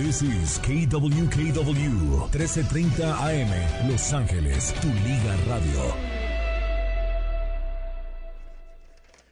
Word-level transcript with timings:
This 0.00 0.22
is 0.22 0.58
KWKW 0.60 2.32
1330 2.32 3.04
AM 3.04 3.90
Los 3.90 4.14
Ángeles, 4.14 4.72
tu 4.80 4.88
liga 4.88 5.36
radio. 5.46 6.09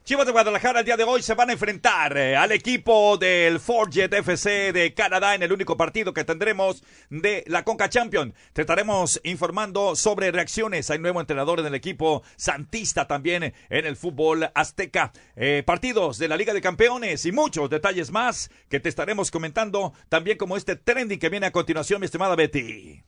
Chivas 0.09 0.25
de 0.25 0.33
Guadalajara 0.33 0.79
el 0.79 0.87
día 0.87 0.97
de 0.97 1.05
hoy 1.05 1.23
se 1.23 1.35
van 1.35 1.51
a 1.51 1.53
enfrentar 1.53 2.17
eh, 2.17 2.35
al 2.35 2.51
equipo 2.53 3.19
del 3.19 3.61
Forget 3.61 4.11
FC 4.11 4.73
de 4.73 4.95
Canadá 4.95 5.35
en 5.35 5.43
el 5.43 5.53
único 5.53 5.77
partido 5.77 6.15
que 6.15 6.25
tendremos 6.25 6.83
de 7.11 7.45
la 7.47 7.63
Conca 7.63 7.91
Champion. 7.91 8.33
Te 8.55 8.63
estaremos 8.63 9.21
informando 9.23 9.95
sobre 9.97 10.33
reacciones. 10.33 10.89
Hay 10.89 10.99
nuevo 10.99 11.21
entrenador 11.21 11.61
en 11.61 11.67
el 11.67 11.75
equipo 11.75 12.23
Santista 12.37 13.07
también 13.07 13.53
en 13.69 13.85
el 13.85 13.97
fútbol 13.97 14.51
azteca. 14.55 15.13
Eh, 15.37 15.63
partidos 15.67 16.17
de 16.17 16.29
la 16.29 16.39
Liga 16.39 16.55
de 16.55 16.63
Campeones 16.63 17.27
y 17.27 17.33
muchos 17.33 17.69
detalles 17.69 18.11
más 18.11 18.51
que 18.71 18.81
te 18.81 18.89
estaremos 18.89 19.31
comentando 19.31 19.93
también 20.09 20.39
como 20.39 20.57
este 20.57 20.77
trending 20.77 21.19
que 21.19 21.29
viene 21.29 21.45
a 21.45 21.53
continuación, 21.53 22.01
mi 22.01 22.07
estimada 22.07 22.35
Betty. 22.35 23.03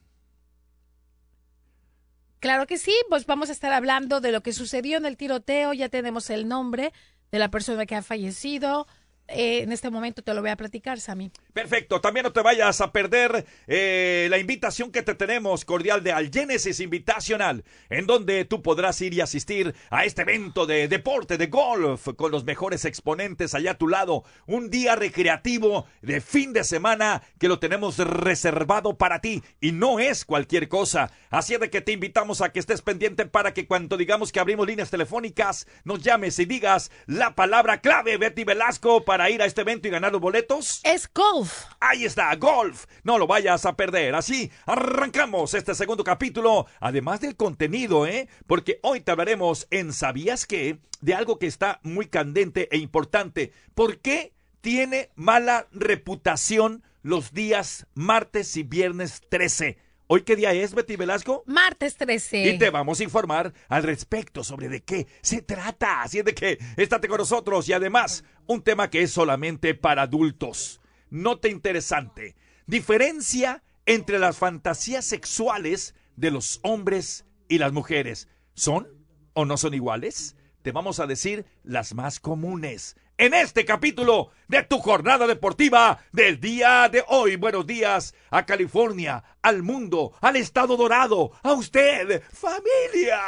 Claro 2.41 2.67
que 2.67 2.79
sí, 2.79 2.95
pues 3.11 3.27
vamos 3.27 3.51
a 3.51 3.53
estar 3.53 3.71
hablando 3.73 4.23
de 4.23 4.33
lo 4.33 4.43
que 4.43 4.55
sucedió 4.55 4.97
en 4.97 5.05
el 5.05 5.19
tiroteo, 5.19 5.75
ya 5.75 5.91
tenemos 5.91 6.31
el 6.31 6.48
nombre 6.48 6.93
de 7.31 7.39
la 7.39 7.51
persona 7.51 7.85
que 7.85 7.95
ha 7.95 8.03
fallecido, 8.03 8.87
eh, 9.30 9.62
en 9.62 9.73
este 9.73 9.91
momento 9.91 10.23
te 10.23 10.34
lo 10.34 10.41
voy 10.41 10.51
a 10.51 10.57
platicar, 10.57 11.01
Sammy. 11.01 11.30
Perfecto, 11.52 12.01
también 12.01 12.25
no 12.25 12.33
te 12.33 12.43
vayas 12.43 12.80
a 12.80 12.93
perder 12.93 13.45
eh, 13.66 14.29
la 14.30 14.39
invitación 14.39 14.91
que 14.91 15.03
te 15.03 15.15
tenemos 15.15 15.65
cordial 15.65 16.03
de 16.03 16.12
Al 16.12 16.30
Genesis 16.30 16.80
Invitacional, 16.80 17.65
en 17.89 18.06
donde 18.06 18.45
tú 18.45 18.62
podrás 18.62 19.01
ir 19.01 19.15
y 19.15 19.20
asistir 19.20 19.75
a 19.91 20.05
este 20.05 20.23
evento 20.23 20.66
de 20.66 20.89
deporte, 20.89 21.39
de 21.39 21.47
golf, 21.47 22.09
con 22.16 22.30
los 22.30 22.45
mejores 22.45 22.84
exponentes 22.84 23.55
allá 23.55 23.73
a 23.73 23.79
tu 23.79 23.89
lado. 23.89 24.25
Un 24.47 24.70
día 24.70 24.97
recreativo 24.97 25.87
de 26.03 26.20
fin 26.20 26.53
de 26.53 26.65
semana 26.65 27.23
que 27.39 27.48
lo 27.48 27.59
tenemos 27.59 27.98
reservado 27.98 28.97
para 28.97 29.20
ti 29.20 29.42
y 29.61 29.73
no 29.73 30.01
es 30.01 30.25
cualquier 30.25 30.69
cosa. 30.69 31.11
Así 31.31 31.56
de 31.56 31.70
que 31.70 31.81
te 31.81 31.92
invitamos 31.92 32.41
a 32.41 32.51
que 32.53 32.61
estés 32.61 32.83
pendiente 32.83 33.27
para 33.27 33.55
que 33.55 33.67
cuando 33.67 33.97
digamos 33.97 34.33
que 34.33 34.41
abrimos 34.41 34.67
líneas 34.67 34.91
telefónicas, 34.91 35.67
nos 35.84 36.03
llames 36.03 36.39
y 36.39 36.45
digas 36.45 36.91
la 37.06 37.34
palabra 37.34 37.81
clave, 37.81 38.17
Betty 38.17 38.45
Velasco, 38.45 39.05
para 39.05 39.20
ir 39.29 39.43
a 39.43 39.47
este 39.47 39.61
evento 39.61 39.89
y 39.89 39.91
ganar 39.91 40.13
los 40.13 40.21
boletos? 40.21 40.81
Es 40.85 41.11
golf. 41.13 41.65
Ahí 41.81 42.05
está, 42.05 42.35
golf. 42.37 42.87
No 43.03 43.19
lo 43.19 43.27
vayas 43.27 43.67
a 43.67 43.77
perder. 43.77 44.15
Así 44.15 44.51
arrancamos 44.65 45.53
este 45.55 45.75
segundo 45.75 46.05
capítulo, 46.05 46.67
además 46.81 47.21
del 47.21 47.37
contenido, 47.37 48.07
¿eh? 48.07 48.29
Porque 48.47 48.79
hoy 48.83 49.01
te 49.01 49.11
hablaremos 49.11 49.67
en 49.71 49.93
¿Sabías 49.93 50.47
qué? 50.47 50.79
de 51.01 51.15
algo 51.15 51.39
que 51.39 51.47
está 51.47 51.81
muy 51.83 52.07
candente 52.07 52.69
e 52.71 52.79
importante. 52.79 53.53
¿Por 53.75 53.98
qué 53.98 54.33
tiene 54.61 55.11
mala 55.15 55.67
reputación 55.73 56.83
los 57.03 57.33
días 57.33 57.87
martes 57.95 58.57
y 58.57 58.63
viernes 58.63 59.23
13? 59.29 59.79
¿Hoy 60.12 60.22
qué 60.22 60.34
día 60.34 60.53
es, 60.53 60.75
Betty 60.75 60.97
Velasco? 60.97 61.44
Martes 61.47 61.97
13. 61.97 62.42
Y 62.42 62.58
te 62.58 62.70
vamos 62.70 62.98
a 62.98 63.05
informar 63.05 63.55
al 63.69 63.84
respecto 63.84 64.42
sobre 64.42 64.69
de 64.69 64.83
qué 64.83 65.06
se 65.22 65.41
trata. 65.41 66.02
Así 66.02 66.19
es 66.19 66.25
de 66.25 66.34
que 66.34 66.58
estate 66.77 67.06
con 67.06 67.19
nosotros 67.19 67.69
y 67.69 67.75
además 67.75 68.25
un 68.48 68.61
tema 68.61 68.91
que 68.91 69.02
es 69.02 69.12
solamente 69.12 69.72
para 69.77 70.02
adultos. 70.02 70.80
Nota 71.11 71.47
interesante. 71.47 72.34
Diferencia 72.67 73.62
entre 73.86 74.19
las 74.19 74.36
fantasías 74.36 75.05
sexuales 75.05 75.94
de 76.17 76.33
los 76.33 76.58
hombres 76.64 77.24
y 77.48 77.58
las 77.58 77.72
mujeres. 77.72 78.27
¿Son 78.55 78.89
o 79.34 79.45
no 79.45 79.56
son 79.56 79.74
iguales? 79.74 80.34
Te 80.62 80.72
vamos 80.72 80.98
a 80.98 81.06
decir 81.06 81.47
las 81.62 81.95
más 81.95 82.19
comunes 82.19 82.97
en 83.21 83.35
este 83.35 83.67
capítulo 83.67 84.31
de 84.49 84.63
tu 84.63 84.79
jornada 84.79 85.27
deportiva 85.27 85.99
del 86.11 86.41
día 86.41 86.89
de 86.89 87.05
hoy. 87.09 87.37
Buenos 87.37 87.67
días 87.67 88.15
a 88.31 88.47
California, 88.47 89.23
al 89.43 89.63
mundo, 89.63 90.15
al 90.23 90.37
estado 90.37 90.75
dorado, 90.79 91.33
a 91.43 91.53
usted, 91.53 92.23
familia. 92.33 93.21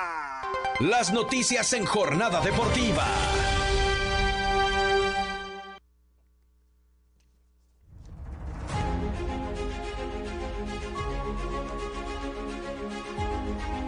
Las 0.80 1.12
noticias 1.12 1.74
en 1.74 1.84
jornada 1.84 2.40
deportiva. 2.40 3.06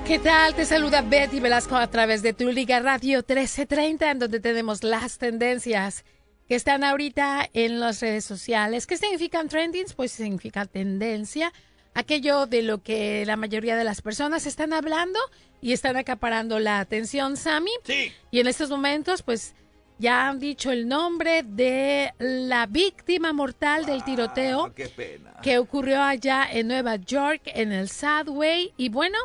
¿Qué 0.06 0.18
tal? 0.18 0.54
Te 0.54 0.66
saluda 0.66 1.00
Betty 1.00 1.40
Velasco 1.40 1.76
a 1.76 1.86
través 1.88 2.20
de 2.22 2.34
tu 2.34 2.50
Liga 2.50 2.78
Radio 2.80 3.18
1330, 3.18 4.10
en 4.10 4.18
donde 4.18 4.38
tenemos 4.38 4.82
las 4.84 5.16
tendencias 5.18 6.04
que 6.46 6.54
están 6.54 6.84
ahorita 6.84 7.48
en 7.54 7.80
las 7.80 8.00
redes 8.02 8.24
sociales. 8.24 8.86
¿Qué 8.86 8.98
significan 8.98 9.48
trendings? 9.48 9.94
Pues 9.94 10.12
significa 10.12 10.66
tendencia, 10.66 11.52
aquello 11.94 12.46
de 12.46 12.62
lo 12.62 12.82
que 12.82 13.24
la 13.24 13.36
mayoría 13.36 13.76
de 13.76 13.84
las 13.84 14.02
personas 14.02 14.44
están 14.46 14.74
hablando 14.74 15.18
y 15.62 15.72
están 15.72 15.96
acaparando 15.96 16.58
la 16.58 16.80
atención, 16.80 17.38
Sammy. 17.38 17.72
Sí. 17.84 18.12
Y 18.30 18.40
en 18.40 18.46
estos 18.46 18.68
momentos, 18.68 19.22
pues 19.22 19.54
ya 19.98 20.28
han 20.28 20.38
dicho 20.38 20.70
el 20.70 20.86
nombre 20.86 21.42
de 21.44 22.12
la 22.18 22.66
víctima 22.66 23.32
mortal 23.32 23.86
del 23.86 24.04
tiroteo 24.04 24.66
Ah, 24.66 24.72
qué 24.76 24.88
pena. 24.88 25.32
que 25.42 25.56
ocurrió 25.58 26.02
allá 26.02 26.46
en 26.52 26.68
Nueva 26.68 26.96
York, 26.96 27.40
en 27.46 27.72
el 27.72 27.88
Subway. 27.88 28.74
Y 28.76 28.90
bueno, 28.90 29.16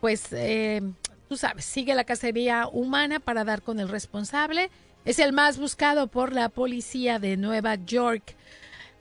pues 0.00 0.32
eh, 0.32 0.82
tú 1.28 1.36
sabes, 1.36 1.64
sigue 1.64 1.94
la 1.94 2.04
cacería 2.04 2.68
humana 2.68 3.20
para 3.20 3.44
dar 3.44 3.62
con 3.62 3.80
el 3.80 3.88
responsable. 3.88 4.70
Es 5.04 5.18
el 5.18 5.32
más 5.32 5.58
buscado 5.58 6.08
por 6.08 6.32
la 6.32 6.48
policía 6.48 7.18
de 7.18 7.36
Nueva 7.36 7.76
York. 7.76 8.34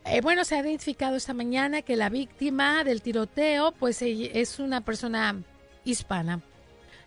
Eh, 0.06 0.22
bueno, 0.22 0.46
se 0.46 0.56
ha 0.56 0.62
identificado 0.62 1.16
esta 1.16 1.34
mañana 1.34 1.82
que 1.82 1.96
la 1.96 2.10
víctima 2.10 2.84
del 2.84 3.02
tiroteo, 3.02 3.72
pues 3.72 4.02
es 4.02 4.60
una 4.60 4.82
persona 4.82 5.42
hispana. 5.84 6.42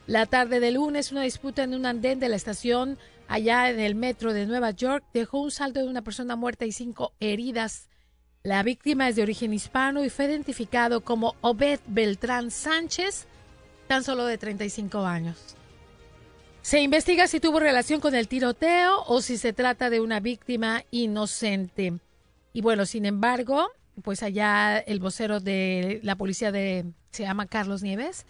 La 0.09 0.27
tarde 0.27 0.59
del 0.59 0.75
lunes, 0.75 1.13
una 1.13 1.23
disputa 1.23 1.63
en 1.63 1.75
un 1.75 1.87
andén 1.87 2.19
de 2.19 2.29
la 2.29 2.37
estación 2.37 2.99
allá 3.29 3.71
en 3.71 3.79
el 3.79 3.95
metro 3.95 4.33
de 4.33 4.47
Nueva 4.47 4.71
York 4.73 5.05
dejó 5.13 5.43
un 5.43 5.51
saldo 5.51 5.81
de 5.81 5.89
una 5.89 6.03
persona 6.03 6.35
muerta 6.35 6.65
y 6.65 6.73
cinco 6.73 7.13
heridas. 7.21 7.89
La 8.43 8.63
víctima 8.63 9.09
es 9.09 9.17
de 9.17 9.23
origen 9.23 9.53
hispano 9.53 10.05
y 10.05 10.11
fue 10.11 10.25
identificado 10.25 11.03
como 11.03 11.37
Obed 11.43 11.81
Beltrán 11.87 12.51
Sánchez, 12.51 13.28
tan 13.89 14.05
solo 14.05 14.27
de 14.27 14.39
35 14.39 15.05
años. 15.05 15.57
Se 16.63 16.81
investiga 16.81 17.27
si 17.27 17.41
tuvo 17.41 17.61
relación 17.61 18.01
con 18.01 18.15
el 18.15 18.29
tiroteo 18.29 19.03
o 19.07 19.23
si 19.23 19.39
se 19.39 19.53
trata 19.53 19.91
de 19.91 20.01
una 20.01 20.21
víctima 20.21 20.85
inocente. 20.91 21.95
Y 22.53 22.61
bueno, 22.61 22.85
sin 22.85 23.07
embargo, 23.07 23.71
pues 24.03 24.23
allá 24.23 24.79
el 24.79 25.01
vocero 25.01 25.41
de 25.41 26.01
la 26.03 26.17
policía 26.17 26.53
de 26.53 26.85
se 27.11 27.23
llama 27.23 27.47
Carlos 27.47 27.83
Nieves, 27.83 28.27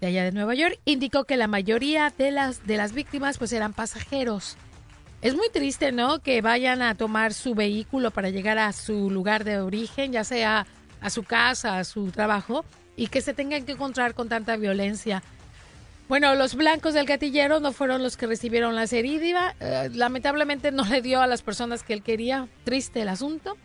de 0.00 0.08
allá 0.08 0.24
de 0.24 0.32
Nueva 0.32 0.54
York, 0.54 0.78
indicó 0.84 1.24
que 1.24 1.36
la 1.36 1.46
mayoría 1.46 2.12
de 2.16 2.30
las 2.30 2.66
de 2.66 2.76
las 2.76 2.92
víctimas 2.92 3.38
pues 3.38 3.52
eran 3.52 3.72
pasajeros. 3.72 4.56
Es 5.22 5.34
muy 5.34 5.48
triste, 5.50 5.92
¿no? 5.92 6.20
Que 6.20 6.40
vayan 6.40 6.80
a 6.82 6.94
tomar 6.94 7.34
su 7.34 7.54
vehículo 7.54 8.10
para 8.10 8.30
llegar 8.30 8.58
a 8.58 8.72
su 8.72 9.10
lugar 9.10 9.44
de 9.44 9.58
origen, 9.58 10.12
ya 10.12 10.24
sea 10.24 10.66
a 11.00 11.10
su 11.10 11.22
casa, 11.22 11.78
a 11.78 11.84
su 11.84 12.10
trabajo, 12.10 12.64
y 13.00 13.06
que 13.06 13.22
se 13.22 13.32
tengan 13.32 13.64
que 13.64 13.72
encontrar 13.72 14.12
con 14.12 14.28
tanta 14.28 14.58
violencia. 14.58 15.22
Bueno, 16.06 16.34
los 16.34 16.54
blancos 16.54 16.92
del 16.92 17.06
gatillero 17.06 17.58
no 17.58 17.72
fueron 17.72 18.02
los 18.02 18.18
que 18.18 18.26
recibieron 18.26 18.74
las 18.74 18.92
heridas. 18.92 19.54
Eh, 19.58 19.88
lamentablemente 19.94 20.70
no 20.70 20.84
le 20.84 21.00
dio 21.00 21.22
a 21.22 21.26
las 21.26 21.40
personas 21.40 21.82
que 21.82 21.94
él 21.94 22.02
quería. 22.02 22.46
Triste 22.62 23.00
el 23.00 23.08
asunto. 23.08 23.56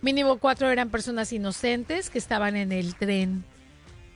Mínimo 0.00 0.38
cuatro 0.38 0.70
eran 0.70 0.88
personas 0.88 1.30
inocentes 1.30 2.08
que 2.08 2.16
estaban 2.16 2.56
en 2.56 2.72
el 2.72 2.94
tren. 2.94 3.44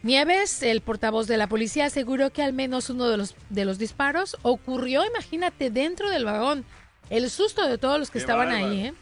Nieves, 0.02 0.62
el 0.62 0.80
portavoz 0.80 1.26
de 1.26 1.36
la 1.36 1.46
policía, 1.46 1.84
aseguró 1.84 2.30
que 2.30 2.42
al 2.42 2.54
menos 2.54 2.88
uno 2.88 3.10
de 3.10 3.18
los, 3.18 3.34
de 3.50 3.66
los 3.66 3.76
disparos 3.78 4.38
ocurrió, 4.40 5.04
imagínate, 5.04 5.68
dentro 5.68 6.08
del 6.08 6.24
vagón. 6.24 6.64
El 7.10 7.28
susto 7.28 7.68
de 7.68 7.76
todos 7.76 7.98
los 7.98 8.08
que 8.08 8.14
Qué 8.14 8.20
estaban 8.20 8.48
bárbaro. 8.48 8.66
ahí, 8.72 8.86
¿eh? 8.86 8.94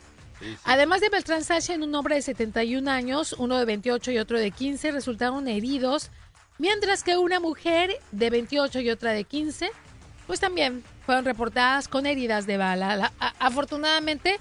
Además 0.64 1.00
de 1.00 1.08
Beltrán 1.08 1.44
Sánchez, 1.44 1.78
un 1.78 1.94
hombre 1.94 2.16
de 2.16 2.22
71 2.22 2.90
años, 2.90 3.34
uno 3.38 3.58
de 3.58 3.64
28 3.64 4.12
y 4.12 4.18
otro 4.18 4.38
de 4.38 4.50
15 4.50 4.92
resultaron 4.92 5.48
heridos, 5.48 6.10
mientras 6.58 7.02
que 7.02 7.16
una 7.16 7.40
mujer 7.40 7.98
de 8.10 8.30
28 8.30 8.80
y 8.80 8.90
otra 8.90 9.12
de 9.12 9.24
15, 9.24 9.70
pues 10.26 10.40
también 10.40 10.82
fueron 11.04 11.24
reportadas 11.24 11.88
con 11.88 12.06
heridas 12.06 12.46
de 12.46 12.56
bala. 12.56 13.12
Afortunadamente, 13.38 14.38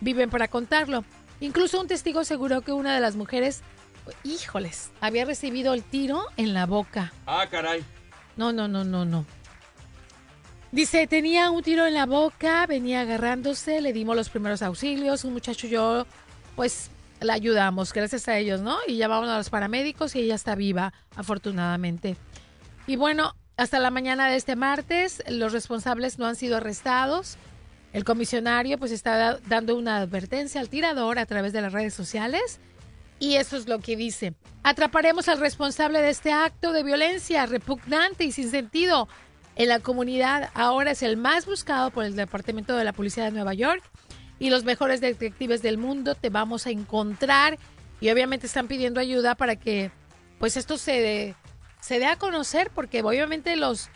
viven 0.00 0.30
para 0.30 0.48
contarlo. 0.48 1.04
Incluso 1.40 1.80
un 1.80 1.88
testigo 1.88 2.20
aseguró 2.20 2.60
que 2.60 2.72
una 2.72 2.94
de 2.94 3.00
las 3.00 3.16
mujeres, 3.16 3.62
híjoles, 4.22 4.90
había 5.00 5.24
recibido 5.24 5.74
el 5.74 5.82
tiro 5.82 6.24
en 6.36 6.54
la 6.54 6.66
boca. 6.66 7.12
Ah, 7.26 7.46
caray. 7.50 7.84
No, 8.36 8.52
no, 8.52 8.68
no, 8.68 8.84
no, 8.84 9.04
no. 9.04 9.26
Dice, 10.72 11.06
tenía 11.06 11.50
un 11.50 11.62
tiro 11.62 11.86
en 11.86 11.92
la 11.94 12.06
boca, 12.06 12.66
venía 12.66 13.02
agarrándose, 13.02 13.80
le 13.82 13.92
dimos 13.92 14.16
los 14.16 14.30
primeros 14.30 14.62
auxilios, 14.62 15.24
un 15.24 15.34
muchacho 15.34 15.66
y 15.66 15.70
yo, 15.70 16.06
pues 16.56 16.90
la 17.20 17.34
ayudamos, 17.34 17.92
gracias 17.92 18.26
a 18.26 18.38
ellos, 18.38 18.62
¿no? 18.62 18.78
Y 18.88 18.96
llamamos 18.96 19.28
a 19.28 19.36
los 19.36 19.50
paramédicos 19.50 20.16
y 20.16 20.20
ella 20.20 20.34
está 20.34 20.54
viva, 20.54 20.94
afortunadamente. 21.14 22.16
Y 22.86 22.96
bueno, 22.96 23.34
hasta 23.58 23.78
la 23.80 23.90
mañana 23.90 24.28
de 24.28 24.36
este 24.36 24.56
martes, 24.56 25.22
los 25.28 25.52
responsables 25.52 26.18
no 26.18 26.26
han 26.26 26.36
sido 26.36 26.56
arrestados. 26.56 27.36
El 27.92 28.04
comisionario 28.04 28.78
pues 28.78 28.92
está 28.92 29.16
da- 29.16 29.38
dando 29.46 29.76
una 29.76 29.98
advertencia 29.98 30.58
al 30.60 30.70
tirador 30.70 31.18
a 31.18 31.26
través 31.26 31.52
de 31.52 31.60
las 31.60 31.72
redes 31.74 31.92
sociales 31.92 32.58
Y 33.20 33.34
eso 33.36 33.56
es 33.58 33.68
lo 33.68 33.78
que 33.78 33.94
dice. 33.94 34.32
Atraparemos 34.64 35.28
al 35.28 35.38
responsable 35.38 36.00
de 36.00 36.08
este 36.10 36.32
acto 36.32 36.72
de 36.72 36.82
violencia 36.82 37.44
repugnante 37.46 38.24
y 38.24 38.32
sin 38.32 38.50
sentido 38.50 39.06
en 39.56 39.68
la 39.68 39.80
comunidad. 39.80 40.50
Ahora 40.54 40.92
es 40.92 41.02
el 41.02 41.16
más 41.16 41.46
buscado 41.46 41.90
por 41.90 42.04
el 42.04 42.16
Departamento 42.16 42.76
de 42.76 42.84
la 42.84 42.92
Policía 42.92 43.24
de 43.24 43.30
Nueva 43.32 43.54
York 43.54 43.82
y 44.38 44.50
los 44.50 44.64
mejores 44.64 45.00
detectives 45.00 45.62
del 45.62 45.78
mundo 45.78 46.14
te 46.14 46.30
vamos 46.30 46.66
a 46.66 46.70
encontrar. 46.70 47.58
Y 48.00 48.10
obviamente 48.10 48.46
están 48.46 48.66
pidiendo 48.66 49.00
ayuda 49.00 49.34
para 49.34 49.56
que 49.56 49.90
pues 50.38 50.56
esto 50.56 50.76
se, 50.76 51.34
se 51.80 51.98
dé 51.98 52.06
a 52.06 52.16
conocer 52.16 52.70
porque 52.74 53.02
obviamente 53.02 53.54
los 53.56 53.88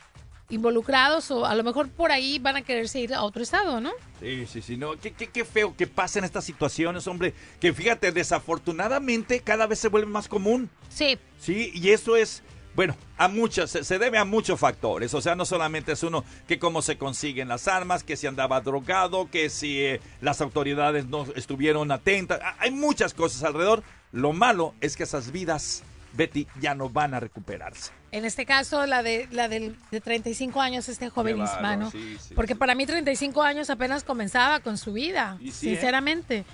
involucrados 0.49 1.31
o 1.31 1.45
a 1.45 1.55
lo 1.55 1.65
mejor 1.65 1.89
por 1.89 2.13
ahí 2.13 2.39
van 2.39 2.57
a 2.57 2.63
quererse 2.63 3.01
ir 3.01 3.15
a 3.15 3.23
otro 3.23 3.43
estado, 3.43 3.81
¿no? 3.81 3.91
Sí, 4.21 4.47
sí, 4.47 4.63
sí, 4.63 4.77
no, 4.77 4.99
qué, 5.01 5.13
qué, 5.13 5.27
qué 5.27 5.45
feo 5.45 5.77
que 5.77 5.87
pasen 5.87 6.23
estas 6.23 6.45
situaciones, 6.45 7.07
hombre, 7.09 7.35
que 7.61 7.73
fíjate, 7.73 8.13
desafortunadamente 8.13 9.41
cada 9.41 9.67
vez 9.67 9.81
se 9.81 9.89
vuelve 9.89 10.07
más 10.09 10.29
común. 10.29 10.71
Sí. 10.89 11.19
Sí, 11.41 11.73
y 11.75 11.91
eso 11.91 12.17
es, 12.17 12.43
bueno, 12.77 12.95
a 13.17 13.27
muchas, 13.29 13.71
se, 13.71 13.99
debe 13.99 14.19
a 14.19 14.27
muchos 14.27 14.61
factores, 14.61 15.15
o 15.15 15.23
sea, 15.23 15.35
no 15.35 15.47
solamente 15.47 15.93
es 15.93 16.03
uno 16.03 16.25
que 16.47 16.59
cómo 16.59 16.83
se 16.83 16.99
consiguen 16.99 17.49
las 17.49 17.69
armas, 17.69 18.05
que 18.05 18.17
si 18.17 18.27
andaba 18.27 18.61
drogado, 18.61 19.31
que 19.31 19.49
si 19.49 19.81
eh, 19.81 20.01
las 20.21 20.43
autoridades 20.43 21.07
no 21.07 21.27
estuvieron 21.35 21.91
atentas, 21.91 22.39
hay 22.59 22.71
muchas 22.71 23.15
cosas 23.15 23.43
alrededor, 23.45 23.83
lo 24.13 24.35
malo 24.35 24.75
es 24.83 24.95
que 24.95 25.05
esas 25.05 25.33
vidas, 25.33 25.85
Betty, 26.13 26.47
ya 26.61 26.75
no 26.75 26.91
van 26.91 27.15
a 27.15 27.21
recuperarse. 27.21 27.93
En 28.13 28.27
este 28.27 28.45
caso, 28.45 28.85
la 28.85 29.03
de 29.03 29.27
la 29.31 29.49
del, 29.49 29.77
de 29.91 30.01
35 30.03 30.61
años, 30.61 30.89
este 30.91 31.09
joven 31.09 31.39
bárbaro, 31.39 31.57
hispano. 31.57 31.91
sí, 31.91 32.17
sí, 32.21 32.35
porque 32.35 32.53
sí. 32.53 32.59
para 32.59 32.75
mí 32.75 32.85
35 32.85 33.43
años 33.43 33.71
apenas 33.71 34.05
comenzaba 34.05 34.61
con 34.61 34.77
su 34.77 34.93
vida, 34.93 35.39
¿eh? 35.43 35.51
sinceramente. 35.51 36.45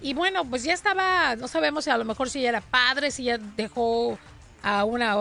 Y 0.00 0.14
bueno, 0.14 0.44
pues 0.44 0.64
ya 0.64 0.74
estaba, 0.74 1.36
no 1.36 1.46
sabemos 1.46 1.84
si 1.84 1.90
a 1.90 1.96
lo 1.96 2.04
mejor 2.04 2.28
si 2.28 2.42
ya 2.42 2.48
era 2.48 2.60
padre, 2.60 3.12
si 3.12 3.24
ya 3.24 3.38
dejó 3.38 4.18
a 4.62 4.84
una 4.84 5.16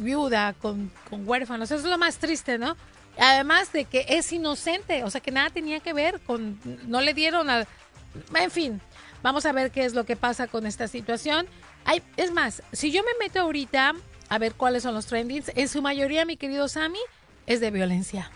viuda 0.00 0.54
con, 0.54 0.90
con 1.08 1.28
huérfanos. 1.28 1.70
Eso 1.70 1.84
es 1.84 1.90
lo 1.90 1.98
más 1.98 2.18
triste, 2.18 2.58
¿no? 2.58 2.76
Además 3.18 3.72
de 3.72 3.84
que 3.84 4.06
es 4.08 4.32
inocente, 4.32 5.04
o 5.04 5.10
sea 5.10 5.20
que 5.20 5.30
nada 5.30 5.50
tenía 5.50 5.80
que 5.80 5.92
ver 5.92 6.20
con, 6.20 6.58
no 6.86 7.00
le 7.00 7.14
dieron 7.14 7.50
al... 7.50 7.66
En 8.34 8.50
fin, 8.50 8.80
vamos 9.22 9.46
a 9.46 9.52
ver 9.52 9.70
qué 9.70 9.84
es 9.84 9.94
lo 9.94 10.04
que 10.04 10.16
pasa 10.16 10.46
con 10.46 10.66
esta 10.66 10.88
situación. 10.88 11.46
Hay, 11.84 12.02
es 12.16 12.32
más, 12.32 12.62
si 12.72 12.90
yo 12.90 13.02
me 13.02 13.24
meto 13.24 13.40
ahorita 13.40 13.94
a 14.28 14.38
ver 14.38 14.54
cuáles 14.54 14.82
son 14.84 14.94
los 14.94 15.06
trendings, 15.06 15.50
en 15.54 15.68
su 15.68 15.82
mayoría, 15.82 16.24
mi 16.24 16.36
querido 16.36 16.68
Sammy, 16.68 17.00
es 17.46 17.60
de 17.60 17.70
violencia. 17.70 18.30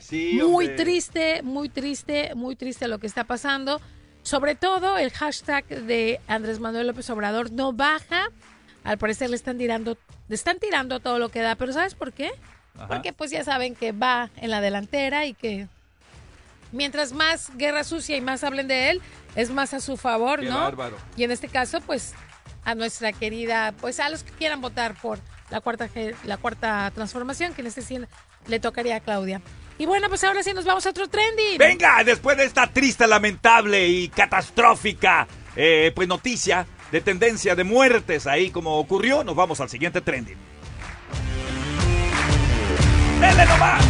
Sí, 0.00 0.40
Muy 0.42 0.74
triste, 0.74 1.42
muy 1.42 1.68
triste, 1.68 2.34
muy 2.34 2.56
triste 2.56 2.88
lo 2.88 2.98
que 2.98 3.06
está 3.06 3.24
pasando. 3.24 3.80
Sobre 4.22 4.54
todo 4.54 4.98
el 4.98 5.10
hashtag 5.12 5.64
de 5.66 6.20
Andrés 6.26 6.60
Manuel 6.60 6.88
López 6.88 7.08
Obrador 7.10 7.52
no 7.52 7.72
baja. 7.72 8.30
Al 8.82 8.98
parecer 8.98 9.30
le 9.30 9.36
están 9.36 9.58
tirando, 9.58 9.96
le 10.30 10.36
están 10.36 10.60
tirando 10.60 11.00
todo 11.00 11.18
lo 11.18 11.28
que 11.28 11.40
da. 11.40 11.56
Pero 11.56 11.72
¿sabes 11.72 11.94
por 11.94 12.12
qué? 12.12 12.30
Ajá. 12.76 12.86
Porque 12.86 13.12
pues 13.12 13.32
ya 13.32 13.42
saben 13.42 13.74
que 13.74 13.90
va 13.90 14.30
en 14.36 14.50
la 14.50 14.60
delantera 14.60 15.26
y 15.26 15.34
que 15.34 15.66
mientras 16.70 17.12
más 17.12 17.50
guerra 17.56 17.82
sucia 17.82 18.16
y 18.16 18.20
más 18.20 18.44
hablen 18.44 18.68
de 18.68 18.90
él, 18.90 19.02
es 19.34 19.50
más 19.50 19.74
a 19.74 19.80
su 19.80 19.96
favor, 19.96 20.38
Qué 20.38 20.46
¿no? 20.48 20.60
bárbaro. 20.60 20.96
Y 21.16 21.24
en 21.24 21.32
este 21.32 21.48
caso, 21.48 21.80
pues 21.80 22.14
a 22.64 22.76
nuestra 22.76 23.12
querida, 23.12 23.74
pues 23.80 23.98
a 23.98 24.08
los 24.08 24.22
que 24.22 24.30
quieran 24.30 24.60
votar 24.60 24.94
por 25.00 25.18
la 25.50 25.60
cuarta 25.60 25.88
la 26.22 26.36
cuarta 26.36 26.92
transformación, 26.94 27.52
que 27.52 27.62
en 27.62 27.66
este 27.66 27.82
sí 27.82 27.98
le 28.46 28.60
tocaría 28.60 28.96
a 28.96 29.00
Claudia. 29.00 29.42
Y 29.78 29.86
bueno, 29.86 30.08
pues 30.08 30.22
ahora 30.22 30.44
sí 30.44 30.52
nos 30.52 30.64
vamos 30.64 30.86
a 30.86 30.90
otro 30.90 31.08
trending. 31.08 31.58
Venga, 31.58 32.04
después 32.04 32.36
de 32.36 32.44
esta 32.44 32.68
triste, 32.68 33.04
lamentable 33.08 33.88
y 33.88 34.08
catastrófica 34.10 35.26
eh, 35.56 35.90
pues 35.92 36.06
noticia 36.06 36.66
de 36.92 37.00
tendencia 37.00 37.54
de 37.54 37.64
muertes 37.64 38.26
ahí 38.26 38.50
como 38.50 38.78
ocurrió, 38.78 39.22
nos 39.24 39.36
vamos 39.36 39.60
al 39.60 39.68
siguiente 39.68 40.00
trending. 40.00 40.36
¡Dele 43.20 43.46
nomás! 43.46 43.84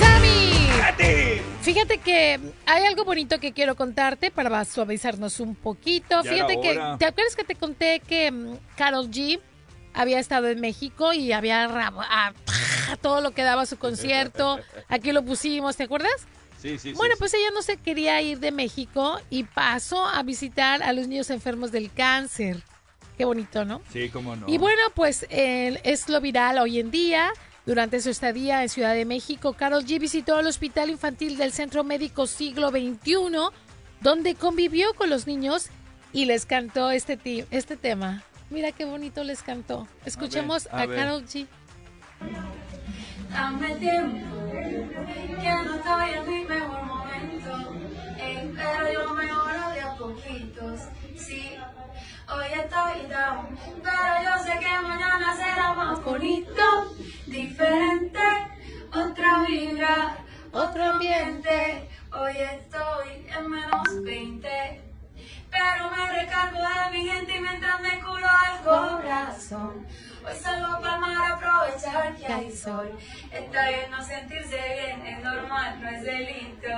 ¡Sammy! 0.00 0.68
¡Betty! 0.98 1.42
Fíjate 1.62 1.98
que 1.98 2.40
hay 2.64 2.84
algo 2.86 3.04
bonito 3.04 3.38
que 3.38 3.52
quiero 3.52 3.74
contarte 3.74 4.30
para 4.30 4.64
suavizarnos 4.64 5.40
un 5.40 5.54
poquito. 5.54 6.22
Ya 6.22 6.32
Fíjate 6.32 6.60
que. 6.60 6.80
¿te 6.98 7.04
acuerdas 7.06 7.36
que 7.36 7.44
te 7.44 7.54
conté 7.54 8.00
que 8.00 8.30
mm, 8.30 8.56
Carol 8.76 9.10
G 9.10 9.40
había 9.94 10.18
estado 10.20 10.48
en 10.48 10.60
México 10.60 11.12
y 11.12 11.32
había 11.32 11.64
a- 11.64 12.32
a 12.90 12.96
todo 13.00 13.20
lo 13.20 13.32
que 13.32 13.42
daba 13.42 13.66
su 13.66 13.76
concierto? 13.78 14.58
Aquí 14.88 15.12
lo 15.12 15.22
pusimos, 15.24 15.76
¿te 15.76 15.84
acuerdas? 15.84 16.26
Sí, 16.60 16.78
sí, 16.78 16.90
sí. 16.90 16.92
Bueno, 16.94 17.14
sí. 17.14 17.18
pues 17.18 17.34
ella 17.34 17.50
no 17.52 17.62
se 17.62 17.76
quería 17.76 18.20
ir 18.22 18.40
de 18.40 18.52
México 18.52 19.20
y 19.30 19.44
pasó 19.44 20.06
a 20.06 20.22
visitar 20.22 20.82
a 20.82 20.92
los 20.92 21.08
niños 21.08 21.30
enfermos 21.30 21.72
del 21.72 21.92
cáncer. 21.92 22.62
Qué 23.16 23.24
bonito, 23.24 23.64
¿no? 23.64 23.80
Sí, 23.92 24.08
cómo 24.10 24.36
no. 24.36 24.46
Y 24.48 24.58
bueno, 24.58 24.82
pues 24.94 25.26
eh, 25.30 25.80
es 25.84 26.08
lo 26.08 26.20
viral 26.20 26.58
hoy 26.58 26.80
en 26.80 26.90
día. 26.90 27.32
Durante 27.64 28.00
su 28.00 28.10
estadía 28.10 28.62
en 28.62 28.68
Ciudad 28.68 28.94
de 28.94 29.04
México, 29.04 29.54
Carol 29.54 29.84
G 29.84 29.98
visitó 29.98 30.38
el 30.38 30.46
Hospital 30.46 30.88
Infantil 30.88 31.36
del 31.36 31.52
Centro 31.52 31.82
Médico 31.82 32.28
Siglo 32.28 32.70
XXI, 32.70 33.16
donde 34.00 34.36
convivió 34.36 34.94
con 34.94 35.10
los 35.10 35.26
niños 35.26 35.70
y 36.12 36.26
les 36.26 36.46
cantó 36.46 36.92
este, 36.92 37.18
este 37.50 37.76
tema. 37.76 38.22
Mira 38.50 38.70
qué 38.70 38.84
bonito 38.84 39.24
les 39.24 39.42
cantó. 39.42 39.88
Escuchemos 40.04 40.68
a 40.68 40.82
a, 40.82 40.86
ver. 40.86 40.96
Carol 40.96 41.24
G. 41.24 41.48
Dame 43.36 43.74
tiempo, 43.74 44.50
que 44.50 45.50
no 45.64 45.74
estoy 45.74 46.10
en 46.14 46.26
mi 46.26 46.44
mejor 46.46 46.82
momento. 46.84 47.52
Ey, 48.18 48.50
pero 48.56 48.92
yo 48.94 49.12
mejoro 49.12 49.70
de 49.74 49.80
a 49.82 49.94
poquitos. 49.94 50.80
Sí, 51.18 51.54
hoy 52.34 52.46
estoy 52.46 53.06
down, 53.10 53.58
pero 53.84 54.12
yo 54.24 54.42
sé 54.42 54.58
que 54.58 54.78
mañana 54.80 55.36
será 55.36 55.74
más 55.74 56.02
bonito, 56.02 56.96
diferente, 57.26 58.26
otra 58.90 59.42
vibra, 59.46 60.16
otro 60.52 60.84
ambiente. 60.92 61.90
Hoy 62.18 62.38
estoy 62.38 63.26
en 63.36 63.50
menos 63.50 64.02
20. 64.02 64.95
Pero 65.56 65.90
me 65.90 66.12
recargo 66.12 66.58
de 66.58 66.90
mi 66.90 67.08
gente 67.08 67.36
y 67.36 67.40
mientras 67.40 67.80
me 67.80 67.98
curo 68.00 68.28
el 68.52 68.62
corazón. 68.62 69.86
Hoy 70.22 70.36
salgo 70.38 70.80
para 70.82 71.32
aprovechar 71.32 72.14
que 72.16 72.26
hay 72.26 72.52
sol. 72.54 72.90
Está 73.30 73.68
bien 73.68 73.90
no 73.90 74.04
sentirse 74.04 74.56
bien, 74.56 75.06
es 75.06 75.24
normal, 75.24 75.80
no 75.80 75.88
es 75.88 76.02
delito. 76.02 76.68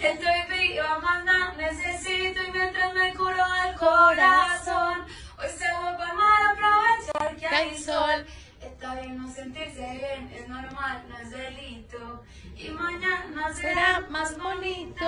Estoy 0.00 0.58
viva, 0.58 0.98
más 0.98 1.24
nada 1.24 1.54
necesito 1.56 2.42
y 2.42 2.50
mientras 2.50 2.94
me 2.94 3.14
curo 3.14 3.44
el 3.68 3.74
corazón. 3.76 5.04
Hoy 5.38 5.48
salgo 5.56 5.96
para 5.98 6.50
aprovechar 6.50 7.36
que 7.36 7.46
hay 7.46 7.78
sol. 7.78 8.26
Está 8.66 9.00
bien 9.00 9.16
no 9.16 9.32
sentirse 9.32 9.80
bien, 9.80 10.30
es 10.34 10.48
normal, 10.48 11.04
no 11.08 11.18
es 11.18 11.30
delito. 11.30 12.24
Y 12.56 12.68
mañana 12.70 13.54
será 13.54 14.00
más 14.10 14.36
bonito. 14.38 15.04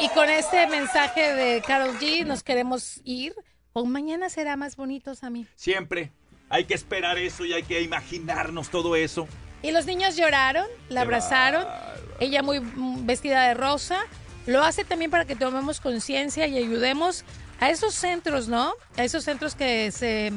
Y 0.00 0.08
con 0.10 0.28
este 0.28 0.66
mensaje 0.68 1.34
de 1.34 1.62
Carol 1.62 1.98
G 1.98 2.24
nos 2.24 2.42
queremos 2.42 3.00
ir. 3.04 3.34
O 3.74 3.84
mañana 3.86 4.28
será 4.28 4.56
más 4.56 4.76
bonito, 4.76 5.14
Sammy. 5.14 5.46
Siempre 5.54 6.12
hay 6.50 6.64
que 6.64 6.74
esperar 6.74 7.16
eso 7.16 7.44
y 7.46 7.54
hay 7.54 7.62
que 7.62 7.80
imaginarnos 7.80 8.68
todo 8.68 8.96
eso. 8.96 9.26
Y 9.62 9.70
los 9.70 9.86
niños 9.86 10.16
lloraron, 10.16 10.66
la 10.88 11.00
Qué 11.00 11.04
abrazaron, 11.06 11.64
bárbaro. 11.64 12.02
ella 12.20 12.42
muy 12.42 12.60
vestida 13.04 13.48
de 13.48 13.54
rosa. 13.54 14.00
Lo 14.46 14.62
hace 14.62 14.84
también 14.84 15.10
para 15.10 15.24
que 15.24 15.36
tomemos 15.36 15.80
conciencia 15.80 16.46
y 16.46 16.58
ayudemos 16.58 17.24
a 17.60 17.70
esos 17.70 17.94
centros, 17.94 18.48
¿no? 18.48 18.74
A 18.96 19.04
esos 19.04 19.24
centros 19.24 19.54
que 19.54 19.90
se, 19.92 20.32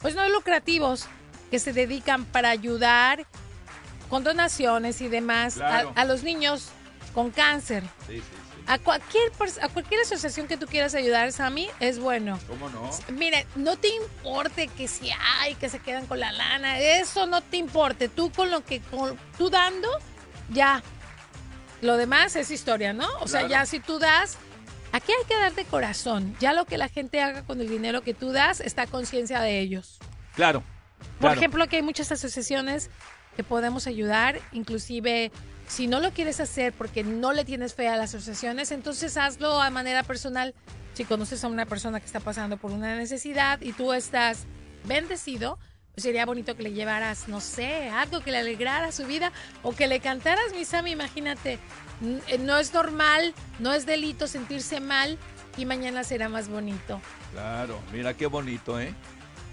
pues 0.00 0.14
no 0.14 0.28
lucrativos, 0.28 1.08
que 1.50 1.58
se 1.58 1.72
dedican 1.72 2.24
para 2.24 2.50
ayudar 2.50 3.26
con 4.08 4.24
donaciones 4.24 5.00
y 5.00 5.08
demás 5.08 5.56
a- 5.56 5.58
Claro. 5.58 5.92
a, 5.94 6.04
los 6.04 6.22
niños 6.22 6.70
con 7.14 7.30
cáncer. 7.30 7.82
Sí, 8.06 8.16
sí, 8.16 8.22
sí. 8.22 8.62
A 8.66 8.78
cualquier, 8.78 9.32
a 9.62 9.68
cualquier 9.68 10.02
asociación 10.02 10.46
que 10.46 10.58
tú 10.58 10.66
quieras 10.66 10.94
ayudar, 10.94 11.32
Sammy, 11.32 11.68
es 11.80 11.98
bueno. 11.98 12.38
¿Cómo 12.48 12.68
no? 12.68 12.90
Mire, 13.12 13.46
no 13.56 13.76
te 13.76 13.88
importe 13.88 14.68
que 14.68 14.88
si 14.88 15.10
hay, 15.40 15.54
que 15.54 15.70
se 15.70 15.78
quedan 15.78 16.06
con 16.06 16.20
la 16.20 16.32
lana, 16.32 16.78
eso 16.78 17.26
no 17.26 17.40
te 17.40 17.56
importe. 17.56 18.08
Tú 18.08 18.30
con 18.30 18.50
lo 18.50 18.62
que, 18.64 18.80
con, 18.80 19.18
tú 19.38 19.48
dando, 19.48 19.88
ya. 20.50 20.82
Lo 21.80 21.96
demás 21.96 22.36
es 22.36 22.50
historia, 22.50 22.92
¿no? 22.92 23.08
O 23.20 23.28
sea, 23.28 23.46
ya 23.46 23.64
si 23.64 23.80
tú 23.80 23.98
das, 23.98 24.36
aquí 24.92 25.12
hay 25.12 25.24
que 25.26 25.36
dar 25.38 25.54
de 25.54 25.64
corazón. 25.64 26.36
Ya 26.40 26.52
lo 26.52 26.66
que 26.66 26.76
la 26.76 26.88
gente 26.88 27.22
haga 27.22 27.44
con 27.44 27.60
el 27.62 27.68
dinero 27.70 28.02
que 28.02 28.12
tú 28.14 28.32
das, 28.32 28.60
está 28.60 28.86
conciencia 28.86 29.40
de 29.40 29.60
ellos. 29.60 29.98
Claro. 30.34 30.62
Por 30.98 31.20
claro. 31.20 31.36
ejemplo, 31.36 31.66
que 31.68 31.76
hay 31.76 31.82
muchas 31.82 32.12
asociaciones 32.12 32.90
que 33.36 33.44
podemos 33.44 33.86
ayudar, 33.86 34.40
inclusive 34.52 35.30
si 35.68 35.86
no 35.86 36.00
lo 36.00 36.12
quieres 36.12 36.40
hacer 36.40 36.72
porque 36.72 37.04
no 37.04 37.32
le 37.32 37.44
tienes 37.44 37.74
fe 37.74 37.88
a 37.88 37.96
las 37.96 38.14
asociaciones, 38.14 38.72
entonces 38.72 39.16
hazlo 39.16 39.60
a 39.60 39.70
manera 39.70 40.02
personal. 40.02 40.54
Si 40.94 41.04
conoces 41.04 41.44
a 41.44 41.48
una 41.48 41.66
persona 41.66 42.00
que 42.00 42.06
está 42.06 42.20
pasando 42.20 42.56
por 42.56 42.72
una 42.72 42.96
necesidad 42.96 43.60
y 43.60 43.72
tú 43.72 43.92
estás 43.92 44.46
bendecido, 44.86 45.58
pues 45.94 46.02
sería 46.02 46.26
bonito 46.26 46.56
que 46.56 46.62
le 46.62 46.72
llevaras, 46.72 47.28
no 47.28 47.40
sé, 47.40 47.88
algo 47.90 48.20
que 48.20 48.30
le 48.30 48.38
alegrara 48.38 48.90
su 48.92 49.04
vida 49.06 49.30
o 49.62 49.72
que 49.72 49.86
le 49.86 50.00
cantaras, 50.00 50.52
mi 50.54 50.64
Sammy, 50.64 50.92
imagínate, 50.92 51.58
eh, 52.28 52.38
no 52.38 52.58
es 52.58 52.72
normal, 52.72 53.34
no 53.58 53.72
es 53.72 53.86
delito 53.86 54.26
sentirse 54.26 54.80
mal 54.80 55.18
y 55.56 55.66
mañana 55.66 56.02
será 56.02 56.28
más 56.28 56.48
bonito. 56.48 57.00
Claro, 57.32 57.80
mira 57.92 58.14
qué 58.14 58.26
bonito, 58.26 58.80
¿eh? 58.80 58.94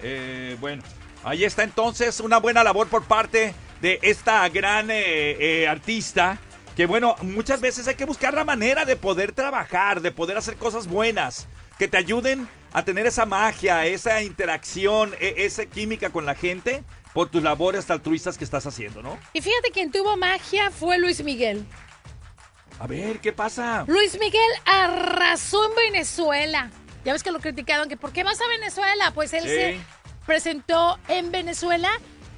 Eh, 0.01 0.57
bueno, 0.59 0.83
ahí 1.25 1.43
está 1.43 1.63
entonces 1.63 2.19
una 2.21 2.37
buena 2.37 2.63
labor 2.63 2.87
por 2.87 3.03
parte 3.03 3.53
de 3.81 3.99
esta 4.01 4.47
gran 4.49 4.89
eh, 4.89 5.63
eh, 5.63 5.67
artista. 5.67 6.37
Que 6.75 6.85
bueno, 6.85 7.15
muchas 7.21 7.61
veces 7.61 7.87
hay 7.87 7.95
que 7.95 8.03
buscar 8.05 8.33
la 8.33 8.43
manera 8.43 8.83
de 8.85 8.95
poder 8.97 9.31
trabajar, 9.31 10.01
de 10.01 10.11
poder 10.11 10.37
hacer 10.37 10.55
cosas 10.57 10.87
buenas, 10.87 11.47
que 11.79 11.87
te 11.87 11.95
ayuden 11.97 12.49
a 12.73 12.83
tener 12.83 13.05
esa 13.07 13.25
magia, 13.25 13.85
esa 13.85 14.21
interacción, 14.21 15.13
e- 15.21 15.35
esa 15.37 15.65
química 15.65 16.09
con 16.09 16.25
la 16.25 16.35
gente 16.35 16.83
por 17.13 17.29
tus 17.29 17.41
labores 17.41 17.89
altruistas 17.89 18.37
que 18.37 18.43
estás 18.43 18.65
haciendo, 18.65 19.01
¿no? 19.01 19.17
Y 19.31 19.39
fíjate, 19.41 19.71
quien 19.71 19.89
tuvo 19.89 20.17
magia 20.17 20.69
fue 20.69 20.97
Luis 20.97 21.23
Miguel. 21.23 21.65
A 22.77 22.87
ver, 22.87 23.19
¿qué 23.21 23.31
pasa? 23.31 23.85
Luis 23.87 24.19
Miguel 24.19 24.41
arrasó 24.65 25.69
en 25.69 25.75
Venezuela. 25.93 26.71
Ya 27.05 27.13
ves 27.13 27.23
que 27.23 27.31
lo 27.31 27.39
criticaron, 27.39 27.87
que 27.87 27.95
¿por 27.95 28.11
qué 28.11 28.25
vas 28.25 28.41
a 28.41 28.47
Venezuela? 28.49 29.11
Pues 29.13 29.31
él 29.31 29.43
Sí. 29.43 29.47
se 29.49 29.79
presentó 30.25 30.99
en 31.07 31.31
Venezuela 31.31 31.89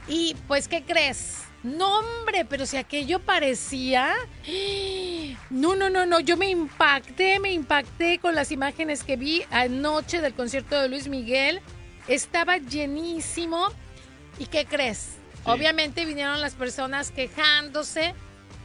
y 0.07 0.35
pues, 0.47 0.67
¿qué 0.67 0.83
crees? 0.83 1.43
No, 1.63 1.99
hombre, 1.99 2.45
pero 2.45 2.65
si 2.65 2.77
aquello 2.77 3.19
parecía... 3.19 4.13
No, 5.49 5.75
no, 5.75 5.89
no, 5.89 6.05
no, 6.05 6.19
yo 6.19 6.37
me 6.37 6.49
impacté, 6.49 7.39
me 7.39 7.51
impacté 7.51 8.19
con 8.19 8.35
las 8.35 8.51
imágenes 8.51 9.03
que 9.03 9.17
vi 9.17 9.43
anoche 9.49 10.21
del 10.21 10.33
concierto 10.33 10.79
de 10.79 10.87
Luis 10.87 11.07
Miguel. 11.07 11.61
Estaba 12.07 12.57
llenísimo. 12.57 13.67
¿Y 14.39 14.45
qué 14.45 14.65
crees? 14.65 15.15
Obviamente 15.43 16.05
vinieron 16.05 16.41
las 16.41 16.53
personas 16.53 17.11
quejándose 17.11 18.13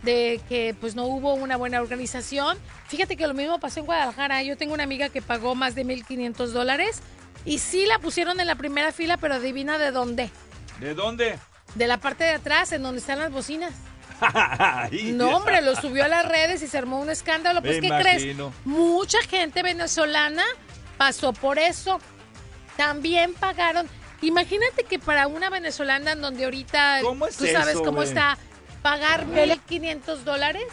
de 0.02 0.40
que 0.48 0.74
pues 0.78 0.94
no 0.94 1.06
hubo 1.06 1.34
una 1.34 1.56
buena 1.56 1.80
organización. 1.80 2.58
Fíjate 2.88 3.16
que 3.16 3.26
lo 3.26 3.34
mismo 3.34 3.58
pasó 3.58 3.80
en 3.80 3.86
Guadalajara. 3.86 4.42
Yo 4.42 4.56
tengo 4.56 4.74
una 4.74 4.82
amiga 4.84 5.08
que 5.08 5.22
pagó 5.22 5.54
más 5.54 5.74
de 5.74 5.86
1.500 5.86 6.48
dólares 6.48 7.00
y 7.44 7.58
sí 7.58 7.86
la 7.86 7.98
pusieron 7.98 8.40
en 8.40 8.46
la 8.46 8.54
primera 8.54 8.92
fila, 8.92 9.16
pero 9.16 9.34
adivina 9.34 9.78
de 9.78 9.90
dónde. 9.90 10.30
¿De 10.80 10.94
dónde? 10.94 11.38
De 11.74 11.86
la 11.86 11.98
parte 11.98 12.24
de 12.24 12.32
atrás, 12.32 12.72
en 12.72 12.82
donde 12.82 13.00
están 13.00 13.18
las 13.18 13.30
bocinas. 13.30 13.72
No, 15.14 15.36
hombre, 15.36 15.62
lo 15.62 15.74
subió 15.74 16.04
a 16.04 16.08
las 16.08 16.26
redes 16.26 16.62
y 16.62 16.68
se 16.68 16.78
armó 16.78 17.00
un 17.00 17.10
escándalo. 17.10 17.60
Pues, 17.60 17.80
Me 17.80 17.88
¿qué 17.88 18.02
crees? 18.02 18.36
Mucha 18.64 19.20
gente 19.22 19.62
venezolana 19.62 20.44
pasó 20.96 21.32
por 21.32 21.58
eso. 21.58 21.98
También 22.76 23.34
pagaron. 23.34 23.88
Imagínate 24.20 24.84
que 24.84 24.98
para 25.00 25.26
una 25.26 25.50
venezolana 25.50 26.12
en 26.12 26.20
donde 26.22 26.44
ahorita 26.44 27.00
¿Cómo 27.02 27.26
es 27.26 27.36
tú 27.36 27.46
sabes 27.46 27.74
eso, 27.74 27.82
cómo 27.82 28.04
está 28.04 28.38
pagar 28.82 29.26
1.500 29.26 30.18
dólares. 30.18 30.64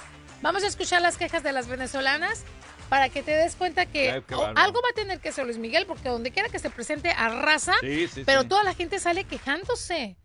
Vamos 0.41 0.63
a 0.63 0.67
escuchar 0.67 1.01
las 1.01 1.17
quejas 1.17 1.43
de 1.43 1.51
las 1.51 1.67
venezolanas 1.67 2.43
para 2.89 3.09
que 3.09 3.21
te 3.23 3.31
des 3.31 3.55
cuenta 3.55 3.85
que 3.85 4.23
o- 4.33 4.45
algo 4.55 4.81
va 4.81 4.89
a 4.91 4.95
tener 4.95 5.19
que 5.19 5.31
ser 5.31 5.45
Luis 5.45 5.57
Miguel, 5.57 5.85
porque 5.85 6.09
donde 6.09 6.31
quiera 6.31 6.49
que 6.49 6.59
se 6.59 6.69
presente 6.69 7.11
arrasa, 7.11 7.73
Sí, 7.81 8.07
sí, 8.07 8.23
pero 8.25 8.41
sí. 8.41 8.47
toda 8.47 8.63
la 8.63 8.73
gente 8.73 8.99
sale 8.99 9.23
quejándose. 9.25 10.15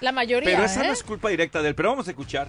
La 0.00 0.12
mayoría. 0.12 0.50
Pero 0.50 0.64
esa 0.64 0.82
¿eh? 0.84 0.86
no 0.88 0.92
es 0.92 1.02
culpa 1.02 1.28
directa 1.28 1.62
de 1.62 1.68
él, 1.70 1.74
pero 1.74 1.90
vamos 1.90 2.06
a 2.08 2.10
escuchar. 2.10 2.48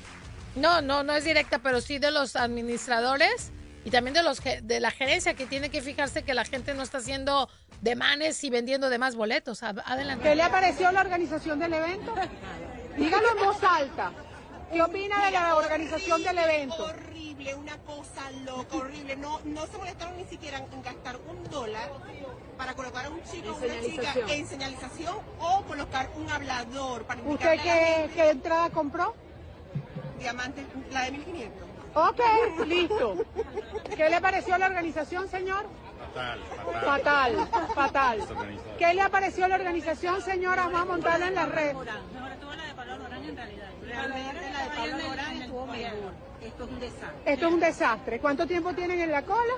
No, 0.55 0.81
no, 0.81 1.03
no 1.03 1.15
es 1.15 1.23
directa, 1.23 1.59
pero 1.59 1.79
sí 1.81 1.99
de 1.99 2.11
los 2.11 2.35
administradores 2.35 3.51
y 3.85 3.91
también 3.91 4.13
de 4.13 4.23
los 4.23 4.39
ge- 4.41 4.61
de 4.61 4.79
la 4.79 4.89
gerencia 4.91 5.33
que 5.35 5.45
tiene 5.45 5.69
que 5.69 5.81
fijarse 5.81 6.23
que 6.23 6.33
la 6.33 6.43
gente 6.45 6.73
no 6.73 6.81
está 6.83 6.97
haciendo 6.99 7.49
demanes 7.81 8.43
y 8.43 8.49
vendiendo 8.49 8.89
de 8.89 8.97
más 8.97 9.15
boletos. 9.15 9.63
Ad- 9.63 9.79
Adelante. 9.85 10.27
¿Qué 10.29 10.35
le 10.35 10.47
pareció 10.49 10.91
la 10.91 11.01
organización 11.01 11.59
del 11.59 11.73
evento? 11.73 12.13
Dígalo 12.97 13.31
en 13.37 13.45
voz 13.45 13.57
alta. 13.63 14.11
¿Qué 14.71 14.81
opina 14.81 15.25
de 15.25 15.31
la 15.31 15.55
organización 15.55 16.23
del 16.23 16.37
evento? 16.37 16.83
Horrible, 16.85 17.55
una 17.55 17.77
cosa 17.79 18.31
loca, 18.45 18.75
horrible. 18.75 19.15
No, 19.15 19.39
no 19.45 19.65
se 19.67 19.77
molestaron 19.77 20.17
ni 20.17 20.25
siquiera 20.25 20.57
en 20.57 20.81
gastar 20.81 21.17
un 21.27 21.43
dólar 21.49 21.91
para 22.57 22.73
colocar 22.73 23.05
a 23.05 23.09
un 23.09 23.21
chico 23.23 23.51
o 23.51 23.57
una 23.57 23.81
chica 23.81 24.13
en 24.33 24.47
señalización 24.47 25.15
o 25.39 25.61
colocar 25.63 26.09
un 26.15 26.29
hablador 26.29 27.03
para 27.03 27.21
¿Usted 27.21 27.59
qué, 27.61 28.09
qué 28.13 28.29
entrada 28.29 28.69
compró? 28.69 29.13
diamante, 30.19 30.65
la 30.91 31.03
de 31.03 31.11
1500. 31.11 31.67
Ok, 31.93 32.19
listo. 32.65 33.15
¿Qué 33.95 34.09
le 34.09 34.19
pareció 34.21 34.57
la 34.57 34.65
organización, 34.67 35.29
señor? 35.29 35.65
Fatal, 36.15 36.39
fatal. 36.85 37.35
Fatal, 37.75 38.19
¿Qué 38.79 38.93
le 38.93 39.09
pareció 39.09 39.49
la 39.49 39.55
organización, 39.55 40.21
señora? 40.21 40.63
Vamos 40.63 40.81
a 40.81 40.85
montarla 40.85 41.27
en 41.27 41.35
la 41.35 41.45
red. 41.45 41.75
Realmente 43.85 44.51
la 44.51 44.63
de 44.63 44.69
Pablo 44.69 44.95
Alborán 44.95 45.41
estuvo 45.41 45.65
mejor. 45.67 46.13
Esto 46.41 46.63
es 46.63 46.69
un 46.69 46.79
desastre. 46.79 47.33
Esto 47.33 47.47
es 47.47 47.53
un 47.53 47.59
desastre. 47.59 48.19
¿Cuánto 48.19 48.47
tiempo 48.47 48.73
tienen 48.73 49.01
en 49.01 49.11
la 49.11 49.23
cola? 49.23 49.53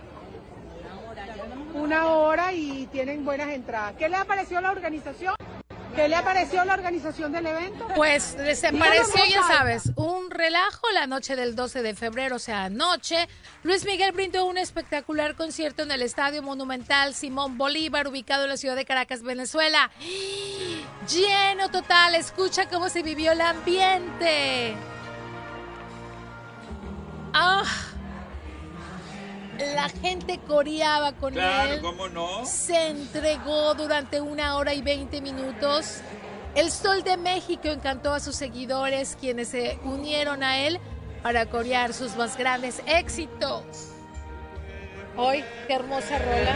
Una 1.76 2.08
hora 2.08 2.52
y 2.54 2.88
tienen 2.88 3.24
buenas 3.24 3.50
entradas. 3.50 3.94
¿Qué 3.96 4.10
le 4.10 4.26
pareció 4.26 4.60
la 4.60 4.72
organización? 4.72 5.36
¿Qué 5.96 6.08
le 6.08 6.22
pareció 6.22 6.64
la 6.66 6.74
organización 6.74 7.32
del 7.32 7.48
evento? 7.48 7.88
Pues 7.96 8.36
en 8.38 8.78
pareció, 8.78 9.26
ya 9.26 9.44
sabes, 9.44 9.92
un 9.96 10.30
relajo 10.30 10.90
la 10.94 11.08
noche 11.08 11.36
del 11.36 11.56
12 11.56 11.82
de 11.82 11.96
febrero, 11.96 12.36
o 12.36 12.40
sea, 12.40 12.66
anoche. 12.66 13.28
Luis 13.64 13.86
Miguel 13.86 14.12
brindó 14.12 14.46
un 14.46 14.58
espectacular 14.58 15.36
concierto 15.36 15.84
en 15.84 15.92
el 15.92 16.02
Estadio 16.02 16.44
Monumental 16.44 17.14
Simón 17.14 17.58
Bolívar, 17.58 18.08
ubicado 18.08 18.44
en 18.44 18.50
la 18.50 18.58
ciudad 18.58 18.76
de 18.76 18.86
Caracas, 18.86 19.24
Venezuela. 19.24 19.90
Lleno 21.10 21.70
total, 21.70 22.16
escucha 22.16 22.68
cómo 22.68 22.90
se 22.90 23.02
vivió 23.02 23.32
el 23.32 23.42
ambiente. 23.42 24.76
La 29.88 30.02
gente 30.02 30.40
coreaba 30.46 31.14
con 31.14 31.38
él 31.38 31.82
¿cómo 31.82 32.10
no? 32.10 32.46
se 32.46 32.90
entregó 32.90 33.74
durante 33.74 34.20
una 34.20 34.58
hora 34.58 34.74
y 34.74 34.82
20 34.82 35.22
minutos. 35.22 36.02
El 36.56 36.72
Sol 36.72 37.04
de 37.04 37.16
México 37.16 37.70
encantó 37.70 38.14
a 38.14 38.20
sus 38.20 38.36
seguidores, 38.36 39.16
quienes 39.20 39.48
se 39.50 39.80
unieron 39.86 40.44
a 40.44 40.58
él 40.58 40.80
para 41.24 41.46
corear 41.46 41.94
sus 41.94 42.18
más 42.18 42.38
grandes 42.38 42.82
éxitos. 42.86 43.64
Hoy, 45.16 45.46
qué 45.68 45.74
hermosa 45.76 46.20
rola. 46.20 46.56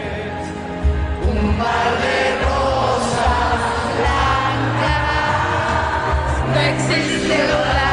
Un 1.29 1.57
par 1.57 2.01
de 2.01 2.35
rosas 2.41 3.61
blancas. 3.97 4.91
No 6.47 6.59
existe 6.59 7.90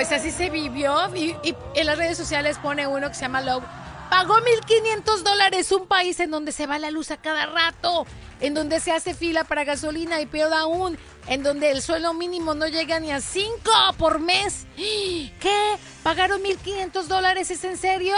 pues 0.00 0.12
así 0.12 0.30
se 0.30 0.48
vivió 0.48 1.14
y, 1.14 1.36
y 1.42 1.54
en 1.74 1.84
las 1.86 1.98
redes 1.98 2.16
sociales 2.16 2.56
pone 2.56 2.86
uno 2.86 3.08
que 3.08 3.14
se 3.14 3.20
llama 3.20 3.42
Love. 3.42 3.64
Pagó 4.08 4.38
1.500 4.38 5.18
dólares 5.18 5.70
un 5.72 5.86
país 5.86 6.18
en 6.20 6.30
donde 6.30 6.52
se 6.52 6.66
va 6.66 6.78
la 6.78 6.90
luz 6.90 7.10
a 7.10 7.18
cada 7.18 7.44
rato, 7.44 8.06
en 8.40 8.54
donde 8.54 8.80
se 8.80 8.92
hace 8.92 9.12
fila 9.12 9.44
para 9.44 9.64
gasolina 9.64 10.18
y 10.22 10.24
peor 10.24 10.54
aún, 10.54 10.96
en 11.26 11.42
donde 11.42 11.70
el 11.70 11.82
sueldo 11.82 12.14
mínimo 12.14 12.54
no 12.54 12.66
llega 12.66 12.98
ni 12.98 13.12
a 13.12 13.20
5 13.20 13.60
por 13.98 14.20
mes. 14.20 14.66
¿Qué? 14.74 15.76
¿Pagaron 16.02 16.42
1.500 16.42 17.02
dólares? 17.02 17.50
¿Es 17.50 17.62
en 17.64 17.76
serio? 17.76 18.16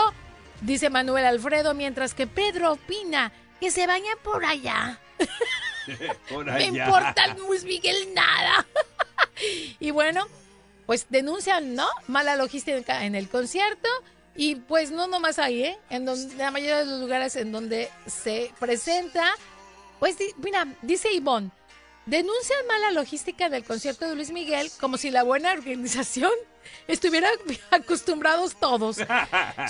Dice 0.60 0.88
Manuel 0.88 1.26
Alfredo, 1.26 1.74
mientras 1.74 2.14
que 2.14 2.28
Pedro 2.28 2.74
opina 2.74 3.32
que 3.58 3.72
se 3.72 3.88
baña 3.88 4.12
por 4.22 4.44
allá. 4.44 5.00
Por 6.28 6.44
Me 6.44 6.52
allá. 6.52 6.66
importa 6.86 7.24
el 7.24 7.38
Luis 7.38 7.64
Miguel 7.64 8.14
nada. 8.14 8.64
y 9.80 9.90
bueno, 9.90 10.28
pues 10.86 11.06
denuncian, 11.08 11.74
¿no? 11.74 11.88
Mala 12.06 12.36
logística 12.36 13.04
en 13.04 13.14
el 13.14 13.28
concierto. 13.28 13.88
Y 14.34 14.56
pues 14.56 14.90
no 14.90 15.06
nomás 15.06 15.38
ahí, 15.38 15.62
¿eh? 15.62 15.78
En 15.90 16.04
donde, 16.04 16.34
la 16.36 16.50
mayoría 16.50 16.78
de 16.78 16.86
los 16.86 17.00
lugares 17.00 17.36
en 17.36 17.52
donde 17.52 17.90
se 18.06 18.50
presenta. 18.58 19.34
Pues 19.98 20.16
mira, 20.38 20.66
dice 20.82 21.12
Ivonne, 21.12 21.50
denuncian 22.06 22.66
mala 22.66 22.90
logística 22.92 23.48
del 23.48 23.64
concierto 23.64 24.08
de 24.08 24.14
Luis 24.14 24.30
Miguel 24.30 24.70
como 24.80 24.96
si 24.96 25.10
la 25.10 25.22
buena 25.22 25.52
organización 25.52 26.32
estuviera 26.88 27.28
acostumbrados 27.70 28.56
todos, 28.56 28.96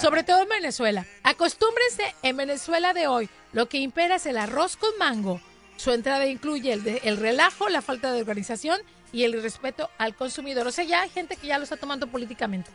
sobre 0.01 0.23
todo 0.23 0.43
en 0.43 0.49
Venezuela. 0.49 1.07
Acostúmbrense 1.25 2.15
en 2.23 2.37
Venezuela 2.37 2.95
de 2.95 3.09
hoy. 3.09 3.29
Lo 3.53 3.69
que 3.69 3.79
impera 3.79 4.17
es 4.17 4.27
el 4.27 4.39
arroz 4.39 4.77
con 4.77 4.97
mango. 4.99 5.41
Su 5.77 5.91
entrada 5.91 6.27
incluye 6.27 6.73
el 6.73 7.17
relajo, 7.17 7.69
la 7.69 7.83
falta 7.83 8.13
de 8.13 8.21
organización 8.21 8.81
y 9.13 9.25
el 9.25 9.41
respeto 9.43 9.91
al 9.99 10.15
consumidor. 10.17 10.67
O 10.67 10.73
sea, 10.73 10.85
ya 10.85 11.03
hay 11.03 11.11
gente 11.11 11.37
que 11.37 11.47
ya 11.47 11.59
lo 11.59 11.65
está 11.65 11.77
tomando 11.77 12.07
políticamente. 12.07 12.71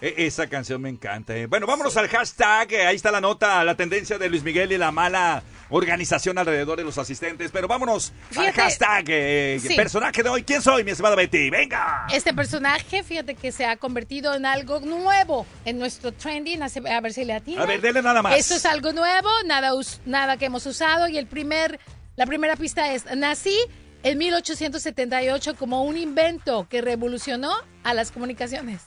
E- 0.00 0.26
Esa 0.26 0.48
canción 0.48 0.82
me 0.82 0.88
encanta. 0.90 1.34
eh. 1.36 1.46
Bueno, 1.46 1.66
vámonos 1.66 1.96
al 1.96 2.08
hashtag. 2.08 2.72
eh, 2.72 2.86
Ahí 2.86 2.96
está 2.96 3.10
la 3.10 3.20
nota, 3.20 3.62
la 3.64 3.76
tendencia 3.76 4.18
de 4.18 4.28
Luis 4.28 4.42
Miguel 4.42 4.72
y 4.72 4.76
la 4.78 4.90
mala 4.90 5.42
organización 5.70 6.36
alrededor 6.36 6.76
de 6.76 6.84
los 6.84 6.98
asistentes. 6.98 7.50
Pero 7.52 7.68
vámonos 7.68 8.12
al 8.36 8.52
hashtag. 8.52 9.04
eh, 9.08 9.58
sí. 9.62 9.74
Personaje 9.74 10.22
de 10.22 10.28
hoy. 10.28 10.42
¿Quién 10.42 10.60
soy, 10.62 10.84
mi 10.84 10.90
estimada 10.90 11.14
Betty? 11.16 11.48
¡Venga! 11.48 12.06
Este 12.12 12.34
personaje, 12.34 13.02
fíjate 13.02 13.34
que 13.36 13.50
se 13.52 13.64
ha 13.64 13.76
convertido 13.76 14.34
en 14.34 14.44
algo 14.46 14.80
nuevo 14.80 15.46
en 15.64 15.78
nuestro 15.78 16.12
trending. 16.12 16.60
A 16.62 17.00
ver 17.00 17.12
si 17.14 17.24
le 17.24 17.32
atina. 17.32 17.62
A 17.62 17.66
ver, 17.66 17.80
dele 17.80 18.02
nada 18.02 18.20
más. 18.20 18.36
Esto 18.36 18.56
es 18.56 18.66
algo 18.66 18.92
nuevo, 18.92 19.30
nada, 19.46 19.70
nada 20.04 20.36
que 20.36 20.46
hemos 20.46 20.66
usado. 20.66 21.08
Y 21.08 21.16
el 21.16 21.26
primer, 21.28 21.78
la 22.16 22.26
primera 22.26 22.56
pista 22.56 22.92
es, 22.92 23.06
nací 23.16 23.56
en 24.04 24.18
1878 24.18 25.56
como 25.56 25.82
un 25.82 25.96
invento 25.96 26.68
que 26.68 26.80
revolucionó 26.80 27.52
a 27.82 27.94
las 27.94 28.12
comunicaciones. 28.12 28.82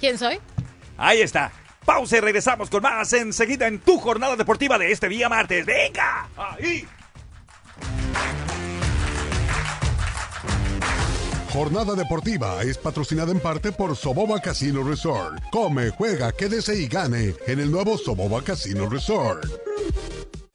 ¿Quién 0.00 0.18
soy? 0.18 0.40
Ahí 0.96 1.20
está. 1.20 1.52
Pausa 1.84 2.16
y 2.16 2.20
regresamos 2.20 2.70
con 2.70 2.82
más 2.82 3.12
enseguida 3.12 3.66
en 3.66 3.78
tu 3.78 3.98
jornada 3.98 4.34
deportiva 4.34 4.78
de 4.78 4.90
este 4.90 5.08
día 5.08 5.28
martes. 5.28 5.66
¡Venga! 5.66 6.28
¡Ahí! 6.36 6.86
Jornada 11.52 11.94
Deportiva 11.94 12.62
es 12.62 12.78
patrocinada 12.78 13.30
en 13.30 13.38
parte 13.38 13.72
por 13.72 13.94
Soboba 13.94 14.40
Casino 14.40 14.82
Resort. 14.82 15.38
Come, 15.50 15.90
juega, 15.90 16.32
quédese 16.32 16.74
y 16.76 16.88
gane 16.88 17.34
en 17.46 17.60
el 17.60 17.70
nuevo 17.70 17.98
Soboba 17.98 18.42
Casino 18.42 18.88
Resort. 18.88 19.44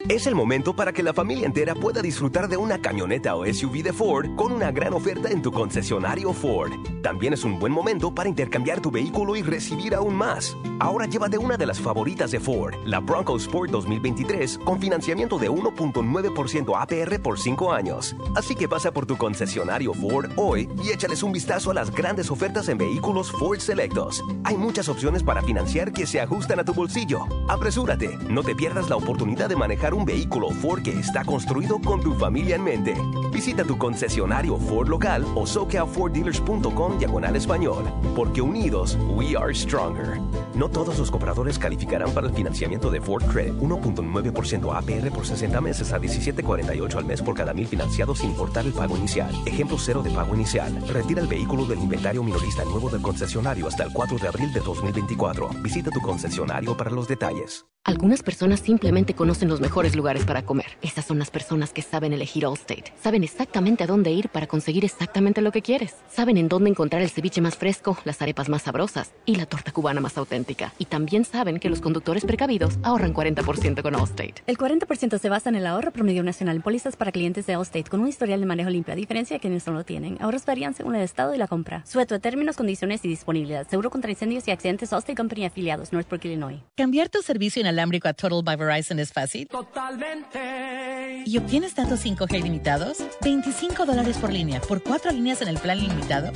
Es 0.09 0.25
el 0.25 0.35
momento 0.35 0.73
para 0.73 0.93
que 0.93 1.03
la 1.03 1.11
familia 1.11 1.47
entera 1.47 1.75
pueda 1.75 2.01
disfrutar 2.01 2.47
de 2.47 2.55
una 2.55 2.79
camioneta 2.79 3.35
o 3.35 3.45
SUV 3.45 3.83
de 3.83 3.91
Ford 3.91 4.35
con 4.35 4.53
una 4.53 4.71
gran 4.71 4.93
oferta 4.93 5.29
en 5.29 5.41
tu 5.41 5.51
concesionario 5.51 6.31
Ford. 6.31 6.71
También 7.01 7.33
es 7.33 7.43
un 7.43 7.59
buen 7.59 7.73
momento 7.73 8.13
para 8.13 8.29
intercambiar 8.29 8.79
tu 8.79 8.89
vehículo 8.89 9.35
y 9.35 9.41
recibir 9.41 9.95
aún 9.95 10.15
más. 10.15 10.55
Ahora 10.79 11.07
llévate 11.07 11.37
una 11.37 11.57
de 11.57 11.65
las 11.65 11.81
favoritas 11.81 12.31
de 12.31 12.39
Ford, 12.39 12.75
la 12.85 12.99
Bronco 12.99 13.35
Sport 13.35 13.71
2023, 13.71 14.59
con 14.59 14.79
financiamiento 14.79 15.39
de 15.39 15.49
1.9% 15.49 16.79
APR 16.79 17.21
por 17.21 17.39
5 17.39 17.73
años. 17.73 18.15
Así 18.35 18.55
que 18.55 18.69
pasa 18.69 18.91
por 18.91 19.07
tu 19.07 19.17
concesionario 19.17 19.93
Ford 19.93 20.31
hoy 20.37 20.69
y 20.81 20.91
échales 20.91 21.21
un 21.21 21.33
vistazo 21.33 21.71
a 21.71 21.73
las 21.73 21.91
grandes 21.91 22.31
ofertas 22.31 22.69
en 22.69 22.77
vehículos 22.77 23.31
Ford 23.31 23.59
Selectos. 23.59 24.23
Hay 24.45 24.55
muchas 24.55 24.87
opciones 24.87 25.23
para 25.23 25.41
financiar 25.41 25.91
que 25.91 26.05
se 26.05 26.21
ajustan 26.21 26.59
a 26.59 26.63
tu 26.63 26.73
bolsillo. 26.73 27.25
Apresúrate, 27.49 28.15
no 28.29 28.43
te 28.43 28.55
pierdas 28.55 28.89
la 28.89 28.95
oportunidad 28.95 29.49
de 29.49 29.55
manejar 29.55 29.96
un 29.97 30.05
vehículo 30.05 30.51
Ford 30.51 30.83
que 30.83 30.91
está 30.91 31.25
construido 31.25 31.79
con 31.79 32.01
tu 32.01 32.13
familia 32.13 32.55
en 32.55 32.63
mente. 32.63 32.93
Visita 33.31 33.63
tu 33.63 33.77
concesionario 33.77 34.57
Ford 34.57 34.87
local 34.87 35.25
o 35.35 35.45
socalforddealers.com 35.45 36.99
diagonal 36.99 37.35
español, 37.35 37.83
porque 38.15 38.41
unidos 38.41 38.97
we 39.15 39.35
are 39.35 39.53
stronger. 39.53 40.19
No 40.53 40.69
todos 40.69 40.99
los 40.99 41.09
compradores 41.09 41.57
calificarán 41.57 42.11
para 42.11 42.27
el 42.27 42.33
financiamiento 42.33 42.91
de 42.91 43.01
Ford 43.01 43.23
Credit 43.25 43.53
1.9% 43.53 44.75
APR 44.75 45.11
por 45.11 45.25
60 45.25 45.61
meses 45.61 45.91
a 45.91 45.99
17.48 45.99 46.95
al 46.95 47.05
mes 47.05 47.21
por 47.21 47.35
cada 47.35 47.53
mil 47.53 47.67
financiados 47.67 48.19
sin 48.19 48.29
importar 48.29 48.65
el 48.65 48.73
pago 48.73 48.95
inicial. 48.97 49.33
Ejemplo 49.45 49.77
cero 49.79 50.03
de 50.03 50.11
pago 50.11 50.35
inicial. 50.35 50.71
Retira 50.87 51.21
el 51.21 51.27
vehículo 51.27 51.65
del 51.65 51.79
inventario 51.79 52.23
minorista 52.23 52.63
nuevo 52.65 52.89
del 52.89 53.01
concesionario 53.01 53.67
hasta 53.67 53.83
el 53.83 53.93
4 53.93 54.19
de 54.19 54.27
abril 54.27 54.53
de 54.53 54.59
2024. 54.59 55.49
Visita 55.61 55.89
tu 55.89 56.01
concesionario 56.01 56.77
para 56.77 56.91
los 56.91 57.07
detalles. 57.07 57.65
Algunas 57.87 58.21
personas 58.21 58.59
simplemente 58.59 59.13
conocen 59.13 59.47
los 59.47 59.61
mejores 59.61 59.76
lugares 59.77 60.25
para 60.25 60.41
comer. 60.41 60.65
Esas 60.81 61.05
son 61.05 61.19
las 61.19 61.29
personas 61.29 61.71
que 61.71 61.83
saben 61.83 62.11
elegir 62.11 62.45
Allstate. 62.45 62.91
Saben 62.99 63.23
exactamente 63.23 63.83
a 63.83 63.87
dónde 63.87 64.09
ir 64.09 64.27
para 64.29 64.47
conseguir 64.47 64.83
exactamente 64.83 65.39
lo 65.39 65.51
que 65.51 65.61
quieres. 65.61 65.95
Saben 66.09 66.37
en 66.37 66.49
dónde 66.49 66.71
encontrar 66.71 67.03
el 67.03 67.11
ceviche 67.11 67.41
más 67.41 67.57
fresco, 67.57 67.95
las 68.03 68.19
arepas 68.23 68.49
más 68.49 68.63
sabrosas 68.63 69.13
y 69.25 69.35
la 69.35 69.45
torta 69.45 69.71
cubana 69.71 70.01
más 70.01 70.17
auténtica. 70.17 70.73
Y 70.79 70.85
también 70.85 71.25
saben 71.25 71.59
que 71.59 71.69
los 71.69 71.79
conductores 71.79 72.25
precavidos 72.25 72.79
ahorran 72.81 73.13
40% 73.13 73.83
con 73.83 73.95
Allstate. 73.95 74.41
El 74.47 74.57
40% 74.57 75.19
se 75.19 75.29
basa 75.29 75.49
en 75.49 75.55
el 75.55 75.67
ahorro 75.67 75.91
promedio 75.91 76.23
nacional 76.23 76.55
en 76.55 76.61
pólizas 76.63 76.95
para 76.95 77.11
clientes 77.11 77.45
de 77.45 77.53
Allstate 77.53 77.83
con 77.83 77.99
un 77.99 78.07
historial 78.07 78.39
de 78.39 78.47
manejo 78.47 78.71
limpio, 78.71 78.93
a 78.93 78.97
diferencia 78.97 79.35
de 79.35 79.39
quienes 79.39 79.67
no 79.67 79.73
lo 79.73 79.83
tienen. 79.83 80.17
Ahorros 80.21 80.43
varían 80.45 80.73
según 80.73 80.95
el 80.95 81.03
estado 81.03 81.35
y 81.35 81.37
la 81.37 81.47
compra. 81.47 81.85
Sueto 81.85 82.15
a 82.15 82.19
términos, 82.19 82.57
condiciones 82.57 83.05
y 83.05 83.09
disponibilidad. 83.09 83.67
Seguro 83.69 83.91
contra 83.91 84.09
incendios 84.09 84.47
y 84.47 84.51
accidentes 84.51 84.91
Allstate 84.91 85.15
Company 85.15 85.45
afiliados, 85.45 85.93
Northbrook, 85.93 86.25
Illinois. 86.25 86.61
Cambiar 86.75 87.09
tu 87.09 87.21
servicio 87.21 87.59
inalámbrico 87.59 88.07
a 88.07 88.13
Total 88.13 88.41
by 88.43 88.55
Verizon 88.55 88.99
es 88.99 89.13
fácil. 89.13 89.47
Totalmente. 89.73 91.23
¿Y 91.25 91.37
obtienes 91.37 91.75
datos 91.75 92.05
5G 92.05 92.41
limitados? 92.41 92.97
25 93.21 93.85
dólares 93.85 94.17
por 94.17 94.31
línea, 94.31 94.61
por 94.61 94.81
cuatro 94.81 95.11
líneas 95.11 95.41
en 95.41 95.49
el 95.49 95.57
plan 95.57 95.79
limitado. 95.79 96.31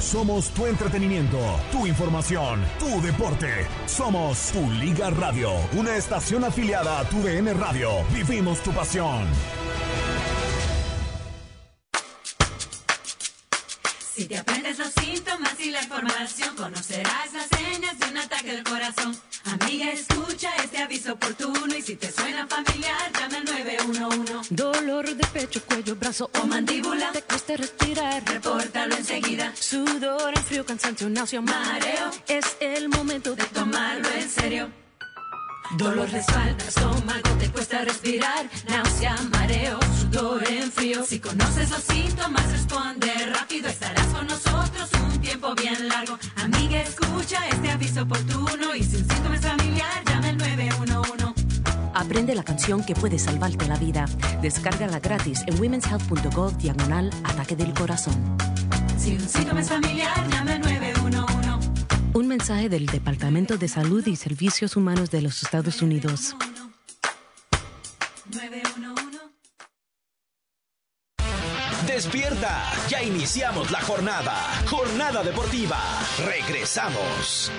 Somos 0.05 0.51
tu 0.51 0.67
entretenimiento, 0.67 1.39
tu 1.71 1.87
información, 1.87 2.63
tu 2.77 3.01
deporte. 3.01 3.65
Somos 3.87 4.51
tu 4.51 4.69
Liga 4.73 5.09
Radio, 5.09 5.49
una 5.73 5.95
estación 5.95 6.43
afiliada 6.43 6.99
a 6.99 7.09
tu 7.09 7.23
DN 7.23 7.51
Radio. 7.55 7.89
Vivimos 8.13 8.61
tu 8.61 8.71
pasión. 8.71 9.25
Si 14.13 14.25
te 14.25 14.37
aprendes 14.37 14.77
los 14.77 14.93
síntomas 14.93 15.59
y 15.59 15.71
la 15.71 15.81
información, 15.81 16.55
conocerás 16.55 17.33
las 17.33 17.47
señas 17.59 17.97
de 17.97 18.05
un 18.07 18.17
ataque 18.19 18.51
del 18.51 18.63
corazón. 18.63 19.17
Amiga, 19.45 19.91
escucha 19.91 20.49
este 20.63 20.79
aviso 20.79 21.13
oportuno 21.13 21.75
y 21.77 21.81
si 21.81 21.95
te 21.95 22.11
suena 22.11 22.47
familiar, 22.47 23.11
llama 23.13 23.37
al 23.37 23.45
911. 23.45 24.47
Dolor 24.49 25.15
de 25.15 25.27
pecho, 25.27 25.61
cuello, 25.65 25.95
brazo 25.95 26.31
o 26.41 26.47
mandíbula. 26.47 27.11
Te 27.11 27.21
cuesta 27.21 27.55
respirar. 27.55 28.23
Repórtalo 28.25 28.95
enseguida. 28.95 29.53
Sudor, 29.55 30.33
en 30.35 30.43
frío, 30.43 30.65
cansancio, 30.65 31.09
náusea, 31.09 31.41
mareo. 31.41 32.09
Es 32.27 32.57
el 32.59 32.89
momento 32.89 33.35
de 33.35 33.43
tomarlo 33.45 34.09
en 34.19 34.29
serio. 34.29 34.71
Dolor 35.77 36.09
de 36.09 36.19
espalda, 36.19 36.63
estómago, 36.67 37.29
te 37.39 37.49
cuesta 37.51 37.83
respirar, 37.83 38.49
náusea, 38.69 39.15
mareo, 39.31 39.79
sudor 39.99 40.43
en 40.47 40.71
frío. 40.71 41.03
Si 41.05 41.19
conoces 41.19 41.69
los 41.69 41.83
síntomas, 41.83 42.51
responde 42.51 43.11
rápido, 43.33 43.67
estarás 43.67 44.05
con 44.07 44.27
nosotros 44.27 44.89
un 45.03 45.19
tiempo 45.21 45.53
bien 45.55 45.87
largo. 45.87 46.17
Amiga, 46.37 46.81
escucha 46.81 47.47
este 47.49 47.71
aviso 47.71 48.03
oportuno 48.03 48.64
y 48.75 48.83
si 48.83 48.97
un 48.97 49.07
síntoma 49.09 49.35
es 49.35 49.41
familiar, 49.41 50.03
llama 50.05 50.27
al 50.27 50.37
911. 50.37 51.45
Aprende 51.93 52.35
la 52.35 52.43
canción 52.43 52.83
que 52.83 52.93
puede 52.93 53.17
salvarte 53.17 53.67
la 53.67 53.77
vida. 53.77 54.05
Descárgala 54.41 54.99
gratis 54.99 55.43
en 55.47 55.59
womenshealth.gov 55.59 56.57
diagonal 56.57 57.09
ataque 57.23 57.55
del 57.55 57.73
corazón. 57.73 58.37
Si 58.97 59.13
un 59.13 59.27
síntoma 59.27 59.61
es 59.61 59.69
familiar, 59.69 60.29
llama 60.29 60.53
al 60.53 60.61
911. 60.61 61.69
Un 62.13 62.27
mensaje 62.27 62.69
del 62.69 62.85
Departamento 62.85 63.57
de 63.57 63.67
Salud 63.67 64.05
y 64.07 64.15
Servicios 64.15 64.75
Humanos 64.75 65.09
de 65.09 65.21
los 65.21 65.41
Estados 65.41 65.81
Unidos. 65.81 66.35
911. 68.29 69.19
Despierta, 71.87 72.63
ya 72.89 73.01
iniciamos 73.01 73.71
la 73.71 73.81
jornada. 73.81 74.35
Jornada 74.67 75.23
deportiva. 75.23 75.79
Regresamos. 76.25 77.51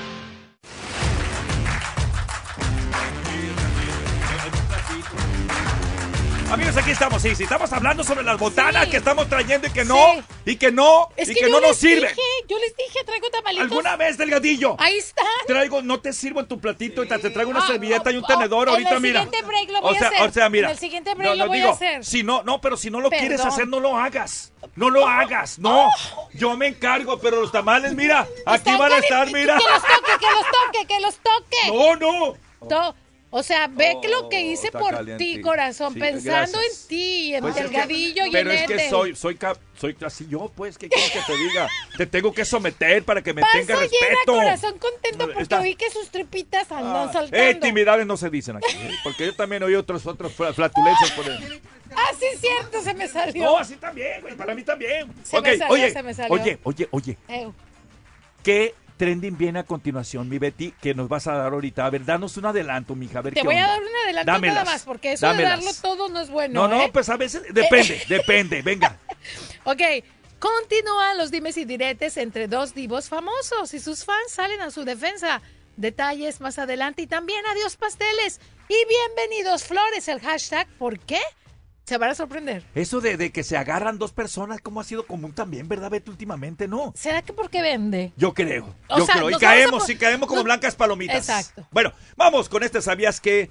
Amigos, 6.50 6.76
aquí 6.76 6.92
estamos, 6.92 7.20
sí, 7.22 7.34
sí, 7.34 7.42
estamos 7.42 7.72
hablando 7.72 8.04
sobre 8.04 8.22
las 8.22 8.38
botanas 8.38 8.84
Sí. 8.84 8.90
que 8.92 8.96
estamos 8.98 9.28
trayendo 9.28 9.66
y 9.66 9.70
que 9.72 9.84
no, 9.84 10.14
Sí. 10.14 10.52
y 10.52 10.56
que 10.56 10.70
no, 10.70 11.08
Es 11.16 11.28
y 11.28 11.34
que, 11.34 11.48
no 11.48 11.60
nos 11.60 11.70
les 11.70 11.76
sirve. 11.78 12.08
Dije, 12.08 12.20
yo 12.48 12.56
les 12.60 12.74
dije, 12.76 13.04
traigo 13.04 13.28
tamalitos. 13.30 13.64
¿Alguna 13.66 13.96
vez, 13.96 14.16
delgadillo? 14.16 14.76
Ahí 14.78 14.96
están. 14.96 15.26
Traigo, 15.48 15.82
no 15.82 15.98
te 16.00 16.12
sirvo 16.12 16.38
en 16.40 16.46
tu 16.46 16.60
platito, 16.60 17.04
te 17.06 17.18
traigo 17.30 17.50
una 17.50 17.64
Ah, 17.64 17.66
servilleta 17.66 18.12
y 18.12 18.16
un 18.16 18.24
oh, 18.24 18.26
tenedor 18.28 18.68
en 18.68 18.74
ahorita, 18.74 18.94
el 18.94 19.00
mira. 19.00 19.24
siguiente 19.24 19.46
break 19.46 19.70
lo 19.70 19.80
voy 19.82 19.92
o 19.92 19.96
a 19.96 19.98
sea, 19.98 20.08
hacer. 20.08 20.28
O 20.28 20.32
sea, 20.32 20.48
mira. 20.48 20.68
En 20.68 20.72
el 20.72 20.78
siguiente 20.78 21.14
break 21.14 21.30
no, 21.30 21.34
lo 21.34 21.46
voy 21.48 21.60
a 21.62 21.70
hacer. 21.70 22.04
Si 22.04 22.22
no, 22.22 22.42
no, 22.44 22.60
pero 22.60 22.76
si 22.76 22.90
no 22.90 23.00
lo 23.00 23.10
quieres 23.10 23.40
hacer, 23.40 23.66
no 23.66 23.80
lo 23.80 23.98
hagas. 23.98 24.52
No 24.76 24.88
lo 24.88 25.06
hagas, 25.08 25.58
no. 25.58 25.90
Yo 26.32 26.56
me 26.56 26.68
encargo, 26.68 27.18
pero 27.18 27.40
los 27.40 27.50
tamales, 27.50 27.92
mira, 27.94 28.20
aquí 28.46 28.56
Están 28.58 28.78
van 28.78 28.92
a 28.92 28.98
estar, 28.98 29.26
mira. 29.32 29.58
Que 29.58 29.64
los 29.64 29.82
toque, 29.82 30.18
que 30.20 30.30
los 30.30 30.46
toque, 30.46 30.86
que 30.86 31.00
los 31.00 31.16
toque. 31.16 31.56
No, 31.68 31.96
no. 31.96 32.68
To- 32.68 32.94
o 33.30 33.42
sea, 33.42 33.66
ve 33.66 33.96
que 34.00 34.08
lo 34.08 34.28
que 34.28 34.40
hice 34.40 34.66
está 34.68 34.78
por 34.78 34.94
ti, 35.18 35.40
corazón, 35.40 35.92
Sí, 35.94 36.00
pensando 36.00 36.58
gracias. 36.58 36.82
en 36.82 36.88
ti, 36.88 37.34
en 37.34 37.40
Pues 37.42 37.56
es 37.56 37.62
que- 37.62 37.68
Delgadillo 37.68 38.26
y 38.26 38.30
Pero 38.30 38.50
en 38.52 38.56
es 38.58 38.66
que 38.66 38.88
soy, 38.90 39.16
soy, 39.16 39.34
cap- 39.36 39.58
soy 39.78 39.96
así 40.06 40.26
yo, 40.28 40.50
pues, 40.54 40.78
¿qué 40.78 40.88
quieres 40.88 41.10
que 41.10 41.20
te 41.26 41.36
diga? 41.36 41.68
Te 41.98 42.06
tengo 42.06 42.32
que 42.32 42.44
someter 42.44 43.02
para 43.04 43.22
que 43.22 43.34
me 43.34 43.42
Paso 43.42 43.52
tenga 43.58 43.74
llena, 43.74 43.86
respeto. 43.88 44.32
corazón 44.32 44.78
contento 44.78 45.18
porque 45.26 45.42
Está- 45.42 45.60
oí 45.60 45.74
que 45.74 45.90
sus 45.90 46.08
tripitas 46.10 46.70
andan 46.70 47.08
Ah, 47.08 47.12
saltando. 47.12 47.36
eh, 47.36 47.50
intimidades 47.50 48.06
no 48.06 48.16
se 48.16 48.30
dicen 48.30 48.56
aquí, 48.56 48.72
¿eh? 48.74 48.90
porque 49.02 49.26
yo 49.26 49.34
también 49.34 49.62
oí 49.64 49.74
otros, 49.74 50.06
otros 50.06 50.32
fla- 50.32 50.54
flatulencias 50.54 51.10
por 51.12 51.26
el... 51.26 51.60
Ah, 51.94 52.10
sí, 52.18 52.26
cierto, 52.40 52.82
se 52.82 52.94
me 52.94 53.06
salió. 53.08 53.42
No, 53.44 53.58
así 53.58 53.76
también, 53.76 54.20
güey, 54.20 54.34
para 54.34 54.54
mí 54.54 54.62
también. 54.62 55.12
Se 55.24 55.36
Ok, 55.38 55.44
me 55.44 55.56
salió, 55.58 55.74
oye, 55.74 55.90
se 55.92 56.02
me 56.02 56.14
salió. 56.14 56.34
oye, 56.34 56.58
oye, 56.62 56.88
oye, 56.90 57.16
¿qué 58.42 58.74
trending 58.96 59.36
viene 59.36 59.60
a 59.60 59.62
continuación, 59.64 60.28
mi 60.28 60.38
Betty, 60.38 60.72
que 60.80 60.94
nos 60.94 61.08
vas 61.08 61.26
a 61.26 61.34
dar 61.34 61.52
ahorita. 61.52 61.86
A 61.86 61.90
ver, 61.90 62.04
danos 62.04 62.36
un 62.36 62.46
adelanto, 62.46 62.94
mija. 62.94 63.18
A 63.18 63.22
ver 63.22 63.34
Te 63.34 63.40
qué 63.40 63.46
voy 63.46 63.56
a 63.56 63.66
dar 63.66 63.80
un 63.80 63.88
adelanto 64.04 64.32
Dámelas, 64.32 64.54
nada 64.56 64.70
más, 64.70 64.82
porque 64.84 65.12
eso 65.12 65.32
de 65.32 65.42
darlo 65.42 65.70
todo 65.80 66.08
no 66.08 66.20
es 66.20 66.30
bueno. 66.30 66.62
No, 66.62 66.76
no, 66.76 66.82
¿eh? 66.82 66.90
pues 66.92 67.08
a 67.08 67.16
veces 67.16 67.42
depende, 67.52 68.02
depende. 68.08 68.62
Venga. 68.62 68.98
Ok, 69.68 69.82
continúan 70.38 71.18
los 71.18 71.32
dimes 71.32 71.56
y 71.56 71.64
diretes 71.64 72.16
entre 72.18 72.46
dos 72.46 72.72
divos 72.72 73.08
famosos 73.08 73.74
y 73.74 73.80
sus 73.80 74.04
fans 74.04 74.30
salen 74.30 74.60
a 74.60 74.70
su 74.70 74.84
defensa. 74.84 75.42
Detalles 75.76 76.40
más 76.40 76.60
adelante 76.60 77.02
y 77.02 77.08
también 77.08 77.44
adiós 77.46 77.76
pasteles 77.76 78.40
y 78.68 78.76
bienvenidos 78.88 79.64
flores, 79.64 80.06
el 80.06 80.20
hashtag. 80.20 80.68
¿Por 80.78 81.00
qué? 81.00 81.18
Se 81.86 81.98
van 81.98 82.10
a 82.10 82.14
sorprender. 82.16 82.64
Eso 82.74 83.00
de, 83.00 83.16
de 83.16 83.30
que 83.30 83.44
se 83.44 83.56
agarran 83.56 83.96
dos 83.96 84.12
personas, 84.12 84.60
como 84.60 84.80
ha 84.80 84.84
sido 84.84 85.06
común 85.06 85.32
también, 85.32 85.68
¿verdad, 85.68 85.88
Betty? 85.90 86.10
Últimamente, 86.10 86.66
no. 86.66 86.92
¿Será 86.96 87.22
que 87.22 87.32
porque 87.32 87.62
vende? 87.62 88.12
Yo 88.16 88.34
creo. 88.34 88.74
O 88.88 88.98
yo 88.98 89.06
sea, 89.06 89.14
creo. 89.14 89.30
Y 89.30 89.34
a 89.34 89.38
caemos, 89.38 89.80
po- 89.82 89.86
sí, 89.86 89.96
caemos 89.96 90.28
como 90.28 90.42
blancas 90.42 90.74
palomitas. 90.74 91.16
Exacto. 91.28 91.66
Bueno, 91.70 91.92
vamos 92.16 92.48
con 92.48 92.62
este, 92.64 92.82
¿sabías 92.82 93.20
que? 93.20 93.42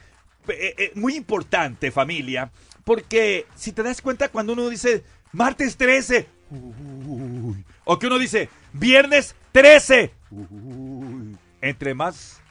Eh, 0.47 0.75
eh, 0.77 0.91
muy 0.95 1.15
importante, 1.15 1.91
familia, 1.91 2.51
porque 2.83 3.47
si 3.55 3.71
te 3.71 3.81
das 3.81 4.01
cuenta 4.01 4.27
cuando 4.29 4.53
uno 4.53 4.69
dice 4.69 5.03
martes 5.31 5.75
13, 5.77 6.27
uy, 6.51 7.63
o 7.85 7.97
que 7.97 8.07
uno 8.07 8.19
dice 8.19 8.49
viernes 8.73 9.33
13, 9.53 10.11
uy, 10.29 11.37
entre 11.61 11.93
más, 11.95 12.41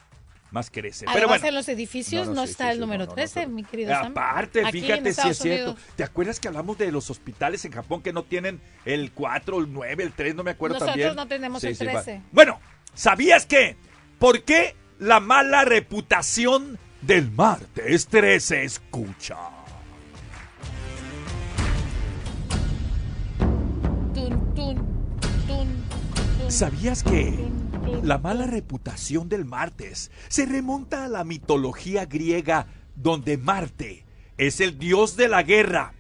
más 0.54 0.70
crece. 0.70 1.04
Pero 1.04 1.18
Además, 1.18 1.40
bueno. 1.40 1.48
en 1.48 1.54
los 1.56 1.68
edificios 1.68 2.26
No, 2.28 2.34
no, 2.34 2.40
no, 2.40 2.46
sí, 2.46 2.52
está 2.52 2.64
sí, 2.64 2.70
el 2.70 2.76
sí, 2.76 2.80
número 2.80 3.04
no, 3.04 3.10
no, 3.10 3.14
13, 3.14 3.46
mi 3.48 3.64
querido 3.64 3.90
Sam. 3.92 4.12
Aparte, 4.12 4.64
Aquí 4.64 4.80
fíjate 4.80 5.12
si 5.12 5.28
es 5.28 5.38
cierto. 5.38 5.70
Unidos. 5.72 5.86
¿Te 5.96 6.04
acuerdas 6.04 6.40
que 6.40 6.48
hablamos 6.48 6.78
de 6.78 6.90
los 6.90 7.10
hospitales 7.10 7.62
en 7.66 7.72
Japón 7.72 8.00
que 8.02 8.12
no 8.14 8.22
tienen 8.22 8.60
el 8.86 9.12
4, 9.12 9.58
el 9.58 9.70
9, 9.72 10.02
el 10.04 10.12
3, 10.12 10.34
no 10.34 10.44
me 10.44 10.52
acuerdo 10.52 10.74
Nosotros 10.76 10.92
también? 10.92 11.16
no 11.16 11.26
tenemos 11.28 11.62
el 11.64 11.74
va. 11.74 12.02
13. 12.02 12.22
Bueno, 12.32 12.60
¿sabías 12.94 13.44
que? 13.44 13.76
¿Por 14.18 14.44
qué 14.44 14.74
la 15.00 15.20
mala 15.20 15.64
reputación 15.64 16.78
del 17.02 17.30
martes 17.32 18.06
13? 18.06 18.62
Escucha. 18.64 19.36
Tun, 24.14 24.54
tun, 24.54 24.54
tun, 24.54 25.84
tun. 26.38 26.50
¿Sabías 26.50 27.02
que 27.02 27.34
la 28.02 28.18
mala 28.18 28.46
reputación 28.46 29.28
del 29.28 29.44
martes 29.44 30.10
se 30.28 30.46
remonta 30.46 31.04
a 31.04 31.08
la 31.08 31.24
mitología 31.24 32.06
griega 32.06 32.66
donde 32.96 33.36
Marte 33.36 34.04
es 34.36 34.60
el 34.60 34.78
dios 34.78 35.16
de 35.16 35.28
la 35.28 35.42
guerra 35.42 35.94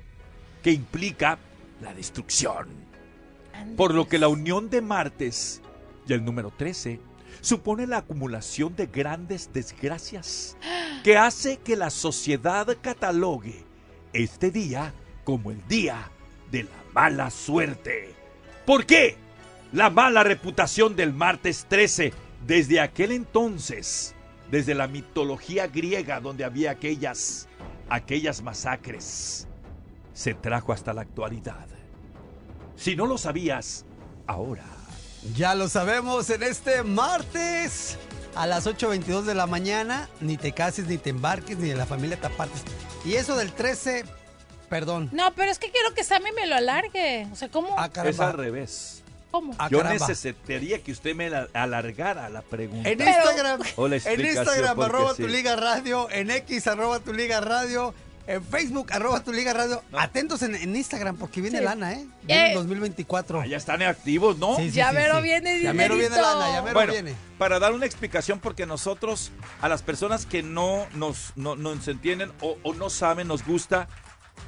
que 0.62 0.72
implica 0.72 1.38
la 1.80 1.94
destrucción? 1.94 2.68
Por 3.76 3.94
lo 3.94 4.08
que 4.08 4.18
la 4.18 4.28
unión 4.28 4.70
de 4.70 4.80
martes 4.80 5.62
y 6.06 6.12
el 6.12 6.24
número 6.24 6.52
13 6.56 7.00
supone 7.40 7.86
la 7.86 7.98
acumulación 7.98 8.76
de 8.76 8.86
grandes 8.86 9.50
desgracias 9.52 10.56
que 11.02 11.16
hace 11.16 11.58
que 11.58 11.76
la 11.76 11.90
sociedad 11.90 12.66
catalogue 12.80 13.64
este 14.12 14.50
día 14.50 14.94
como 15.24 15.50
el 15.50 15.66
día 15.68 16.10
de 16.50 16.64
la 16.64 16.84
mala 16.92 17.30
suerte. 17.30 18.14
¿Por 18.64 18.86
qué? 18.86 19.23
La 19.74 19.90
mala 19.90 20.22
reputación 20.22 20.94
del 20.94 21.12
martes 21.12 21.66
13 21.68 22.12
desde 22.46 22.78
aquel 22.78 23.10
entonces, 23.10 24.14
desde 24.48 24.72
la 24.72 24.86
mitología 24.86 25.66
griega 25.66 26.20
donde 26.20 26.44
había 26.44 26.70
aquellas 26.70 27.48
aquellas 27.88 28.40
masacres, 28.40 29.48
se 30.12 30.32
trajo 30.32 30.72
hasta 30.72 30.92
la 30.92 31.00
actualidad. 31.00 31.66
Si 32.76 32.94
no 32.94 33.06
lo 33.06 33.18
sabías, 33.18 33.84
ahora 34.28 34.64
Ya 35.34 35.56
lo 35.56 35.68
sabemos 35.68 36.30
en 36.30 36.44
este 36.44 36.84
martes 36.84 37.98
a 38.36 38.46
las 38.46 38.68
8.22 38.68 39.22
de 39.22 39.34
la 39.34 39.48
mañana. 39.48 40.08
Ni 40.20 40.36
te 40.36 40.52
cases, 40.52 40.86
ni 40.86 40.98
te 40.98 41.10
embarques, 41.10 41.58
ni 41.58 41.70
de 41.70 41.74
la 41.74 41.86
familia 41.86 42.16
te 42.16 42.28
apartes. 42.28 42.62
Y 43.04 43.14
eso 43.14 43.36
del 43.36 43.50
13, 43.50 44.04
perdón. 44.68 45.08
No, 45.12 45.34
pero 45.34 45.50
es 45.50 45.58
que 45.58 45.72
quiero 45.72 45.92
que 45.94 46.04
Sammy 46.04 46.30
me 46.30 46.46
lo 46.46 46.54
alargue. 46.54 47.26
O 47.32 47.34
sea, 47.34 47.48
¿cómo? 47.48 47.74
Ah, 47.76 47.90
es 48.04 48.20
al 48.20 48.34
revés. 48.34 49.03
¿Cómo? 49.34 49.52
Ah, 49.58 49.68
Yo 49.68 49.78
caramba. 49.78 50.06
necesitaría 50.06 50.80
que 50.80 50.92
usted 50.92 51.12
me 51.16 51.28
la- 51.28 51.48
alargara 51.54 52.28
la 52.28 52.42
pregunta. 52.42 52.88
En 52.88 53.00
Instagram, 53.00 53.62
O 53.74 53.88
la 53.88 53.96
en 53.96 54.20
Instagram 54.24 54.80
arroba 54.80 55.14
sí. 55.16 55.22
tu 55.22 55.28
liga 55.28 55.56
radio, 55.56 56.08
en 56.12 56.30
X 56.30 56.68
arroba 56.68 57.00
tu 57.00 57.12
liga 57.12 57.40
radio, 57.40 57.92
en 58.28 58.44
Facebook 58.44 58.92
arroba 58.92 59.24
tu 59.24 59.32
liga 59.32 59.52
radio. 59.52 59.82
Atentos 59.92 60.42
en, 60.42 60.54
en 60.54 60.76
Instagram 60.76 61.16
porque 61.16 61.40
viene 61.40 61.58
Sí. 61.58 61.64
lana, 61.64 61.94
¿eh? 61.94 62.06
Viene 62.22 62.44
Eh. 62.46 62.48
el 62.50 62.54
2024. 62.54 63.40
Ah, 63.40 63.46
ya 63.46 63.56
están 63.56 63.82
activos, 63.82 64.38
¿no? 64.38 64.54
Sí, 64.54 64.70
sí, 64.70 64.76
Ya 64.76 64.90
sí, 64.90 64.94
mero 64.94 65.16
sí. 65.16 65.22
viene 65.24 65.60
Ya 65.60 65.72
mero 65.72 65.96
viene 65.96 66.14
lana, 66.16 66.52
ya 66.52 66.62
mero 66.62 66.74
Bueno, 66.74 66.92
viene. 66.92 67.14
para 67.36 67.58
dar 67.58 67.72
una 67.72 67.86
explicación, 67.86 68.38
porque 68.38 68.66
nosotros, 68.66 69.32
a 69.60 69.68
las 69.68 69.82
personas 69.82 70.26
que 70.26 70.44
no 70.44 70.86
nos, 70.94 71.32
no, 71.34 71.56
nos 71.56 71.88
entienden 71.88 72.30
o, 72.40 72.56
o 72.62 72.72
no 72.72 72.88
saben, 72.88 73.26
nos 73.26 73.44
gusta 73.44 73.88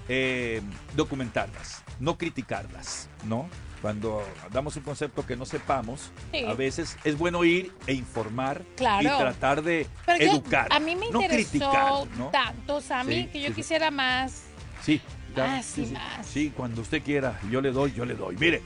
eh, 0.09 0.63
documentarlas, 0.95 1.83
no 1.99 2.17
criticarlas, 2.19 3.09
¿no? 3.25 3.49
Cuando 3.87 4.21
damos 4.51 4.75
un 4.75 4.83
concepto 4.83 5.25
que 5.25 5.37
no 5.37 5.47
sepamos, 5.47 6.11
Sí. 6.33 6.43
a 6.45 6.55
veces 6.55 6.97
es 7.05 7.17
bueno 7.17 7.45
ir 7.45 7.71
e 7.87 7.93
informar 7.93 8.65
Claro. 8.77 9.05
y 9.15 9.17
tratar 9.17 9.63
de 9.63 9.87
Pero 10.05 10.25
yo- 10.25 10.33
educar. 10.33 10.67
a 10.73 10.81
mí 10.81 10.97
me 10.97 11.09
no 11.09 11.23
interesó 11.23 11.51
criticar, 11.51 12.07
¿no? 12.19 12.31
tanto, 12.31 12.81
Sammy, 12.81 13.15
Sí, 13.15 13.27
que 13.29 13.39
yo 13.43 13.47
sí, 13.47 13.53
sí. 13.53 13.55
quisiera 13.55 13.93
más. 13.93 14.43
Sí, 14.83 15.01
Más 15.37 15.79
y 15.79 15.87
sí. 15.87 15.93
más. 15.93 16.27
Sí, 16.27 16.51
cuando 16.57 16.81
usted 16.83 17.01
quiera, 17.01 17.39
yo 17.49 17.61
le 17.61 17.71
doy, 17.71 17.93
yo 17.93 18.05
le 18.05 18.15
doy. 18.17 18.37
Mire, 18.41 18.61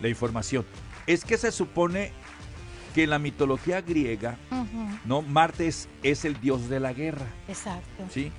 la 0.00 0.08
información. 0.08 0.66
Es 1.06 1.24
que 1.24 1.38
se 1.38 1.52
supone 1.52 2.10
que 2.96 3.04
en 3.04 3.10
la 3.10 3.20
mitología 3.20 3.80
griega, 3.80 4.38
¿no? 5.04 5.22
Martes 5.22 5.88
es 6.02 6.24
el 6.24 6.40
dios 6.40 6.68
de 6.68 6.80
la 6.80 6.92
guerra, 6.92 7.26
Exacto. 7.46 8.06
¿sí? 8.10 8.32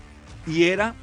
Y 0.45 0.63
era 0.65 0.95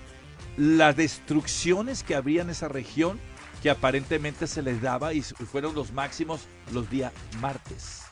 las 0.58 0.94
destrucciones 0.94 2.02
que 2.02 2.14
había 2.16 2.42
en 2.42 2.50
esa 2.50 2.68
región 2.68 3.18
que 3.62 3.70
aparentemente 3.70 4.46
se 4.46 4.60
les 4.62 4.80
daba 4.82 5.12
y 5.12 5.22
fueron 5.22 5.74
los 5.74 5.92
máximos 5.92 6.40
los 6.72 6.90
días 6.90 7.12
martes. 7.40 8.02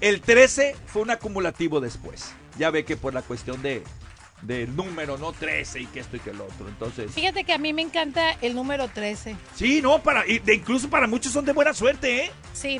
El 0.00 0.20
13 0.20 0.76
fue 0.86 1.02
un 1.02 1.10
acumulativo 1.10 1.80
después. 1.80 2.32
Ya 2.58 2.70
ve 2.70 2.84
que 2.84 2.96
por 2.96 3.14
la 3.14 3.22
cuestión 3.22 3.60
de 3.62 3.82
del 4.42 4.76
número, 4.76 5.16
no 5.16 5.32
13 5.32 5.80
y 5.80 5.86
que 5.86 6.00
esto 6.00 6.16
y 6.16 6.20
que 6.20 6.30
el 6.30 6.40
otro. 6.40 6.68
Entonces, 6.68 7.10
Fíjate 7.12 7.44
que 7.44 7.54
a 7.54 7.58
mí 7.58 7.72
me 7.72 7.80
encanta 7.80 8.32
el 8.42 8.54
número 8.54 8.88
13. 8.88 9.36
sí, 9.54 9.80
no, 9.80 10.02
para 10.02 10.26
y 10.26 10.38
de- 10.38 10.56
incluso 10.56 10.90
para 10.90 11.06
muchos 11.06 11.32
son 11.32 11.46
de 11.46 11.52
buena 11.52 11.72
suerte, 11.72 12.26
¿eh? 12.26 12.30
Sí. 12.52 12.78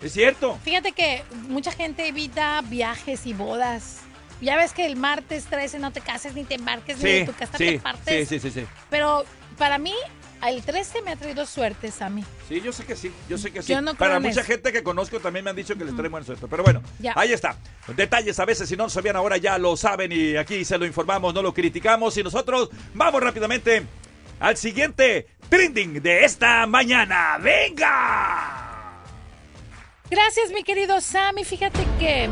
Es 0.00 0.12
cierto. 0.12 0.58
Fíjate 0.62 0.92
que 0.92 1.24
mucha 1.48 1.72
gente 1.72 2.06
evita 2.06 2.60
viajes 2.62 3.26
y 3.26 3.32
bodas. 3.34 3.98
Ya 4.40 4.56
ves 4.56 4.72
que 4.72 4.86
el 4.86 4.94
martes 4.96 5.46
13 5.46 5.78
no 5.80 5.92
te 5.92 6.00
cases 6.00 6.34
ni 6.34 6.44
te 6.44 6.54
embarques 6.54 6.98
ni 6.98 7.04
de 7.04 7.20
Sí, 7.20 7.26
tu 7.26 7.32
casa 7.32 7.58
sí, 7.58 7.64
te 7.66 7.70
sí, 7.72 7.78
partes. 7.78 8.28
sí, 8.28 8.38
sí, 8.38 8.50
sí. 8.50 8.64
Pero 8.88 9.24
para 9.58 9.78
mí, 9.78 9.94
el 10.50 10.62
13 10.62 11.02
me 11.02 11.12
ha 11.12 11.16
traído 11.16 11.46
suerte, 11.46 11.90
Sammy. 11.90 12.24
Sí, 12.48 12.60
yo 12.60 12.72
sé 12.72 12.84
que 12.84 12.96
sí, 12.96 13.12
yo 13.28 13.38
sé 13.38 13.50
que 13.52 13.62
sí. 13.62 13.72
Yo 13.72 13.80
no 13.80 13.92
creo 13.94 13.98
Para 13.98 14.16
en 14.16 14.22
mucha 14.22 14.40
eso. 14.40 14.50
gente 14.50 14.72
que 14.72 14.82
conozco 14.82 15.20
también 15.20 15.44
me 15.44 15.50
han 15.50 15.56
dicho 15.56 15.76
que 15.76 15.84
les 15.84 15.94
trae 15.94 16.08
buena 16.08 16.26
suerte. 16.26 16.46
Pero 16.48 16.62
bueno, 16.62 16.82
Ya. 16.98 17.12
ahí 17.16 17.32
está. 17.32 17.56
Detalles 17.96 18.38
a 18.40 18.44
veces, 18.44 18.68
si 18.68 18.76
no 18.76 18.84
lo 18.84 18.90
sabían 18.90 19.16
ahora 19.16 19.36
ya 19.36 19.56
lo 19.58 19.76
saben 19.76 20.10
y 20.12 20.36
aquí 20.36 20.64
se 20.64 20.78
lo 20.78 20.86
informamos, 20.86 21.32
no 21.34 21.42
lo 21.42 21.54
criticamos. 21.54 22.16
Y 22.16 22.22
nosotros 22.22 22.70
vamos 22.94 23.22
rápidamente 23.22 23.84
al 24.40 24.56
siguiente 24.56 25.28
trending 25.48 26.02
de 26.02 26.24
esta 26.24 26.66
mañana. 26.66 27.38
¡Venga! 27.40 29.02
Gracias, 30.10 30.50
mi 30.52 30.62
querido 30.64 31.00
Sammy. 31.00 31.44
Fíjate 31.44 31.86
que 31.98 32.28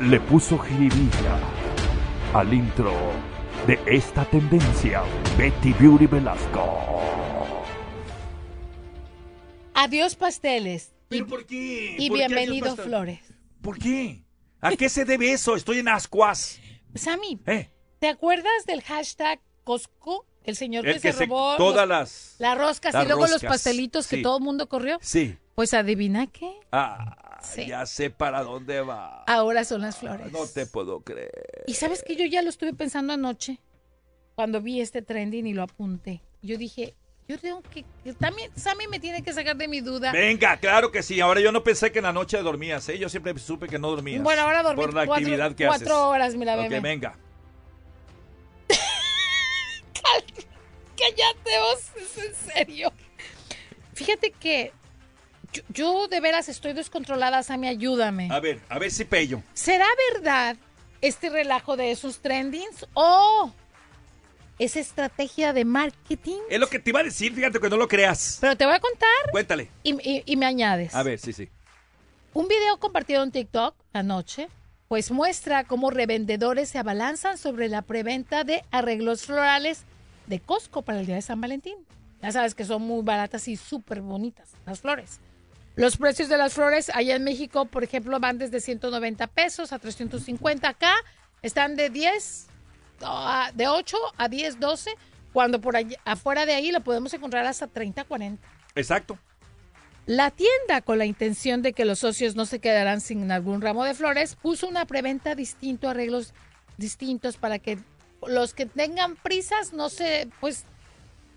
Le 0.00 0.20
puso 0.20 0.58
jiribilla 0.58 1.38
al 2.34 2.52
intro 2.52 2.92
de 3.66 3.78
esta 3.86 4.24
tendencia, 4.24 5.02
Betty 5.38 5.72
Beauty 5.74 6.06
Velasco. 6.06 6.80
adiós 9.74 10.14
pasteles 10.14 10.92
¿Pero 11.08 11.26
por 11.26 11.46
qué? 11.46 11.96
y 11.98 12.08
¿Por 12.08 12.18
qué 12.18 12.26
bienvenido 12.26 12.72
adiós, 12.72 12.86
flores. 12.86 13.20
¿Por 13.60 13.78
qué? 13.78 14.24
¿A 14.60 14.70
qué 14.76 14.88
se 14.88 15.04
debe 15.04 15.32
eso? 15.32 15.54
Estoy 15.56 15.78
en 15.78 15.88
ascuas. 15.88 16.58
Sammy, 16.94 17.38
¿Eh? 17.46 17.70
¿te 17.98 18.08
acuerdas 18.08 18.64
del 18.66 18.82
hashtag 18.82 19.40
Costco? 19.64 20.26
El 20.44 20.56
señor 20.56 20.86
El 20.86 20.94
que, 20.94 21.00
que 21.00 21.12
se 21.12 21.18
se- 21.18 21.26
robó 21.26 21.56
todas 21.56 21.88
los- 21.88 21.98
las- 21.98 22.36
las 22.38 22.58
roscas 22.58 22.94
las 22.94 23.04
y 23.04 23.06
luego 23.06 23.26
los 23.26 23.42
pastelitos 23.42 24.06
que 24.06 24.16
sí. 24.16 24.22
todo 24.22 24.38
el 24.38 24.44
mundo 24.44 24.68
corrió. 24.68 24.98
Sí. 25.00 25.36
Pues 25.54 25.72
adivina 25.74 26.26
qué, 26.26 26.50
Ah, 26.72 27.23
Sí. 27.44 27.66
ya 27.66 27.86
sé 27.86 28.10
para 28.10 28.42
dónde 28.42 28.80
va. 28.80 29.24
ahora 29.26 29.64
son 29.64 29.82
las 29.82 29.96
flores. 29.98 30.30
No 30.32 30.46
te 30.46 30.66
puedo 30.66 31.00
creer. 31.00 31.64
Y 31.66 31.74
sabes 31.74 32.02
que 32.02 32.16
yo 32.16 32.24
ya 32.24 32.42
lo 32.42 32.48
estuve 32.50 32.72
pensando 32.74 33.12
anoche, 33.12 33.60
cuando 34.34 34.60
vi 34.60 34.80
este 34.80 35.02
trending 35.02 35.46
y 35.46 35.54
lo 35.54 35.62
apunté. 35.62 36.22
Yo 36.42 36.58
dije, 36.58 36.94
yo 37.28 37.38
tengo 37.38 37.62
que, 37.62 37.84
que 38.02 38.12
también, 38.14 38.50
Sammy 38.56 38.86
me 38.88 39.00
tiene 39.00 39.22
que 39.22 39.32
sacar 39.32 39.56
de 39.56 39.66
mi 39.68 39.80
duda. 39.80 40.12
Venga, 40.12 40.56
claro 40.58 40.90
que 40.92 41.02
sí. 41.02 41.20
Ahora 41.20 41.40
yo 41.40 41.52
no 41.52 41.62
pensé 41.64 41.90
que 41.92 42.00
en 42.00 42.04
la 42.04 42.12
noche 42.12 42.36
dormías, 42.42 42.86
¿eh? 42.88 42.98
Yo 42.98 43.08
siempre 43.08 43.38
supe 43.38 43.66
que 43.68 43.78
no 43.78 43.88
dormías. 43.90 44.22
Bueno, 44.22 44.42
ahora 44.42 44.62
dormí 44.62 44.82
Por 44.82 44.92
la 44.92 45.06
cuatro- 45.06 45.24
actividad 45.24 45.54
que 45.54 45.66
cuatro 45.66 45.86
haces. 45.94 45.98
horas, 45.98 46.34
mira, 46.36 46.54
Ok, 46.56 46.62
bebé. 46.62 46.80
venga. 46.80 47.16
Cállate 50.96 51.58
vos, 51.60 51.90
es 51.96 52.18
en 52.24 52.34
serio. 52.52 52.92
Fíjate 53.94 54.30
que 54.32 54.72
yo, 55.54 55.62
yo 55.68 56.08
de 56.08 56.20
veras 56.20 56.48
estoy 56.48 56.72
descontrolada, 56.72 57.42
Sammy, 57.42 57.68
ayúdame. 57.68 58.28
A 58.30 58.40
ver, 58.40 58.60
a 58.68 58.78
ver 58.78 58.90
si 58.90 59.04
pello. 59.04 59.42
¿Será 59.54 59.86
verdad 60.12 60.56
este 61.00 61.30
relajo 61.30 61.76
de 61.76 61.90
esos 61.90 62.18
trendings 62.20 62.86
o 62.94 63.52
es 64.58 64.76
estrategia 64.76 65.52
de 65.52 65.64
marketing? 65.64 66.38
Es 66.50 66.60
lo 66.60 66.68
que 66.68 66.78
te 66.78 66.90
iba 66.90 67.00
a 67.00 67.04
decir, 67.04 67.34
fíjate 67.34 67.58
que 67.60 67.68
no 67.70 67.76
lo 67.76 67.88
creas. 67.88 68.38
Pero 68.40 68.56
te 68.56 68.64
voy 68.66 68.74
a 68.74 68.80
contar 68.80 69.08
Cuéntale. 69.30 69.70
y, 69.82 69.94
y- 70.08 70.22
y 70.26 70.36
me 70.36 70.46
añades. 70.46 70.94
A 70.94 71.02
ver, 71.02 71.18
sí, 71.18 71.32
sí. 71.32 71.48
Un 72.32 72.48
video 72.48 72.78
compartido 72.78 73.22
en 73.22 73.30
TikTok 73.30 73.74
anoche, 73.92 74.48
pues 74.88 75.10
muestra 75.10 75.64
cómo 75.64 75.90
revendedores 75.90 76.68
se 76.68 76.78
abalanzan 76.78 77.38
sobre 77.38 77.68
la 77.68 77.82
preventa 77.82 78.44
de 78.44 78.64
arreglos 78.70 79.22
florales 79.26 79.82
de 80.26 80.40
Costco 80.40 80.82
para 80.82 81.00
el 81.00 81.06
día 81.06 81.14
de 81.16 81.22
San 81.22 81.40
Valentín. 81.40 81.76
Ya 82.22 82.32
sabes 82.32 82.54
que 82.54 82.64
son 82.64 82.82
muy 82.82 83.02
baratas 83.02 83.46
y 83.48 83.56
súper 83.56 84.00
bonitas 84.00 84.50
las 84.66 84.80
flores. 84.80 85.20
Los 85.76 85.96
precios 85.96 86.28
de 86.28 86.38
las 86.38 86.54
flores 86.54 86.90
allá 86.94 87.16
en 87.16 87.24
México, 87.24 87.64
por 87.66 87.82
ejemplo, 87.82 88.20
van 88.20 88.38
desde 88.38 88.60
190 88.60 89.26
pesos 89.28 89.72
a 89.72 89.78
350. 89.78 90.68
Acá 90.68 90.94
están 91.42 91.74
de 91.76 91.90
10, 91.90 92.46
a- 93.02 93.50
de 93.54 93.66
8 93.68 93.96
a 94.16 94.28
10, 94.28 94.60
12, 94.60 94.94
cuando 95.32 95.60
por 95.60 95.76
allá, 95.76 95.98
afuera 96.04 96.46
de 96.46 96.54
ahí 96.54 96.70
lo 96.70 96.80
podemos 96.80 97.12
encontrar 97.12 97.44
hasta 97.46 97.66
30, 97.66 98.04
40. 98.04 98.46
Exacto. 98.76 99.18
La 100.06 100.30
tienda, 100.30 100.80
con 100.82 100.98
la 100.98 101.06
intención 101.06 101.62
de 101.62 101.72
que 101.72 101.84
los 101.84 101.98
socios 102.00 102.36
no 102.36 102.46
se 102.46 102.60
quedaran 102.60 103.00
sin 103.00 103.32
algún 103.32 103.60
ramo 103.60 103.84
de 103.84 103.94
flores, 103.94 104.36
puso 104.36 104.68
una 104.68 104.84
preventa 104.84 105.34
distinto, 105.34 105.88
arreglos 105.88 106.34
distintos 106.76 107.36
para 107.36 107.58
que 107.58 107.78
los 108.26 108.54
que 108.54 108.66
tengan 108.66 109.16
prisas 109.16 109.72
no 109.72 109.88
se, 109.88 110.28
pues, 110.40 110.64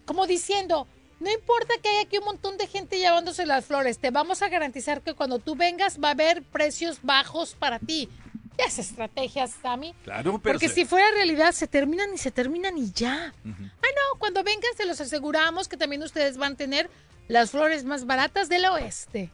como 0.06 0.28
diciendo, 0.28 0.88
no 1.20 1.32
importa 1.32 1.74
que 1.82 1.90
haya 1.90 2.02
aquí 2.02 2.18
un 2.18 2.26
montón 2.26 2.58
de 2.58 2.68
gente 2.68 2.98
llevándose 3.00 3.46
las 3.46 3.66
flores, 3.66 3.98
te 4.00 4.12
vamos 4.12 4.42
a 4.42 4.50
garantizar 4.50 5.02
que 5.02 5.14
cuando 5.14 5.40
tú 5.40 5.56
vengas 5.56 6.00
va 6.02 6.10
a 6.10 6.12
haber 6.12 6.44
precios 6.44 7.00
bajos 7.02 7.56
para 7.56 7.80
ti. 7.80 8.10
Ya 8.58 8.66
es 8.66 8.80
estrategia, 8.80 9.46
Sammy. 9.48 9.94
Claro, 10.04 10.40
pero. 10.40 10.54
Porque 10.54 10.68
se- 10.70 10.74
si 10.76 10.86
fuera 10.86 11.06
realidad, 11.12 11.52
se 11.52 11.68
terminan 11.68 12.12
y 12.14 12.18
se 12.18 12.32
terminan 12.32 12.76
y 12.78 12.92
ya. 12.92 13.32
Ah, 13.46 13.52
no, 13.52 14.20
cuando 14.20 14.44
vengan 14.44 14.72
se 14.76 14.86
los 14.86 15.00
aseguramos 15.00 15.68
que 15.68 15.78
también 15.78 16.02
ustedes 16.02 16.38
van 16.38 16.54
a 16.54 16.56
tener 16.56 16.90
las 17.28 17.52
flores 17.52 17.84
más 17.84 18.06
baratas 18.06 18.50
del 18.50 18.66
oeste. 18.66 19.32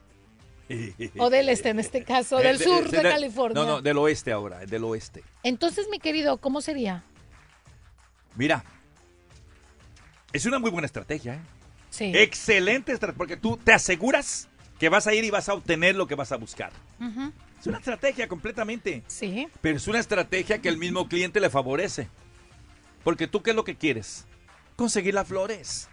O 1.20 1.30
del 1.30 1.50
este, 1.50 1.70
en 1.70 1.80
este 1.80 2.04
caso, 2.04 2.38
del 2.38 2.56
Eh, 2.60 2.64
sur 2.64 2.90
de- 2.90 2.98
de- 2.98 3.04
California. 3.04 3.62
No, 3.62 3.68
no, 3.68 3.82
del 3.82 3.98
oeste 3.98 4.32
ahora, 4.32 4.60
del 4.66 4.84
oeste. 4.86 5.24
Entonces, 5.44 5.88
mi 5.90 6.00
querido, 6.00 6.38
¿cómo 6.38 6.62
sería? 6.62 7.04
Mira, 8.36 8.64
es 10.32 10.46
una 10.46 10.60
muy 10.60 10.72
buena 10.72 10.86
estrategia, 10.88 11.36
¿eh? 11.36 11.40
Sí. 11.94 12.12
Excelente 12.16 12.92
estrategia, 12.92 13.18
porque 13.20 13.38
tú 13.38 13.56
te 13.56 13.72
aseguras 13.72 14.50
que 14.80 14.90
vas 14.90 15.06
a 15.06 15.14
ir 15.14 15.26
y 15.26 15.30
vas 15.30 15.48
a 15.48 15.54
obtener 15.54 15.96
lo 15.96 16.08
que 16.08 16.16
vas 16.16 16.32
a 16.32 16.38
buscar. 16.38 16.72
Es 17.60 17.68
una 17.68 17.78
estrategia 17.78 18.28
completamente. 18.28 19.04
Sí. 19.06 19.48
Pero 19.62 19.78
es 19.78 19.88
una 19.88 20.00
estrategia 20.00 20.60
que 20.60 20.70
el 20.70 20.80
mismo 20.80 21.08
cliente 21.08 21.40
le 21.40 21.52
favorece. 21.52 22.10
Porque 23.04 23.28
tú, 23.28 23.44
¿qué 23.44 23.52
es 23.52 23.56
lo 23.56 23.64
que 23.64 23.76
quieres? 23.76 24.26
Conseguir 24.76 25.14
las 25.14 25.28
flores. 25.28 25.88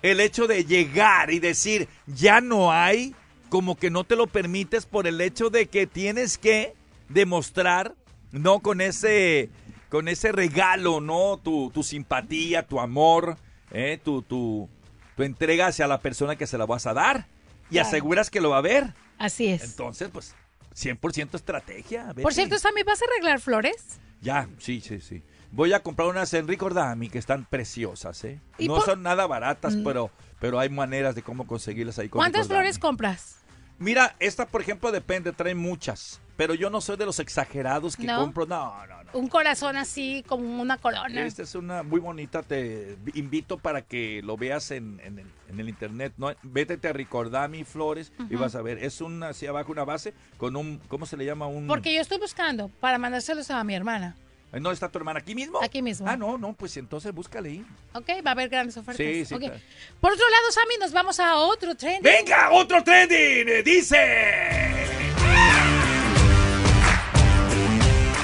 El 0.00 0.18
hecho 0.20 0.46
de 0.46 0.64
llegar 0.64 1.30
y 1.30 1.40
decir, 1.40 1.88
ya 2.06 2.40
no 2.40 2.72
hay, 2.72 3.14
como 3.50 3.76
que 3.76 3.90
no 3.90 4.04
te 4.04 4.16
lo 4.16 4.28
permites 4.28 4.86
por 4.86 5.06
el 5.06 5.20
hecho 5.20 5.50
de 5.50 5.66
que 5.66 5.86
tienes 5.86 6.38
que 6.38 6.72
demostrar, 7.10 7.94
no 8.32 8.60
con 8.60 8.80
ese, 8.80 9.50
con 9.90 10.08
ese 10.08 10.32
regalo, 10.32 11.02
¿no? 11.02 11.36
Tu, 11.36 11.70
tu 11.70 11.82
simpatía, 11.82 12.66
tu 12.66 12.80
amor, 12.80 13.36
¿eh? 13.70 14.00
tu, 14.02 14.22
tu, 14.22 14.70
tu 15.18 15.24
entrega 15.24 15.66
hacia 15.66 15.88
la 15.88 15.98
persona 15.98 16.36
que 16.36 16.46
se 16.46 16.56
la 16.56 16.64
vas 16.64 16.86
a 16.86 16.94
dar. 16.94 17.26
Y 17.70 17.72
Claro. 17.74 17.88
aseguras 17.88 18.30
que 18.30 18.40
lo 18.40 18.50
va 18.50 18.58
a 18.58 18.60
ver. 18.60 18.94
Así 19.18 19.48
es. 19.48 19.64
Entonces, 19.64 20.08
pues, 20.12 20.32
100% 20.74 21.36
estrategia. 21.36 22.14
Por 22.22 22.32
cierto, 22.32 22.56
Sammy, 22.56 22.84
¿vas 22.84 23.02
a 23.02 23.06
arreglar 23.06 23.40
flores? 23.40 23.98
Ya, 24.20 24.48
sí, 24.58 24.80
sí, 24.80 25.00
sí. 25.00 25.24
Voy 25.50 25.72
a 25.72 25.82
comprar 25.82 26.06
unas 26.06 26.32
Enrico 26.34 26.66
Ordami 26.66 27.08
que 27.08 27.18
están 27.18 27.44
preciosas, 27.46 28.22
¿eh? 28.22 28.40
¿Y 28.58 28.68
No 28.68 28.76
por- 28.76 28.84
son 28.84 29.02
nada 29.02 29.26
baratas, 29.26 29.74
Mm. 29.74 29.82
pero, 29.82 30.10
pero 30.38 30.60
hay 30.60 30.68
maneras 30.68 31.16
de 31.16 31.22
cómo 31.22 31.48
conseguirlas 31.48 31.98
ahí 31.98 32.08
con 32.08 32.20
¿Cuántas 32.20 32.42
Rico 32.42 32.54
flores 32.54 32.78
compras? 32.78 33.38
Mira, 33.80 34.14
esta, 34.20 34.46
por 34.46 34.60
ejemplo, 34.60 34.92
depende, 34.92 35.32
trae 35.32 35.56
muchas. 35.56 36.20
Pero 36.36 36.54
yo 36.54 36.70
no 36.70 36.80
soy 36.80 36.96
de 36.96 37.06
los 37.06 37.18
exagerados 37.18 37.96
que 37.96 38.04
¿No? 38.04 38.20
compro. 38.20 38.46
No, 38.46 38.86
no. 38.86 38.97
Un 39.14 39.28
corazón 39.28 39.76
así, 39.76 40.22
como 40.28 40.60
una 40.60 40.76
corona. 40.76 41.24
Esta 41.24 41.42
es 41.42 41.54
una 41.54 41.82
muy 41.82 41.98
bonita. 42.00 42.42
Te 42.42 42.96
invito 43.14 43.58
para 43.58 43.82
que 43.82 44.20
lo 44.22 44.36
veas 44.36 44.70
en, 44.70 45.00
en 45.02 45.18
el, 45.18 45.26
en 45.48 45.60
el 45.60 45.68
internet. 45.68 46.12
¿no? 46.18 46.30
Vete 46.42 46.86
a 46.86 46.92
Ricordami 46.92 47.64
Flores 47.64 48.12
y 48.28 48.36
vas 48.36 48.54
a 48.54 48.62
ver. 48.62 48.78
Es 48.84 49.00
una, 49.00 49.28
así 49.28 49.46
abajo, 49.46 49.72
una 49.72 49.84
base 49.84 50.12
con 50.36 50.56
un, 50.56 50.78
¿cómo 50.88 51.06
se 51.06 51.16
le 51.16 51.24
llama? 51.24 51.46
Un... 51.46 51.66
Porque 51.66 51.94
yo 51.94 52.00
estoy 52.00 52.18
buscando 52.18 52.68
para 52.80 52.98
mandárselos 52.98 53.50
a 53.50 53.64
mi 53.64 53.74
hermana. 53.74 54.14
¿No 54.52 54.70
está 54.72 54.88
tu 54.88 54.96
hermana 54.98 55.18
aquí 55.20 55.34
mismo? 55.34 55.62
Aquí 55.62 55.82
mismo. 55.82 56.06
Ah, 56.08 56.16
no, 56.16 56.38
no, 56.38 56.54
pues 56.54 56.74
entonces 56.78 57.12
búscale 57.12 57.50
ahí. 57.50 57.66
Ok, 57.92 58.08
va 58.26 58.30
a 58.30 58.32
haber 58.32 58.48
grandes 58.48 58.76
ofertas. 58.78 58.96
Sí, 58.96 59.24
sí, 59.26 59.36
claro. 59.36 59.60
Por 60.00 60.12
otro 60.12 60.24
lado, 60.30 60.52
Sammy, 60.52 60.74
nos 60.80 60.90
vamos 60.92 61.20
a 61.20 61.36
otro 61.36 61.74
tren. 61.74 62.02
¡Venga, 62.02 62.50
otro 62.52 62.82
trending! 62.82 63.46
eh, 63.48 63.62
Dice. 63.62 63.98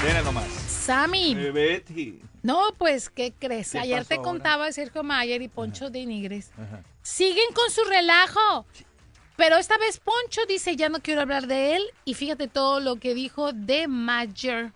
Mira 0.03 0.21
nomás. 0.23 0.45
Sammy. 0.85 1.31
Eh, 1.31 1.51
Betty. 1.51 2.21
No, 2.43 2.61
pues, 2.77 3.09
¿qué 3.09 3.33
crees? 3.37 3.71
¿Qué 3.71 3.79
Ayer 3.79 4.05
te 4.05 4.15
ahora? 4.15 4.23
contaba 4.23 4.71
Sergio 4.71 5.03
Mayer 5.03 5.41
y 5.41 5.47
Poncho 5.47 5.89
de 5.89 6.05
Nigres. 6.05 6.51
Ajá. 6.53 6.83
Siguen 7.01 7.53
con 7.53 7.69
su 7.71 7.83
relajo. 7.85 8.65
Pero 9.35 9.57
esta 9.57 9.77
vez 9.77 9.99
Poncho 9.99 10.45
dice, 10.47 10.75
ya 10.75 10.89
no 10.89 10.99
quiero 10.99 11.21
hablar 11.21 11.47
de 11.47 11.75
él. 11.75 11.83
Y 12.05 12.13
fíjate 12.13 12.47
todo 12.47 12.79
lo 12.79 12.97
que 12.97 13.13
dijo 13.15 13.51
de 13.51 13.87
Mayer. 13.87 14.71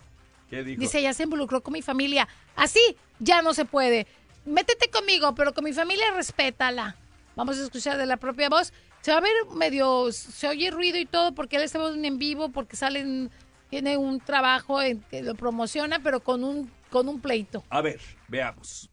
¿Qué 0.50 0.64
dijo? 0.64 0.80
Dice, 0.82 1.02
ya 1.02 1.14
se 1.14 1.24
involucró 1.24 1.62
con 1.62 1.74
mi 1.74 1.82
familia. 1.82 2.28
Así 2.56 2.80
ya 3.20 3.42
no 3.42 3.54
se 3.54 3.66
puede. 3.66 4.08
Métete 4.46 4.90
conmigo, 4.90 5.36
pero 5.36 5.54
con 5.54 5.64
mi 5.64 5.74
familia 5.74 6.12
respétala. 6.16 6.96
Vamos 7.36 7.58
a 7.60 7.64
escuchar 7.64 7.98
de 7.98 8.06
la 8.06 8.18
propia 8.18 8.50
voz. 8.50 8.74
Se 9.02 9.12
va 9.12 9.18
a 9.20 9.22
ver 9.22 9.32
medio, 9.56 10.12
se 10.12 10.48
oye 10.48 10.72
ruido 10.72 10.98
y 10.98 11.06
todo 11.06 11.34
porque 11.34 11.56
él 11.56 11.62
está 11.64 11.80
en 11.88 12.18
vivo, 12.18 12.50
porque 12.50 12.76
salen, 12.76 13.30
tiene 13.70 13.98
un 13.98 14.20
trabajo 14.20 14.82
en 14.82 15.02
que 15.04 15.22
lo 15.22 15.36
promociona, 15.36 16.00
pero 16.00 16.20
con 16.22 16.44
un, 16.44 16.72
con 16.90 17.08
un 17.08 17.22
pleito. 17.22 17.64
A 17.70 17.82
ver, 17.82 18.00
veamos. 18.28 18.90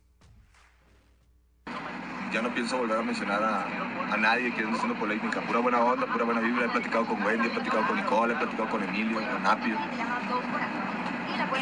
Ya 2.33 2.43
no 2.43 2.53
pienso 2.53 2.77
volver 2.77 2.99
a 2.99 3.03
mencionar 3.03 3.43
a, 3.43 4.13
a 4.13 4.17
nadie 4.17 4.53
que 4.55 4.63
ande 4.63 4.77
haciendo 4.77 4.99
polémica. 4.99 5.41
Pura 5.43 5.61
buena 5.61 5.81
onda, 5.81 6.07
pura 6.07 6.25
buena 6.25 6.41
vibra. 6.41 6.67
He 6.67 6.69
platicado 6.69 7.07
con 7.07 7.23
Wendy, 7.23 7.47
he 7.47 7.51
platicado 7.51 7.87
con 7.87 7.97
Nicole, 7.97 8.35
he 8.35 8.37
platicado 8.37 8.69
con 8.69 8.83
Emilio, 8.83 9.17
con 9.17 9.47
Apio. 9.47 9.77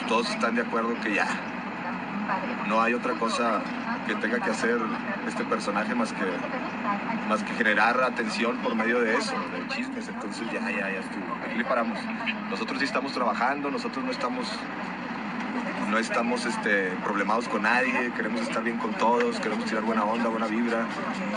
Todos 0.08 0.30
están 0.30 0.56
de 0.56 0.62
acuerdo 0.62 0.94
que 1.00 1.14
ya 1.14 1.53
no 2.66 2.80
hay 2.80 2.94
otra 2.94 3.14
cosa 3.14 3.60
que 4.06 4.14
tenga 4.16 4.38
que 4.40 4.50
hacer 4.50 4.78
este 5.26 5.44
personaje 5.44 5.94
más 5.94 6.12
que, 6.12 6.24
más 7.28 7.42
que 7.42 7.52
generar 7.54 8.02
atención 8.02 8.56
por 8.58 8.74
medio 8.74 9.00
de 9.00 9.16
eso, 9.16 9.32
de 9.32 9.74
chismes. 9.74 10.08
Entonces 10.08 10.46
ya, 10.52 10.60
ya, 10.70 10.90
ya 10.90 11.00
estuvo. 11.00 11.24
Aquí 11.46 11.56
le 11.56 11.64
paramos. 11.64 11.98
Nosotros 12.50 12.78
sí 12.78 12.84
estamos 12.84 13.12
trabajando, 13.12 13.70
nosotros 13.70 14.04
no 14.04 14.10
estamos 14.10 14.46
no 15.90 15.98
estamos 15.98 16.44
este, 16.44 16.88
problemados 17.04 17.46
con 17.48 17.62
nadie, 17.62 18.10
queremos 18.16 18.40
estar 18.40 18.62
bien 18.64 18.78
con 18.78 18.92
todos, 18.94 19.38
queremos 19.38 19.64
tirar 19.66 19.84
buena 19.84 20.02
onda, 20.02 20.28
buena 20.28 20.46
vibra. 20.46 20.86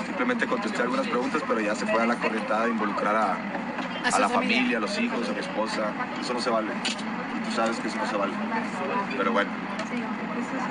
Simplemente 0.06 0.48
contesté 0.48 0.82
algunas 0.82 1.06
preguntas, 1.08 1.44
pero 1.48 1.60
ya 1.60 1.76
se 1.76 1.86
fue 1.86 2.02
a 2.02 2.06
la 2.08 2.16
corrientada 2.16 2.64
de 2.66 2.72
involucrar 2.72 3.16
a, 3.16 3.34
A 3.34 4.08
a 4.08 4.12
su 4.12 4.20
la 4.22 4.30
familia. 4.30 4.58
familia, 4.58 4.78
a 4.78 4.82
los 4.82 5.00
hijos, 5.00 5.30
a 5.30 5.34
mi 5.34 5.40
esposa. 5.40 5.92
Eso 6.20 6.34
no 6.34 6.40
se 6.40 6.50
vale. 6.50 6.72
Y 6.86 7.40
tú 7.46 7.52
sabes 7.56 7.78
que 7.80 7.88
eso 7.90 7.98
no 7.98 8.08
se 8.08 8.18
vale. 8.18 8.34
Pero 9.16 9.32
bueno, 9.32 9.52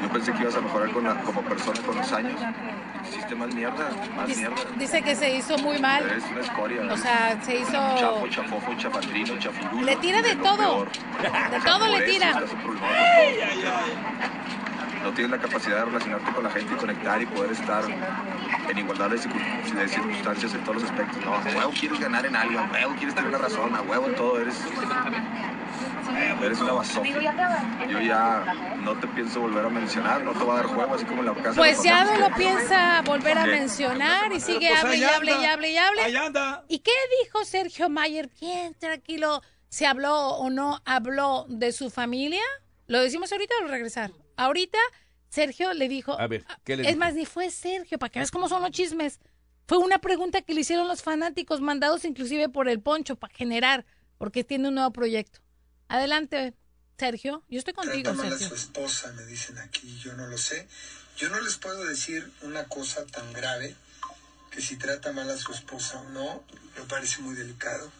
yo 0.03 0.09
pensé 0.11 0.33
que 0.33 0.43
ibas 0.43 0.57
a 0.57 0.61
mejorar 0.61 0.91
con 0.91 1.05
la- 1.05 1.15
como 1.23 1.43
persona 1.43 1.81
con 1.83 1.97
los 1.97 2.13
años. 2.13 2.41
Hiciste 3.09 3.35
más 3.37 3.55
mierda, 3.55 3.89
más 4.17 4.27
Dice, 4.27 4.41
mierda. 4.49 4.57
dice 4.77 5.03
que 5.03 5.15
se 5.15 5.35
hizo 5.37 5.57
muy 5.59 5.79
mal. 5.79 6.03
Eres 6.03 6.25
una 6.31 6.41
escoria. 6.41 6.83
O 6.93 6.97
sea, 6.97 7.39
se 7.43 7.57
hizo... 7.59 7.73
Chafo, 7.73 8.27
chafofo, 8.29 8.75
chafandrino, 8.77 9.39
chafirulo. 9.39 9.83
Le 9.83 9.97
tira 9.97 10.23
de 10.23 10.35
todo. 10.37 10.85
De 10.85 11.61
todo 11.65 11.87
le 11.89 11.97
eso 11.99 12.13
tira. 12.13 12.33
No 15.05 15.13
tienes 15.13 15.31
la 15.31 15.39
capacidad 15.39 15.77
de 15.79 15.85
relacionarte 15.85 16.33
con 16.33 16.43
la 16.43 16.51
gente 16.51 16.73
y 16.73 16.77
conectar 16.77 17.23
y 17.23 17.27
poder 17.27 17.53
estar 17.53 17.85
en 18.69 18.79
igualdad 18.79 19.11
de, 19.11 19.19
circun- 19.19 19.73
de 19.73 19.89
circunstancias 19.89 20.53
en 20.55 20.61
todos 20.63 20.83
los 20.83 20.91
aspectos. 20.91 21.25
No, 21.25 21.35
a 21.35 21.39
huevo 21.45 21.71
quieres 21.79 22.01
ganar 22.01 22.27
en 22.27 22.35
algo, 22.35 22.59
a 22.59 22.65
huevo 22.73 22.95
quieres 22.97 23.15
tener 23.15 23.31
la 23.31 23.39
razón, 23.39 23.73
a 23.77 23.83
huevo 23.83 24.09
en 24.09 24.15
todo. 24.17 24.41
Eres, 24.41 24.57
eres 26.43 26.61
una 26.61 26.73
basofia. 26.73 27.87
Yo 27.89 28.01
ya 28.01 28.75
no 28.83 28.99
te 28.99 29.07
pienso 29.09 29.41
volver 29.41 29.65
a 29.67 29.69
mencionar, 29.69 30.23
no 30.23 30.33
te 30.33 30.39
voy 30.39 30.53
a 30.53 30.57
dar 30.57 30.67
juego, 30.67 30.95
así 30.95 31.05
como 31.05 31.21
en 31.21 31.27
la 31.27 31.35
casa. 31.35 31.55
Pues 31.57 31.83
ya 31.83 32.13
que- 32.13 32.21
lo 32.21 32.35
piensa 32.35 33.03
volver 33.03 33.39
a 33.39 33.45
¿Qué? 33.45 33.51
mencionar 33.51 34.33
y 34.33 34.41
sigue 34.41 34.69
Pues 34.71 34.85
hable 34.85 34.97
y 34.99 35.05
hable 35.05 35.31
y 35.33 35.45
hable 35.45 35.71
y 35.73 35.77
hable. 35.77 36.01
Ahí 36.03 36.17
anda. 36.17 36.65
¿Y 36.69 36.79
qué 36.81 36.93
dijo 37.23 37.45
Sergio 37.45 37.89
Mayer? 37.89 38.31
Bien 38.41 38.75
tranquilo. 38.75 39.43
¿Se 39.69 39.87
habló 39.87 40.15
o 40.37 40.49
no 40.51 40.81
habló 40.85 41.45
de 41.49 41.73
su 41.73 41.91
familia? 41.91 42.43
¿Lo 42.87 43.01
decimos 43.01 43.33
ahorita 43.33 43.55
o 43.61 43.65
al 43.65 43.71
regresar? 43.71 44.13
Ahorita 44.37 44.79
Sergio 45.29 45.75
le 45.75 45.89
dijo... 45.89 46.19
A 46.19 46.27
ver, 46.29 46.45
¿qué 46.65 46.77
le 46.77 46.83
es 46.85 46.89
dijo? 46.89 46.99
más, 47.01 47.15
ni 47.15 47.27
fue 47.27 47.51
Sergio, 47.51 47.99
para 47.99 48.11
que 48.11 48.21
veas 48.21 48.31
cómo 48.31 48.49
son 48.49 48.63
los 48.63 48.71
chismes. 48.71 49.19
Fue 49.67 49.79
una 49.79 49.99
pregunta 49.99 50.41
que 50.43 50.55
le 50.55 50.61
hicieron 50.61 50.87
los 50.87 51.03
fanáticos, 51.03 51.61
mandados 51.61 52.05
inclusive 52.05 52.49
por 52.49 52.69
el 52.69 52.81
Poncho 52.81 53.17
para 53.17 53.35
generar, 53.35 53.85
porque 54.19 54.45
tiene 54.45 54.69
un 54.69 54.77
nuevo 54.77 54.93
proyecto. 54.93 55.41
Adelante, 55.89 56.55
Sergio. 56.99 57.43
Yo 57.49 57.59
estoy 57.59 57.75
contigo, 57.75 58.03
Trata 58.03 58.17
mal 58.17 58.27
a 58.27 58.31
Sergio. 58.31 58.49
su 58.49 58.55
esposa, 58.55 59.13
me 59.13 59.25
dicen 59.27 59.59
aquí, 59.59 59.99
yo 59.99 60.15
no 60.15 60.27
lo 60.27 60.39
sé. 60.39 60.67
Yo 61.17 61.29
no 61.31 61.41
les 61.41 61.57
puedo 61.57 61.85
decir 61.85 62.31
una 62.43 62.65
cosa 62.65 63.07
tan 63.07 63.33
grave 63.33 63.75
que 64.51 64.61
si 64.61 64.77
trata 64.77 65.13
mal 65.13 65.31
a 65.31 65.37
su 65.37 65.53
esposa 65.53 66.01
o 66.01 66.09
no, 66.11 66.45
me 66.77 66.85
parece 66.85 67.21
muy 67.23 67.35
delicado. 67.35 67.91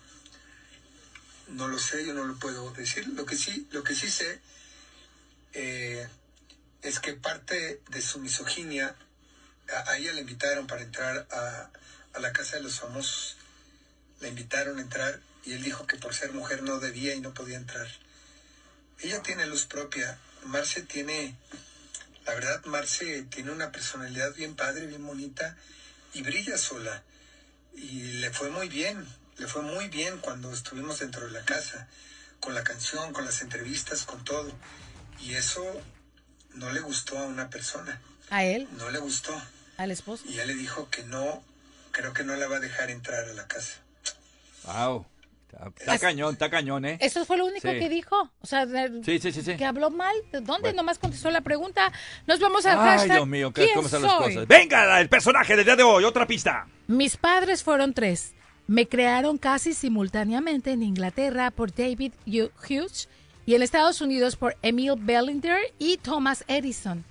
No 1.49 1.69
lo 1.69 1.79
sé, 1.79 2.05
yo 2.05 2.13
no 2.13 2.25
lo 2.25 2.37
puedo 2.39 2.71
decir. 2.73 3.07
Lo 3.09 3.25
que 3.25 3.37
sí, 3.37 3.69
lo 3.71 3.85
que 3.85 3.95
sí 3.95 4.11
sé 4.11 4.41
eh, 5.53 6.07
es 6.83 6.99
que 6.99 7.13
parte 7.15 7.81
de 7.89 8.03
su 8.03 8.19
misoginia, 8.19 8.97
a, 9.73 9.91
a 9.91 9.97
ella 9.99 10.13
la 10.13 10.21
invitaron 10.21 10.67
para 10.67 10.83
entrar 10.83 11.27
a, 11.31 11.71
a 12.15 12.19
la 12.21 12.33
casa 12.33 12.57
de 12.57 12.63
los 12.63 12.81
famosos. 12.81 13.37
La 14.21 14.29
invitaron 14.29 14.79
a 14.79 14.83
entrar 14.83 15.21
y 15.47 15.53
él 15.53 15.63
dijo 15.63 15.87
que 15.87 15.97
por 15.97 16.13
ser 16.15 16.33
mujer 16.33 16.63
no 16.63 16.79
debía 16.81 17.15
y 17.15 17.21
no 17.21 17.33
podía 17.33 17.57
entrar. 17.57 17.87
Ella 19.01 19.23
tiene 19.23 19.47
luz 19.47 19.65
propia. 19.67 20.19
Marce 20.45 20.83
tiene, 20.83 21.37
la 22.27 22.35
verdad, 22.35 22.65
Marce 22.67 23.23
tiene 23.31 23.53
una 23.53 23.71
personalidad 23.71 24.35
bien 24.35 24.57
padre, 24.57 24.87
bien 24.87 25.07
bonita 25.07 25.57
y 26.13 26.23
brilla 26.23 26.59
sola. 26.59 27.03
Y 27.75 28.01
le 28.21 28.31
fue 28.33 28.51
muy 28.51 28.69
bien, 28.69 29.07
le 29.39 29.47
fue 29.47 29.63
muy 29.63 29.89
bien 29.89 30.19
cuando 30.19 30.53
estuvimos 30.53 30.99
dentro 30.99 31.27
de 31.27 31.31
la 31.33 31.45
casa, 31.45 31.87
con 32.41 32.55
la 32.55 32.65
canción, 32.65 33.13
con 33.13 33.25
las 33.25 33.41
entrevistas, 33.43 34.05
con 34.05 34.25
todo. 34.25 34.53
Y 35.21 35.35
eso 35.35 35.63
no 36.55 36.73
le 36.73 36.81
gustó 36.81 37.19
a 37.19 37.25
una 37.25 37.51
persona, 37.51 38.01
A 38.31 38.45
él, 38.45 38.67
no 38.79 38.91
le 38.91 38.99
gustó. 38.99 39.41
al 39.77 39.91
esposo. 39.91 40.25
Y 40.27 40.35
ya 40.35 40.45
le 40.45 40.55
dijo 40.55 40.89
que 40.91 41.03
no, 41.05 41.45
creo 41.93 42.13
que 42.15 42.25
no 42.25 42.35
la 42.35 42.49
va 42.49 42.57
a 42.57 42.61
dejar 42.61 42.91
entrar 42.91 43.29
a 43.29 43.33
la 43.35 43.47
casa. 43.47 43.75
Wow. 44.65 45.07
Está, 45.79 45.99
cañón, 45.99 46.35
está 46.35 46.51
cañón, 46.51 46.85
¿eh? 46.85 46.99
Eso 47.01 47.25
fue 47.25 47.37
lo 47.39 47.47
único 47.47 47.69
Sí. 47.71 47.79
que 47.79 47.89
dijo. 47.89 48.31
O 48.41 48.47
sea, 48.47 48.67
Sí, 49.05 49.19
sí, 49.19 49.57
que 49.57 49.65
habló 49.65 49.91
mal. 49.91 50.15
¿De 50.31 50.41
dónde? 50.41 50.73
Nomás 50.73 50.99
contestó 50.99 51.31
la 51.31 51.41
pregunta. 51.41 51.91
Nos 52.27 52.41
vamos 52.41 52.67
al 52.67 52.79
Ay. 52.79 53.09
Dios 53.09 53.27
mío, 53.27 53.53
¿qué, 53.53 53.63
¿Quién 53.65 53.75
¿cómo 53.77 53.87
están 53.87 54.03
las 54.03 54.13
cosas? 54.15 54.47
Venga, 54.47 55.01
el 55.01 55.09
personaje 55.09 55.57
del 55.57 55.65
día 55.65 55.77
de 55.77 55.83
hoy, 55.83 56.05
otra 56.05 56.27
pista. 56.27 56.67
Mis 56.87 57.17
padres 57.17 57.63
fueron 57.63 57.95
tres. 57.95 58.35
Me 58.67 58.87
crearon 58.89 59.39
casi 59.39 59.73
simultáneamente 59.75 60.73
en 60.73 60.83
Inglaterra 60.83 61.51
por 61.51 61.73
David 61.75 62.13
Hu- 62.27 62.51
Hughes 62.69 63.09
y 63.47 63.55
en 63.55 63.63
Estados 63.63 64.01
Unidos 64.01 64.37
por 64.37 64.57
Emil 64.63 64.93
Bellinger 64.99 65.73
y 65.79 65.97
Thomas 65.99 66.45
Edison. 66.49 67.05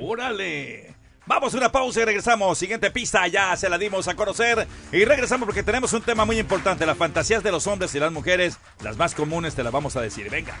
¡Órale! 0.00 0.94
Vamos 1.34 1.54
a 1.54 1.56
una 1.56 1.72
pausa 1.72 2.02
y 2.02 2.04
regresamos. 2.04 2.58
Siguiente 2.58 2.90
pista, 2.90 3.26
ya 3.26 3.56
se 3.56 3.70
la 3.70 3.78
dimos 3.78 4.06
a 4.06 4.14
conocer. 4.14 4.68
Y 4.92 5.06
regresamos 5.06 5.46
porque 5.46 5.62
tenemos 5.62 5.90
un 5.94 6.02
tema 6.02 6.26
muy 6.26 6.38
importante. 6.38 6.84
Las 6.84 6.98
fantasías 6.98 7.42
de 7.42 7.50
los 7.50 7.66
hombres 7.66 7.94
y 7.94 7.98
las 7.98 8.12
mujeres, 8.12 8.58
las 8.82 8.98
más 8.98 9.14
comunes, 9.14 9.54
te 9.54 9.62
las 9.62 9.72
vamos 9.72 9.96
a 9.96 10.02
decir. 10.02 10.28
Venga. 10.28 10.54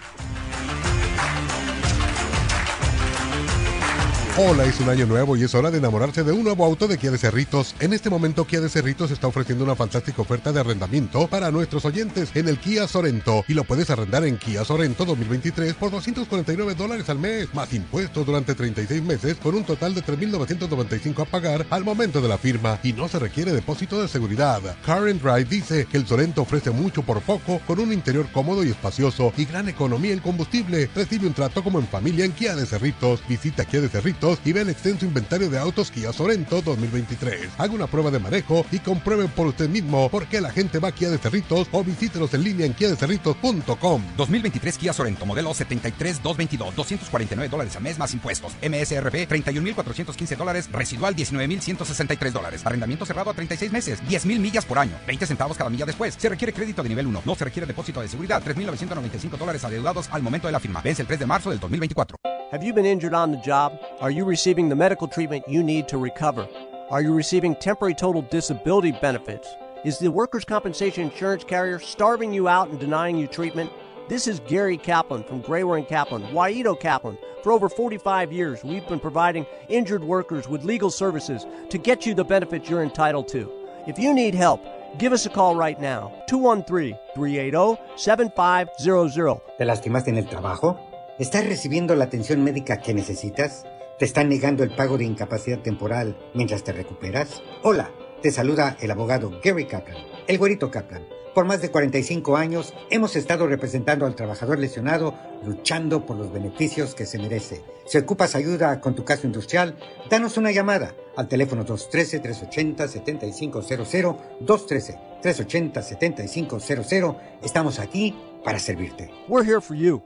Hola, 4.38 4.64
es 4.64 4.80
un 4.80 4.88
año 4.88 5.04
nuevo 5.04 5.36
y 5.36 5.42
es 5.42 5.54
hora 5.54 5.70
de 5.70 5.76
enamorarse 5.76 6.24
de 6.24 6.32
un 6.32 6.42
nuevo 6.42 6.64
auto 6.64 6.88
de 6.88 6.96
Kia 6.96 7.10
de 7.10 7.18
Cerritos. 7.18 7.74
En 7.80 7.92
este 7.92 8.08
momento 8.08 8.46
Kia 8.46 8.62
de 8.62 8.70
Cerritos 8.70 9.10
está 9.10 9.26
ofreciendo 9.26 9.62
una 9.62 9.76
fantástica 9.76 10.22
oferta 10.22 10.52
de 10.52 10.60
arrendamiento 10.60 11.26
para 11.28 11.50
nuestros 11.50 11.84
oyentes 11.84 12.30
en 12.34 12.48
el 12.48 12.58
Kia 12.58 12.88
Sorento 12.88 13.44
y 13.46 13.52
lo 13.52 13.64
puedes 13.64 13.90
arrendar 13.90 14.24
en 14.24 14.38
Kia 14.38 14.64
Sorento 14.64 15.04
2023 15.04 15.74
por 15.74 15.90
249 15.90 16.74
dólares 16.74 17.10
al 17.10 17.18
mes, 17.18 17.52
más 17.52 17.74
impuestos 17.74 18.24
durante 18.24 18.54
36 18.54 19.02
meses 19.02 19.36
con 19.36 19.54
un 19.54 19.64
total 19.64 19.94
de 19.94 20.02
3.995 20.02 21.20
a 21.20 21.24
pagar 21.26 21.66
al 21.68 21.84
momento 21.84 22.22
de 22.22 22.28
la 22.28 22.38
firma 22.38 22.78
y 22.82 22.94
no 22.94 23.08
se 23.08 23.18
requiere 23.18 23.52
depósito 23.52 24.00
de 24.00 24.08
seguridad. 24.08 24.62
Car 24.86 25.08
and 25.08 25.20
Drive 25.20 25.44
dice 25.44 25.84
que 25.84 25.98
el 25.98 26.06
Sorento 26.06 26.40
ofrece 26.40 26.70
mucho 26.70 27.02
por 27.02 27.20
poco 27.20 27.60
con 27.66 27.80
un 27.80 27.92
interior 27.92 28.26
cómodo 28.32 28.64
y 28.64 28.70
espacioso 28.70 29.30
y 29.36 29.44
gran 29.44 29.68
economía 29.68 30.14
en 30.14 30.20
combustible. 30.20 30.88
Recibe 30.94 31.26
un 31.26 31.34
trato 31.34 31.62
como 31.62 31.78
en 31.80 31.86
familia 31.86 32.24
en 32.24 32.32
Kia 32.32 32.56
de 32.56 32.64
Cerritos. 32.64 33.22
Visita 33.28 33.66
Kia 33.66 33.82
de 33.82 33.90
Cerritos 33.90 34.21
y 34.44 34.52
ve 34.52 34.60
el 34.60 34.68
extenso 34.68 35.04
inventario 35.04 35.50
de 35.50 35.58
autos 35.58 35.90
Kia 35.90 36.12
Sorento 36.12 36.62
2023. 36.62 37.48
Haga 37.58 37.74
una 37.74 37.88
prueba 37.88 38.08
de 38.12 38.20
manejo 38.20 38.64
y 38.70 38.78
compruebe 38.78 39.26
por 39.26 39.48
usted 39.48 39.68
mismo 39.68 40.08
por 40.10 40.28
qué 40.28 40.40
la 40.40 40.52
gente 40.52 40.78
va 40.78 40.88
a 40.88 40.92
Kia 40.92 41.10
de 41.10 41.18
Cerritos 41.18 41.66
o 41.72 41.82
visítelos 41.82 42.32
en 42.34 42.44
línea 42.44 42.66
en 42.66 42.72
kiadecerritos.com. 42.72 44.02
2023 44.16 44.78
Kia 44.78 44.92
Sorento, 44.92 45.26
modelo 45.26 45.52
73222, 45.52 46.76
249 46.76 47.50
dólares 47.50 47.74
al 47.74 47.82
mes 47.82 47.98
más 47.98 48.14
impuestos. 48.14 48.52
MSRP 48.62 49.28
31.415 49.28 50.36
dólares, 50.36 50.68
residual 50.70 51.16
19.163 51.16 52.30
dólares. 52.30 52.64
Arrendamiento 52.64 53.04
cerrado 53.04 53.30
a 53.30 53.34
36 53.34 53.72
meses, 53.72 54.00
10.000 54.04 54.38
millas 54.38 54.64
por 54.64 54.78
año, 54.78 54.94
20 55.04 55.26
centavos 55.26 55.56
cada 55.56 55.68
milla 55.68 55.84
después. 55.84 56.14
Se 56.16 56.28
requiere 56.28 56.52
crédito 56.52 56.84
de 56.84 56.90
nivel 56.90 57.08
1, 57.08 57.22
no 57.24 57.34
se 57.34 57.44
requiere 57.44 57.66
depósito 57.66 58.00
de 58.00 58.06
seguridad, 58.06 58.40
3.995 58.40 59.36
dólares 59.36 59.64
adeudados 59.64 60.08
al 60.12 60.22
momento 60.22 60.46
de 60.46 60.52
la 60.52 60.60
firma. 60.60 60.80
Vence 60.80 61.02
el 61.02 61.08
3 61.08 61.18
de 61.18 61.26
marzo 61.26 61.50
del 61.50 61.58
2024. 61.58 62.16
Have 62.52 62.62
you 62.62 62.74
been 62.74 62.84
injured 62.84 63.14
on 63.14 63.32
the 63.32 63.38
job? 63.38 63.72
Are 63.98 64.11
you 64.12 64.24
receiving 64.24 64.68
the 64.68 64.76
medical 64.76 65.08
treatment 65.08 65.48
you 65.48 65.62
need 65.62 65.88
to 65.88 65.98
recover? 65.98 66.46
Are 66.90 67.02
you 67.02 67.14
receiving 67.14 67.56
temporary 67.56 67.94
total 67.94 68.22
disability 68.22 68.92
benefits? 68.92 69.48
Is 69.84 69.98
the 69.98 70.10
workers' 70.10 70.44
compensation 70.44 71.04
insurance 71.04 71.44
carrier 71.44 71.78
starving 71.78 72.32
you 72.32 72.46
out 72.46 72.68
and 72.68 72.78
denying 72.78 73.16
you 73.16 73.26
treatment? 73.26 73.72
This 74.08 74.28
is 74.28 74.40
Gary 74.40 74.76
Kaplan 74.76 75.24
from 75.24 75.42
Grayware 75.42 75.78
and 75.78 75.88
Kaplan, 75.88 76.22
Waito 76.34 76.78
Kaplan. 76.78 77.16
For 77.42 77.52
over 77.52 77.68
45 77.68 78.32
years, 78.32 78.62
we've 78.62 78.86
been 78.86 79.00
providing 79.00 79.46
injured 79.68 80.04
workers 80.04 80.46
with 80.46 80.64
legal 80.64 80.90
services 80.90 81.46
to 81.70 81.78
get 81.78 82.04
you 82.04 82.14
the 82.14 82.24
benefits 82.24 82.68
you're 82.68 82.82
entitled 82.82 83.28
to. 83.28 83.50
If 83.86 83.98
you 83.98 84.12
need 84.12 84.34
help, 84.34 84.62
give 84.98 85.12
us 85.12 85.24
a 85.26 85.30
call 85.30 85.56
right 85.56 85.80
now. 85.80 86.12
213 86.28 86.98
380 87.14 87.78
7500. 87.96 89.40
¿Te 89.56 89.64
lastimaste 89.64 90.10
en 90.10 90.18
el 90.18 90.26
trabajo? 90.26 90.78
¿Estás 91.18 91.46
recibiendo 91.46 91.94
la 91.94 92.04
atención 92.04 92.44
médica 92.44 92.80
que 92.80 92.92
necesitas? 92.92 93.64
¿Te 94.02 94.06
están 94.06 94.30
negando 94.30 94.64
el 94.64 94.74
pago 94.74 94.98
de 94.98 95.04
incapacidad 95.04 95.60
temporal 95.60 96.18
mientras 96.34 96.64
te 96.64 96.72
recuperas? 96.72 97.40
Hola, 97.62 97.92
te 98.20 98.32
saluda 98.32 98.76
el 98.80 98.90
abogado 98.90 99.30
Gary 99.44 99.66
Kaplan, 99.66 99.96
el 100.26 100.38
güerito 100.38 100.72
Kaplan. 100.72 101.06
Por 101.36 101.44
más 101.44 101.62
de 101.62 101.70
45 101.70 102.36
años 102.36 102.74
hemos 102.90 103.14
estado 103.14 103.46
representando 103.46 104.04
al 104.04 104.16
trabajador 104.16 104.58
lesionado, 104.58 105.14
luchando 105.44 106.04
por 106.04 106.16
los 106.16 106.32
beneficios 106.32 106.96
que 106.96 107.06
se 107.06 107.20
merece. 107.20 107.62
Si 107.86 107.96
ocupas 107.96 108.34
ayuda 108.34 108.80
con 108.80 108.96
tu 108.96 109.04
caso 109.04 109.28
industrial, 109.28 109.78
danos 110.10 110.36
una 110.36 110.50
llamada 110.50 110.96
al 111.16 111.28
teléfono 111.28 111.64
213-380-7500, 111.64 114.16
213-380-7500. 114.40 117.16
Estamos 117.44 117.78
aquí 117.78 118.16
para 118.44 118.58
servirte. 118.58 119.12
We're 119.28 119.48
here 119.48 119.60
for 119.60 119.76
you. 119.76 120.02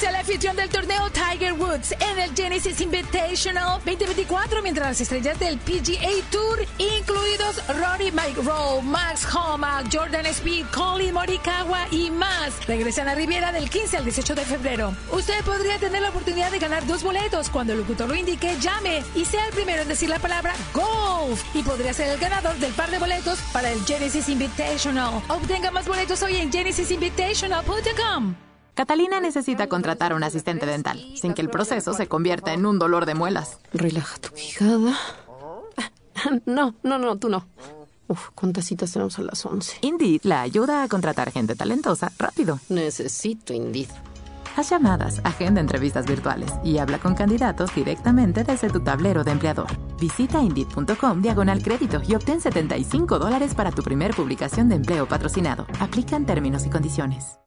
Únase 0.00 0.08
a 0.08 0.12
la 0.12 0.20
afición 0.20 0.56
del 0.56 0.70
torneo 0.70 1.10
Tiger 1.10 1.52
Woods 1.52 1.92
en 1.92 2.18
el 2.18 2.34
Genesis 2.34 2.80
Invitational 2.80 3.82
2024 3.84 4.62
mientras 4.62 4.88
las 4.88 5.00
estrellas 5.02 5.38
del 5.38 5.58
PGA 5.58 6.08
Tour, 6.30 6.66
incluidos 6.78 7.62
Rory 7.68 8.10
McIlroy, 8.10 8.80
Max 8.82 9.26
Homa, 9.34 9.82
Jordan 9.92 10.24
Speed, 10.24 10.64
Colin 10.72 11.12
Morikawa 11.12 11.86
y 11.90 12.10
más, 12.10 12.66
regresan 12.66 13.08
a 13.08 13.14
Riviera 13.14 13.52
del 13.52 13.68
15 13.68 13.98
al 13.98 14.04
18 14.04 14.34
de 14.36 14.44
febrero. 14.46 14.96
Usted 15.12 15.44
podría 15.44 15.78
tener 15.78 16.00
la 16.00 16.08
oportunidad 16.08 16.50
de 16.50 16.60
ganar 16.60 16.86
dos 16.86 17.02
boletos 17.02 17.50
cuando 17.50 17.74
el 17.74 17.80
locutor 17.80 18.08
lo 18.08 18.14
indique, 18.14 18.56
llame 18.58 19.02
y 19.14 19.26
sea 19.26 19.48
el 19.48 19.52
primero 19.52 19.82
en 19.82 19.88
decir 19.88 20.08
la 20.08 20.18
palabra 20.18 20.54
golf 20.72 21.44
y 21.54 21.62
podría 21.62 21.92
ser 21.92 22.08
el 22.08 22.18
ganador 22.18 22.56
del 22.56 22.72
par 22.72 22.90
de 22.90 22.98
boletos 22.98 23.38
para 23.52 23.70
el 23.70 23.84
Genesis 23.84 24.30
Invitational. 24.30 25.22
Obtenga 25.28 25.70
más 25.70 25.86
boletos 25.86 26.22
hoy 26.22 26.36
en 26.36 26.50
genesisinvitational.com. 26.50 28.49
Catalina 28.80 29.20
necesita 29.20 29.66
contratar 29.66 30.12
a 30.12 30.14
un 30.14 30.24
asistente 30.24 30.64
dental, 30.64 30.98
sin 31.14 31.34
que 31.34 31.42
el 31.42 31.50
proceso 31.50 31.92
se 31.92 32.06
convierta 32.06 32.54
en 32.54 32.64
un 32.64 32.78
dolor 32.78 33.04
de 33.04 33.14
muelas. 33.14 33.58
Relaja 33.74 34.16
tu 34.16 34.30
quijada. 34.30 34.96
No, 36.46 36.74
no, 36.82 36.98
no, 36.98 37.18
tú 37.18 37.28
no. 37.28 37.46
Uf, 38.08 38.28
¿cuántas 38.34 38.64
citas 38.64 38.90
tenemos 38.90 39.18
a 39.18 39.22
las 39.22 39.44
11? 39.44 39.80
Indeed 39.82 40.20
la 40.22 40.40
ayuda 40.40 40.82
a 40.82 40.88
contratar 40.88 41.30
gente 41.30 41.54
talentosa 41.56 42.10
rápido. 42.18 42.58
Necesito 42.70 43.52
Indeed. 43.52 43.88
Haz 44.56 44.70
llamadas, 44.70 45.20
agenda 45.24 45.60
entrevistas 45.60 46.06
virtuales 46.06 46.50
y 46.64 46.78
habla 46.78 46.98
con 47.00 47.14
candidatos 47.14 47.74
directamente 47.74 48.44
desde 48.44 48.70
tu 48.70 48.80
tablero 48.80 49.24
de 49.24 49.32
empleador. 49.32 49.68
Visita 49.98 50.40
Indeed.com 50.40 51.20
diagonal 51.20 51.62
crédito 51.62 52.00
y 52.08 52.14
obtén 52.14 52.40
75 52.40 53.18
dólares 53.18 53.54
para 53.54 53.72
tu 53.72 53.82
primer 53.82 54.14
publicación 54.14 54.70
de 54.70 54.76
empleo 54.76 55.06
patrocinado. 55.06 55.66
Aplican 55.80 56.24
términos 56.24 56.64
y 56.64 56.70
condiciones. 56.70 57.40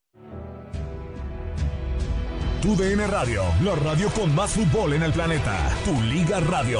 Tu 2.64 2.78
DN 2.78 3.06
Radio, 3.08 3.44
la 3.62 3.76
radio 3.76 4.10
con 4.12 4.34
más 4.34 4.52
fútbol 4.52 4.94
en 4.94 5.04
el 5.04 5.12
planeta. 5.12 5.70
Tu 5.84 6.02
Liga 6.02 6.40
Radio. 6.40 6.80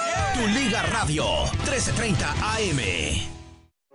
Tu 0.33 0.47
Liga 0.47 0.81
Radio 0.83 1.25
1330 1.65 2.31
AM. 2.31 2.79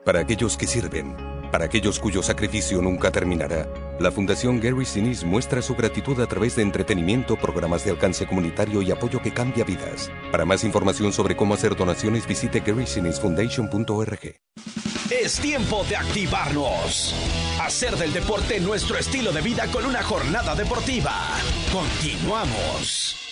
Para 0.05 0.21
aquellos 0.21 0.57
que 0.59 0.67
sirven, 0.67 1.17
para 1.51 1.65
aquellos 1.65 1.99
cuyo 1.99 2.23
sacrificio 2.23 2.83
nunca 2.83 3.11
terminará, 3.11 3.67
la 3.99 4.11
Fundación 4.13 4.61
Gary 4.61 4.85
Sinise 4.85 5.25
muestra 5.25 5.63
su 5.63 5.75
gratitud 5.75 6.21
a 6.21 6.27
través 6.27 6.55
de 6.57 6.63
entretenimiento, 6.63 7.37
programas 7.37 7.85
de 7.85 7.93
alcance 7.93 8.27
comunitario 8.27 8.83
y 8.83 8.91
apoyo 8.91 9.23
que 9.23 9.33
cambia 9.33 9.65
vidas. 9.65 10.11
Para 10.31 10.45
más 10.45 10.63
información 10.63 11.13
sobre 11.13 11.37
cómo 11.37 11.55
hacer 11.55 11.75
donaciones, 11.75 12.27
visite 12.27 12.61
garysinisfoundation.org. 12.61 14.37
Es 15.11 15.41
tiempo 15.41 15.85
de 15.89 15.97
activarnos. 15.97 17.15
Hacer 17.63 17.97
del 17.97 18.13
deporte 18.13 18.61
nuestro 18.61 18.99
estilo 18.99 19.33
de 19.33 19.41
vida 19.41 19.67
con 19.73 19.87
una 19.87 20.03
jornada 20.03 20.55
deportiva. 20.55 21.15
Continuamos. 21.73 23.26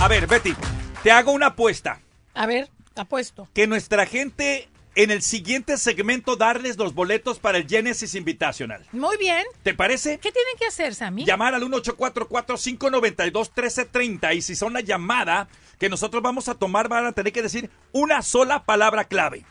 A 0.00 0.06
ver, 0.06 0.28
Betty, 0.28 0.54
te 1.02 1.10
hago 1.10 1.32
una 1.32 1.46
apuesta. 1.46 2.00
A 2.32 2.46
ver, 2.46 2.70
apuesto. 2.94 3.48
Que 3.52 3.66
nuestra 3.66 4.06
gente 4.06 4.68
en 4.94 5.10
el 5.10 5.22
siguiente 5.22 5.76
segmento 5.76 6.36
darles 6.36 6.76
los 6.76 6.94
boletos 6.94 7.40
para 7.40 7.58
el 7.58 7.68
Genesis 7.68 8.14
Invitational. 8.14 8.86
Muy 8.92 9.16
bien. 9.16 9.44
¿Te 9.64 9.74
parece? 9.74 10.18
¿Qué 10.18 10.30
tienen 10.30 10.54
que 10.56 10.66
hacer, 10.66 10.94
Sammy? 10.94 11.24
Llamar 11.24 11.54
al 11.54 11.64
1844-592-1330 11.64 14.36
y 14.36 14.42
si 14.42 14.54
son 14.54 14.72
la 14.72 14.82
llamada 14.82 15.48
que 15.80 15.88
nosotros 15.88 16.22
vamos 16.22 16.48
a 16.48 16.54
tomar 16.54 16.86
van 16.88 17.06
a 17.06 17.12
tener 17.12 17.32
que 17.32 17.42
decir 17.42 17.68
una 17.90 18.22
sola 18.22 18.62
palabra 18.64 19.02
clave. 19.04 19.44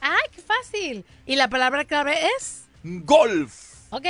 ¡Ay, 0.00 0.22
qué 0.30 0.42
fácil! 0.42 1.04
¿Y 1.26 1.34
la 1.34 1.48
palabra 1.48 1.84
clave 1.84 2.14
es? 2.38 2.66
Golf. 2.84 3.52
Ok. 3.90 4.06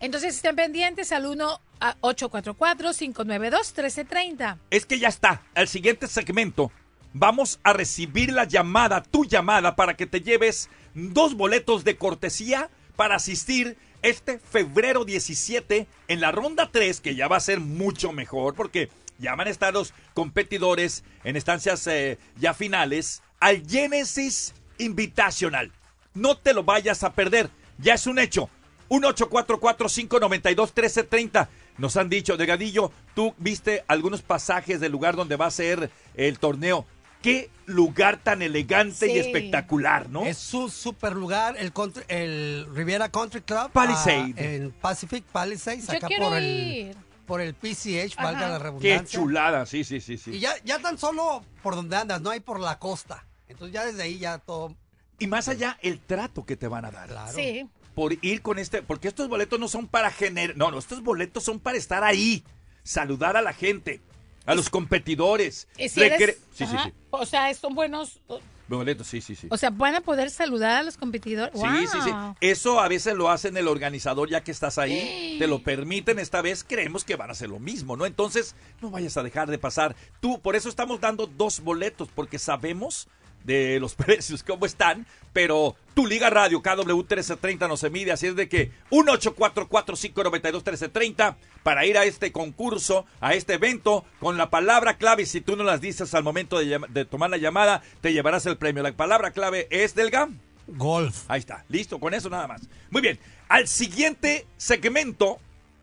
Entonces 0.00 0.36
estén 0.36 0.54
pendientes 0.54 1.10
al 1.12 1.26
1 1.26 1.48
a 1.48 1.60
844-592-1330. 1.80 4.58
Es 4.70 4.86
que 4.86 4.98
ya 4.98 5.08
está. 5.08 5.42
Al 5.54 5.68
siguiente 5.68 6.06
segmento 6.06 6.70
vamos 7.12 7.60
a 7.62 7.72
recibir 7.72 8.32
la 8.32 8.44
llamada, 8.44 9.02
tu 9.02 9.24
llamada, 9.24 9.76
para 9.76 9.96
que 9.96 10.06
te 10.06 10.20
lleves 10.20 10.68
dos 10.94 11.34
boletos 11.34 11.84
de 11.84 11.96
cortesía 11.96 12.70
para 12.96 13.16
asistir 13.16 13.76
este 14.02 14.38
febrero 14.38 15.04
17 15.04 15.86
en 16.08 16.20
la 16.20 16.32
ronda 16.32 16.70
3, 16.70 17.00
que 17.00 17.14
ya 17.14 17.28
va 17.28 17.36
a 17.36 17.40
ser 17.40 17.60
mucho 17.60 18.12
mejor 18.12 18.54
porque 18.54 18.90
ya 19.18 19.34
van 19.34 19.46
a 19.46 19.50
estar 19.50 19.72
los 19.72 19.94
competidores 20.12 21.04
en 21.22 21.36
estancias 21.36 21.86
eh, 21.86 22.18
ya 22.36 22.52
finales 22.52 23.22
al 23.40 23.66
Genesis 23.66 24.54
Invitational. 24.78 25.72
No 26.14 26.36
te 26.36 26.52
lo 26.52 26.64
vayas 26.64 27.04
a 27.04 27.12
perder, 27.12 27.48
ya 27.78 27.94
es 27.94 28.06
un 28.06 28.18
hecho. 28.18 28.50
1-844-592-1330. 28.90 31.48
Nos 31.78 31.96
han 31.96 32.08
dicho, 32.08 32.36
Delgadillo, 32.36 32.92
tú 33.14 33.34
viste 33.38 33.84
algunos 33.88 34.22
pasajes 34.22 34.80
del 34.80 34.92
lugar 34.92 35.16
donde 35.16 35.36
va 35.36 35.46
a 35.46 35.50
ser 35.50 35.90
el 36.14 36.38
torneo. 36.38 36.86
Qué 37.20 37.50
lugar 37.66 38.18
tan 38.22 38.42
elegante 38.42 39.10
y 39.10 39.18
espectacular, 39.18 40.10
¿no? 40.10 40.26
Es 40.26 40.36
su 40.36 40.68
super 40.68 41.14
lugar, 41.16 41.56
el, 41.58 41.72
country- 41.72 42.04
el 42.08 42.66
Riviera 42.74 43.08
Country 43.08 43.40
Club. 43.40 43.70
Palisade. 43.72 44.34
ah, 44.36 44.42
en 44.42 44.70
Pacific 44.72 45.24
Palisades, 45.24 45.88
acá 45.88 46.06
por 46.18 46.32
ir. 46.42 46.88
el, 46.90 46.96
por 47.26 47.40
el 47.40 47.54
PCH, 47.54 48.16
valga 48.16 48.48
la 48.48 48.58
Qué 48.58 48.64
redundancia. 48.64 49.18
chulada, 49.18 49.64
sí, 49.64 49.84
sí, 49.84 50.00
sí, 50.02 50.18
sí. 50.18 50.32
Y 50.32 50.40
ya, 50.40 50.52
ya 50.64 50.78
tan 50.80 50.98
solo 50.98 51.42
por 51.62 51.74
donde 51.74 51.96
andas, 51.96 52.20
no 52.20 52.28
hay 52.28 52.40
por 52.40 52.60
la 52.60 52.78
costa. 52.78 53.24
Entonces 53.48 53.72
ya 53.72 53.86
desde 53.86 54.02
ahí 54.02 54.18
ya 54.18 54.36
todo... 54.38 54.74
Y 55.18 55.26
más 55.26 55.48
allá, 55.48 55.78
el 55.80 56.00
trato 56.00 56.44
que 56.44 56.56
te 56.56 56.68
van 56.68 56.84
a 56.84 56.90
dar. 56.90 57.08
Sí. 57.34 57.66
Por 57.94 58.16
ir 58.24 58.42
con 58.42 58.58
este, 58.58 58.82
porque 58.82 59.08
estos 59.08 59.28
boletos 59.28 59.58
no 59.60 59.68
son 59.68 59.86
para 59.86 60.10
generar, 60.10 60.56
no, 60.56 60.70
no, 60.70 60.78
estos 60.78 61.02
boletos 61.02 61.44
son 61.44 61.60
para 61.60 61.78
estar 61.78 62.02
ahí, 62.04 62.42
saludar 62.82 63.36
a 63.36 63.42
la 63.42 63.52
gente, 63.52 64.00
a 64.46 64.54
los 64.54 64.68
competidores. 64.70 65.68
Si 65.76 66.00
eres- 66.02 66.20
recre- 66.20 66.36
sí, 66.54 66.66
sí, 66.66 66.76
sí. 66.84 66.92
O 67.10 67.24
sea, 67.26 67.52
son 67.54 67.74
buenos. 67.74 68.18
Boletos, 68.66 69.06
sí, 69.06 69.20
sí, 69.20 69.36
sí. 69.36 69.46
O 69.50 69.58
sea, 69.58 69.68
van 69.70 69.94
a 69.94 70.00
poder 70.00 70.30
saludar 70.30 70.78
a 70.78 70.82
los 70.82 70.96
competidores. 70.96 71.52
Sí, 71.54 71.86
sí, 71.86 71.98
sí. 72.02 72.10
Eso 72.40 72.80
a 72.80 72.88
veces 72.88 73.14
lo 73.14 73.28
hacen 73.30 73.56
el 73.58 73.68
organizador 73.68 74.30
ya 74.30 74.42
que 74.42 74.50
estás 74.50 74.78
ahí. 74.78 75.36
Te 75.38 75.46
lo 75.46 75.62
permiten. 75.62 76.18
Esta 76.18 76.40
vez 76.40 76.64
creemos 76.64 77.04
que 77.04 77.14
van 77.16 77.28
a 77.28 77.32
hacer 77.32 77.50
lo 77.50 77.58
mismo, 77.58 77.94
¿no? 77.96 78.06
Entonces, 78.06 78.54
no 78.80 78.90
vayas 78.90 79.18
a 79.18 79.22
dejar 79.22 79.50
de 79.50 79.58
pasar. 79.58 79.94
Tú, 80.20 80.40
por 80.40 80.56
eso 80.56 80.70
estamos 80.70 80.98
dando 80.98 81.26
dos 81.26 81.60
boletos, 81.60 82.08
porque 82.14 82.38
sabemos 82.38 83.06
de 83.44 83.78
los 83.78 83.94
precios, 83.94 84.42
cómo 84.42 84.66
están, 84.66 85.06
pero 85.32 85.76
tu 85.94 86.04
Liga 86.06 86.28
Radio, 86.30 86.60
KW 86.60 86.96
1330 86.96 87.68
no 87.68 87.76
se 87.76 87.90
mide, 87.90 88.10
así 88.10 88.26
es 88.26 88.34
de 88.36 88.48
que 88.48 88.72
1-844-592-1330 88.90 91.36
para 91.62 91.86
ir 91.86 91.96
a 91.96 92.04
este 92.04 92.32
concurso, 92.32 93.06
a 93.20 93.34
este 93.34 93.54
evento, 93.54 94.04
con 94.18 94.36
la 94.36 94.50
palabra 94.50 94.96
clave, 94.96 95.26
si 95.26 95.40
tú 95.40 95.54
no 95.56 95.62
las 95.62 95.80
dices 95.80 96.12
al 96.14 96.24
momento 96.24 96.58
de, 96.58 96.80
de 96.88 97.04
tomar 97.04 97.30
la 97.30 97.36
llamada, 97.36 97.82
te 98.00 98.12
llevarás 98.12 98.46
el 98.46 98.56
premio. 98.56 98.82
La 98.82 98.90
palabra 98.92 99.30
clave 99.30 99.68
es 99.70 99.94
del 99.94 100.10
GAM. 100.10 100.40
Golf. 100.66 101.24
Ahí 101.28 101.40
está, 101.40 101.64
listo, 101.68 102.00
con 102.00 102.14
eso 102.14 102.30
nada 102.30 102.48
más. 102.48 102.62
Muy 102.90 103.02
bien, 103.02 103.18
al 103.48 103.68
siguiente 103.68 104.46
segmento 104.56 105.38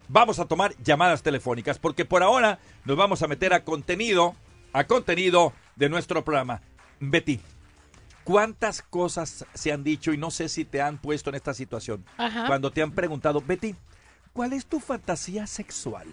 vamos 0.07 0.39
a 0.39 0.45
tomar 0.45 0.75
llamadas 0.83 1.23
telefónicas 1.23 1.79
porque 1.79 2.05
por 2.05 2.23
ahora 2.23 2.59
nos 2.85 2.97
vamos 2.97 3.21
a 3.21 3.27
meter 3.27 3.53
a 3.53 3.63
contenido, 3.63 4.35
a 4.73 4.85
contenido 4.85 5.53
de 5.75 5.89
nuestro 5.89 6.23
programa. 6.23 6.61
Betty, 7.01 7.39
¿cuántas 8.23 8.81
cosas 8.81 9.45
se 9.53 9.71
han 9.71 9.83
dicho 9.83 10.13
y 10.13 10.17
no 10.17 10.31
sé 10.31 10.47
si 10.49 10.65
te 10.65 10.81
han 10.81 10.97
puesto 10.99 11.29
en 11.29 11.35
esta 11.35 11.53
situación? 11.53 12.05
Ajá. 12.17 12.45
Cuando 12.47 12.71
te 12.71 12.81
han 12.81 12.91
preguntado, 12.91 13.41
Betty, 13.41 13.75
¿cuál 14.33 14.53
es 14.53 14.65
tu 14.65 14.79
fantasía 14.79 15.47
sexual? 15.47 16.07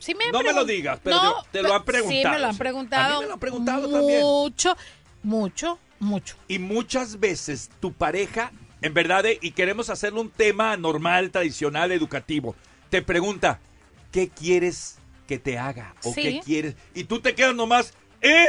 Sí 0.00 0.14
me 0.14 0.30
No 0.30 0.42
me 0.42 0.52
lo 0.52 0.64
digas, 0.64 1.00
pero 1.02 1.16
No, 1.22 1.42
te- 1.44 1.48
te 1.58 1.62
lo 1.62 1.74
han 1.74 1.84
pero- 1.84 1.98
Sí, 1.98 2.04
preguntado, 2.08 2.34
me 2.34 2.40
lo 2.40 2.46
han 2.48 2.56
preguntado. 2.58 3.04
A 3.04 3.16
mí 3.16 3.20
me 3.22 3.26
lo 3.28 3.32
han 3.34 3.40
preguntado 3.40 3.88
también. 3.90 4.20
Mucho, 4.22 4.76
mucho, 5.22 5.78
mucho. 6.00 6.36
Y 6.48 6.58
muchas 6.58 7.18
veces 7.20 7.70
tu 7.80 7.92
pareja, 7.92 8.52
en 8.80 8.94
verdad, 8.94 9.26
eh, 9.26 9.38
y 9.42 9.52
queremos 9.52 9.90
hacerlo 9.90 10.20
un 10.20 10.30
tema 10.30 10.76
normal, 10.76 11.30
tradicional, 11.30 11.90
educativo, 11.92 12.54
te 12.90 13.02
pregunta, 13.02 13.58
¿qué 14.12 14.28
quieres 14.28 14.98
que 15.26 15.38
te 15.38 15.58
haga? 15.58 15.94
¿O 16.04 16.12
Sí. 16.12 16.22
qué 16.22 16.40
quieres? 16.44 16.76
Y 16.94 17.04
tú 17.04 17.20
te 17.20 17.34
quedas 17.34 17.54
nomás, 17.56 17.92
¿eh? 18.20 18.46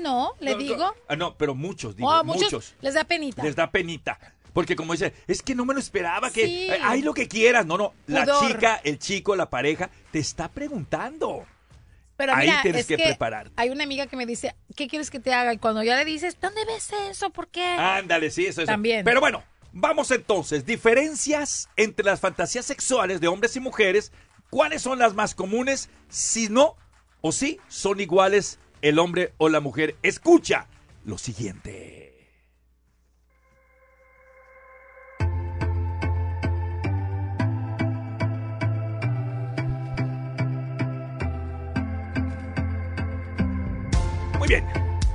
No, 0.00 0.32
le 0.40 0.52
No, 0.52 0.58
digo. 0.58 0.94
Ah, 1.08 1.16
no, 1.16 1.36
pero 1.36 1.54
muchos, 1.54 1.96
digo, 1.96 2.08
Oh, 2.08 2.24
muchos. 2.24 2.44
muchos, 2.44 2.74
les 2.80 2.94
da 2.94 3.04
penita. 3.04 3.42
Les 3.42 3.56
da 3.56 3.70
penita. 3.70 4.18
Porque 4.52 4.74
como 4.76 4.92
dice, 4.92 5.12
es 5.26 5.42
que 5.42 5.54
no 5.54 5.64
me 5.64 5.74
lo 5.74 5.80
esperaba, 5.80 6.30
que 6.30 6.44
Sí. 6.46 6.68
eh, 6.70 6.78
hay 6.82 7.02
lo 7.02 7.14
que 7.14 7.28
quieras. 7.28 7.64
No, 7.66 7.76
no, 7.78 7.92
la 8.06 8.24
Pudor. 8.24 8.48
chica, 8.48 8.80
el 8.82 8.98
chico, 8.98 9.36
la 9.36 9.48
pareja, 9.50 9.90
te 10.10 10.18
está 10.18 10.48
preguntando. 10.48 11.46
Pero 12.16 12.34
Ahí 12.34 12.48
mira, 12.48 12.62
tienes 12.62 12.80
es 12.80 12.86
que 12.88 12.96
que, 12.96 13.04
prepararte. 13.04 13.52
hay 13.56 13.70
una 13.70 13.84
amiga 13.84 14.08
que 14.08 14.16
me 14.16 14.26
dice, 14.26 14.56
¿qué 14.74 14.88
quieres 14.88 15.10
que 15.10 15.20
te 15.20 15.32
haga? 15.32 15.52
Y 15.54 15.58
cuando 15.58 15.84
ya 15.84 15.96
le 15.96 16.04
dices, 16.04 16.36
¿dónde 16.40 16.64
ves 16.64 16.90
eso? 17.08 17.30
¿Por 17.30 17.46
qué? 17.48 17.64
Ándale, 17.64 18.30
sí, 18.30 18.46
eso 18.46 18.62
es. 18.62 18.66
También. 18.66 19.04
Pero 19.04 19.20
bueno, 19.20 19.44
vamos 19.72 20.10
entonces. 20.10 20.66
Diferencias 20.66 21.68
entre 21.76 22.04
las 22.04 22.18
fantasías 22.18 22.66
sexuales 22.66 23.20
de 23.20 23.28
hombres 23.28 23.54
y 23.54 23.60
mujeres. 23.60 24.10
¿Cuáles 24.50 24.82
son 24.82 24.98
las 24.98 25.14
más 25.14 25.36
comunes? 25.36 25.90
Si 26.08 26.48
no 26.48 26.74
o 27.20 27.30
sí 27.30 27.60
son 27.68 28.00
iguales 28.00 28.58
el 28.82 28.98
hombre 28.98 29.32
o 29.38 29.48
la 29.48 29.60
mujer. 29.60 29.96
Escucha 30.02 30.66
lo 31.04 31.18
siguiente. 31.18 32.04
Muy 44.38 44.48
bien, 44.48 44.64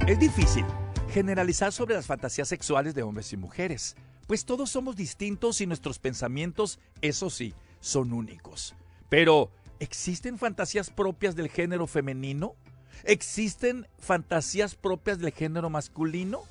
es 0.07 0.19
difícil 0.19 0.65
generalizar 1.13 1.71
sobre 1.71 1.93
las 1.93 2.07
fantasías 2.07 2.47
sexuales 2.47 2.95
de 2.95 3.03
hombres 3.03 3.31
y 3.33 3.37
mujeres, 3.37 3.95
pues 4.25 4.45
todos 4.45 4.71
somos 4.71 4.95
distintos 4.95 5.61
y 5.61 5.67
nuestros 5.67 5.99
pensamientos, 5.99 6.79
eso 7.01 7.29
sí, 7.29 7.53
son 7.81 8.13
únicos. 8.13 8.73
Pero, 9.09 9.51
¿existen 9.79 10.39
fantasías 10.39 10.89
propias 10.89 11.35
del 11.35 11.49
género 11.49 11.85
femenino? 11.85 12.55
¿Existen 13.03 13.87
fantasías 13.99 14.75
propias 14.75 15.19
del 15.19 15.31
género 15.31 15.69
masculino? 15.69 16.43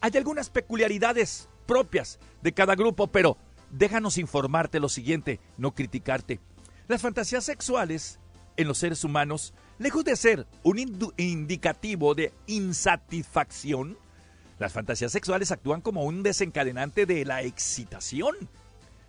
Hay 0.00 0.12
algunas 0.16 0.50
peculiaridades 0.50 1.48
propias 1.66 2.18
de 2.42 2.52
cada 2.52 2.74
grupo, 2.74 3.06
pero 3.06 3.38
déjanos 3.70 4.18
informarte 4.18 4.80
lo 4.80 4.88
siguiente, 4.88 5.40
no 5.56 5.74
criticarte. 5.74 6.40
Las 6.88 7.00
fantasías 7.00 7.44
sexuales 7.44 8.18
en 8.56 8.68
los 8.68 8.78
seres 8.78 9.02
humanos, 9.04 9.54
lejos 9.78 10.04
de 10.04 10.16
ser 10.16 10.46
un 10.62 10.78
indicativo 11.16 12.14
de 12.14 12.32
insatisfacción, 12.46 13.96
las 14.58 14.72
fantasías 14.72 15.10
sexuales 15.10 15.50
actúan 15.50 15.80
como 15.80 16.04
un 16.04 16.22
desencadenante 16.22 17.06
de 17.06 17.24
la 17.24 17.42
excitación 17.42 18.36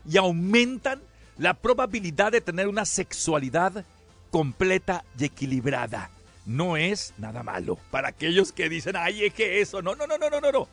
y 0.10 0.18
aumentan 0.18 1.02
la 1.38 1.54
probabilidad 1.54 2.32
de 2.32 2.42
tener 2.42 2.68
una 2.68 2.86
sexualidad 2.86 3.86
completa 4.32 5.04
y 5.20 5.26
equilibrada. 5.26 6.10
No 6.46 6.78
es 6.78 7.14
nada 7.18 7.44
malo. 7.44 7.78
Para 7.92 8.10
aquellos 8.10 8.52
que 8.52 8.70
dicen, 8.70 8.96
ay, 8.96 9.26
es 9.26 9.34
que 9.34 9.62
eso, 9.62 9.82
no, 9.82 9.96
no, 9.96 10.08
no, 10.08 10.18
no, 10.18 10.30
no, 10.30 10.42
no, 10.42 10.52
no. 10.52 10.68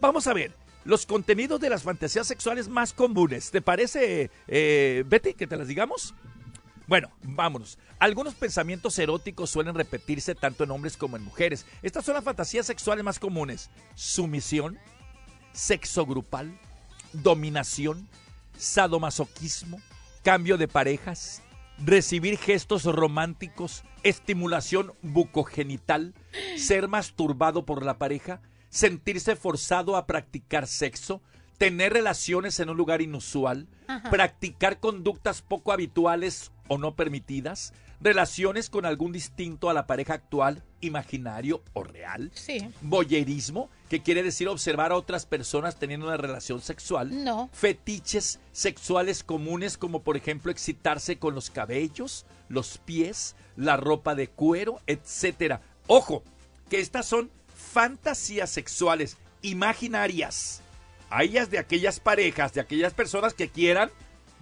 Vamos 0.00 0.26
a 0.26 0.32
ver, 0.32 0.52
los 0.84 1.06
contenidos 1.06 1.60
de 1.60 1.70
las 1.70 1.82
fantasías 1.82 2.26
sexuales 2.26 2.68
más 2.68 2.92
comunes. 2.92 3.50
¿Te 3.50 3.62
parece, 3.62 4.30
eh, 4.48 5.04
Betty, 5.06 5.34
que 5.34 5.46
te 5.46 5.56
las 5.56 5.68
digamos? 5.68 6.14
Bueno, 6.86 7.10
vámonos. 7.22 7.78
Algunos 7.98 8.34
pensamientos 8.34 8.98
eróticos 8.98 9.50
suelen 9.50 9.74
repetirse 9.74 10.34
tanto 10.34 10.64
en 10.64 10.72
hombres 10.72 10.96
como 10.96 11.16
en 11.16 11.22
mujeres. 11.22 11.66
Estas 11.82 12.04
son 12.04 12.14
las 12.14 12.24
fantasías 12.24 12.66
sexuales 12.66 13.04
más 13.04 13.18
comunes. 13.18 13.70
Sumisión, 13.94 14.78
sexo 15.52 16.04
grupal, 16.04 16.58
dominación, 17.12 18.08
sadomasoquismo, 18.58 19.80
cambio 20.24 20.58
de 20.58 20.68
parejas, 20.68 21.42
recibir 21.84 22.38
gestos 22.38 22.84
románticos, 22.84 23.84
estimulación 24.02 24.92
bucogenital, 25.02 26.14
ser 26.56 26.88
masturbado 26.88 27.64
por 27.64 27.84
la 27.84 27.98
pareja, 27.98 28.40
sentirse 28.68 29.36
forzado 29.36 29.96
a 29.96 30.06
practicar 30.06 30.66
sexo, 30.66 31.20
tener 31.58 31.92
relaciones 31.92 32.58
en 32.60 32.70
un 32.70 32.76
lugar 32.76 33.02
inusual, 33.02 33.68
Ajá. 33.86 34.10
practicar 34.10 34.80
conductas 34.80 35.42
poco 35.42 35.72
habituales 35.72 36.52
o 36.68 36.78
no 36.78 36.94
permitidas, 36.94 37.72
relaciones 38.02 38.68
con 38.68 38.84
algún 38.84 39.12
distinto 39.12 39.70
a 39.70 39.74
la 39.74 39.86
pareja 39.86 40.14
actual, 40.14 40.62
imaginario 40.80 41.62
o 41.72 41.84
real, 41.84 42.30
Sí. 42.34 42.58
voyerismo, 42.80 43.70
que 43.88 44.02
quiere 44.02 44.22
decir 44.22 44.48
observar 44.48 44.90
a 44.90 44.96
otras 44.96 45.24
personas 45.24 45.78
teniendo 45.78 46.06
una 46.06 46.16
relación 46.16 46.60
sexual, 46.60 47.22
No. 47.24 47.48
fetiches 47.52 48.40
sexuales 48.52 49.22
comunes 49.22 49.78
como 49.78 50.02
por 50.02 50.16
ejemplo 50.16 50.50
excitarse 50.50 51.18
con 51.18 51.34
los 51.34 51.50
cabellos, 51.50 52.26
los 52.48 52.78
pies, 52.78 53.36
la 53.56 53.76
ropa 53.76 54.14
de 54.14 54.28
cuero, 54.28 54.80
etcétera. 54.86 55.60
Ojo, 55.86 56.24
que 56.68 56.80
estas 56.80 57.06
son 57.06 57.30
fantasías 57.54 58.50
sexuales 58.50 59.16
imaginarias. 59.42 60.60
Hay 61.10 61.28
ellas 61.28 61.50
de 61.50 61.58
aquellas 61.58 62.00
parejas, 62.00 62.52
de 62.54 62.60
aquellas 62.60 62.94
personas 62.94 63.34
que 63.34 63.48
quieran 63.48 63.90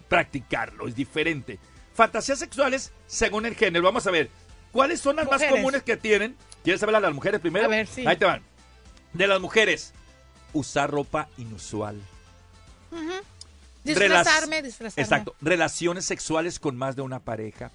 practicarlo, 0.09 0.89
es 0.89 0.95
diferente. 0.95 1.59
Fantasías 1.95 2.39
sexuales 2.39 2.93
según 3.07 3.47
el 3.47 3.55
género. 3.55 3.85
Vamos 3.85 4.07
a 4.07 4.11
ver, 4.11 4.31
¿cuáles 4.73 5.01
son 5.01 5.17
las 5.17 5.29
más 5.31 5.43
comunes 5.45 5.83
que 5.83 5.97
tienen? 5.97 6.37
¿Quieres 6.63 6.81
saber 6.81 7.01
las 7.01 7.15
mujeres 7.15 7.41
primero? 7.41 7.67
A 7.67 7.69
ver, 7.69 7.87
sí. 7.87 8.07
Ahí 8.07 8.17
te 8.17 8.25
van. 8.25 8.43
De 9.13 9.27
las 9.27 9.41
mujeres, 9.41 9.93
usar 10.53 10.91
ropa 10.91 11.29
inusual. 11.37 12.01
Disfrazarme, 13.85 14.63
disfrazarme. 14.63 15.03
Exacto. 15.03 15.35
Relaciones 15.41 16.05
sexuales 16.05 16.59
con 16.59 16.77
más 16.77 16.97
de 16.97 17.03
una 17.03 17.21
pareja. 17.21 17.71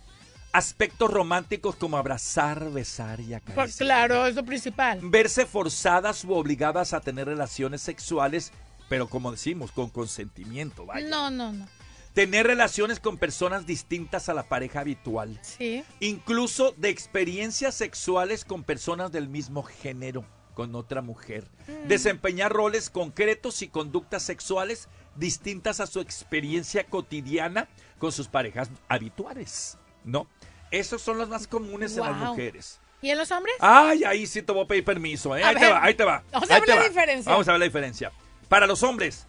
Aspectos 0.54 1.12
románticos 1.12 1.76
como 1.76 1.98
abrazar, 1.98 2.70
besar 2.72 3.20
y 3.20 3.26
Pues, 3.26 3.36
acariciar. 3.42 3.86
claro, 3.88 4.26
es 4.28 4.36
lo 4.36 4.46
principal. 4.46 5.00
Verse 5.02 5.46
forzadas 5.46 6.24
u 6.24 6.34
obligadas 6.34 6.94
a 6.94 7.02
tener 7.02 7.28
relaciones 7.28 7.82
sexuales, 7.82 8.54
pero 8.88 9.10
como 9.10 9.32
decimos, 9.32 9.72
con 9.72 9.90
consentimiento, 9.90 10.86
vaya. 10.86 11.08
No, 11.10 11.30
no, 11.30 11.52
no. 11.52 11.68
Tener 12.16 12.48
relaciones 12.48 13.00
con 13.00 13.18
personas 13.18 13.66
distintas 13.68 14.30
a 14.30 14.34
la 14.34 14.44
pareja 14.50 14.80
habitual. 14.80 15.38
Sí. 15.44 15.84
Incluso 16.00 16.74
de 16.78 16.90
experiencias 16.90 17.76
sexuales 17.76 18.46
con 18.46 18.64
personas 18.64 19.12
del 19.12 19.28
mismo 19.28 19.64
género, 19.64 20.26
con 20.54 20.74
otra 20.76 21.02
mujer. 21.02 21.48
Mm. 21.68 21.88
Desempeñar 21.90 22.54
roles 22.54 22.90
concretos 22.90 23.62
y 23.62 23.68
conductas 23.68 24.24
sexuales 24.24 24.88
distintas 25.18 25.82
a 25.82 25.88
su 25.88 26.00
experiencia 26.00 26.86
cotidiana 26.86 27.68
con 28.00 28.14
sus 28.14 28.30
parejas 28.30 28.70
habituales, 28.88 29.78
¿no? 30.06 30.28
Esos 30.72 31.02
son 31.02 31.18
los 31.18 31.28
más 31.30 31.48
comunes 31.48 31.98
en 31.98 32.04
las 32.04 32.16
mujeres. 32.16 32.80
¿Y 33.02 33.10
en 33.10 33.18
los 33.18 33.30
hombres? 33.32 33.56
Ay, 33.60 34.04
ahí 34.06 34.26
sí 34.26 34.42
te 34.42 34.52
voy 34.54 34.64
a 34.64 34.68
pedir 34.68 34.84
permiso, 34.86 35.36
¿eh? 35.36 35.44
A 35.44 35.50
Ahí 35.50 35.56
te 35.56 35.70
va, 35.70 35.84
ahí 35.84 35.94
te 35.94 36.04
va. 36.06 36.24
vamos 36.32 36.50
a 36.50 36.60
ver 36.60 36.68
la 36.70 36.76
va. 36.78 36.88
diferencia. 36.88 37.32
Vamos 37.32 37.48
a 37.48 37.52
ver 37.52 37.60
la 37.60 37.66
diferencia. 37.66 38.12
Para 38.48 38.66
los 38.68 38.84
hombres, 38.84 39.28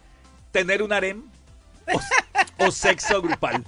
tener 0.51 0.81
un 0.81 0.93
harem 0.93 1.29
o, 1.93 2.65
o 2.65 2.71
sexo 2.71 3.21
grupal. 3.21 3.65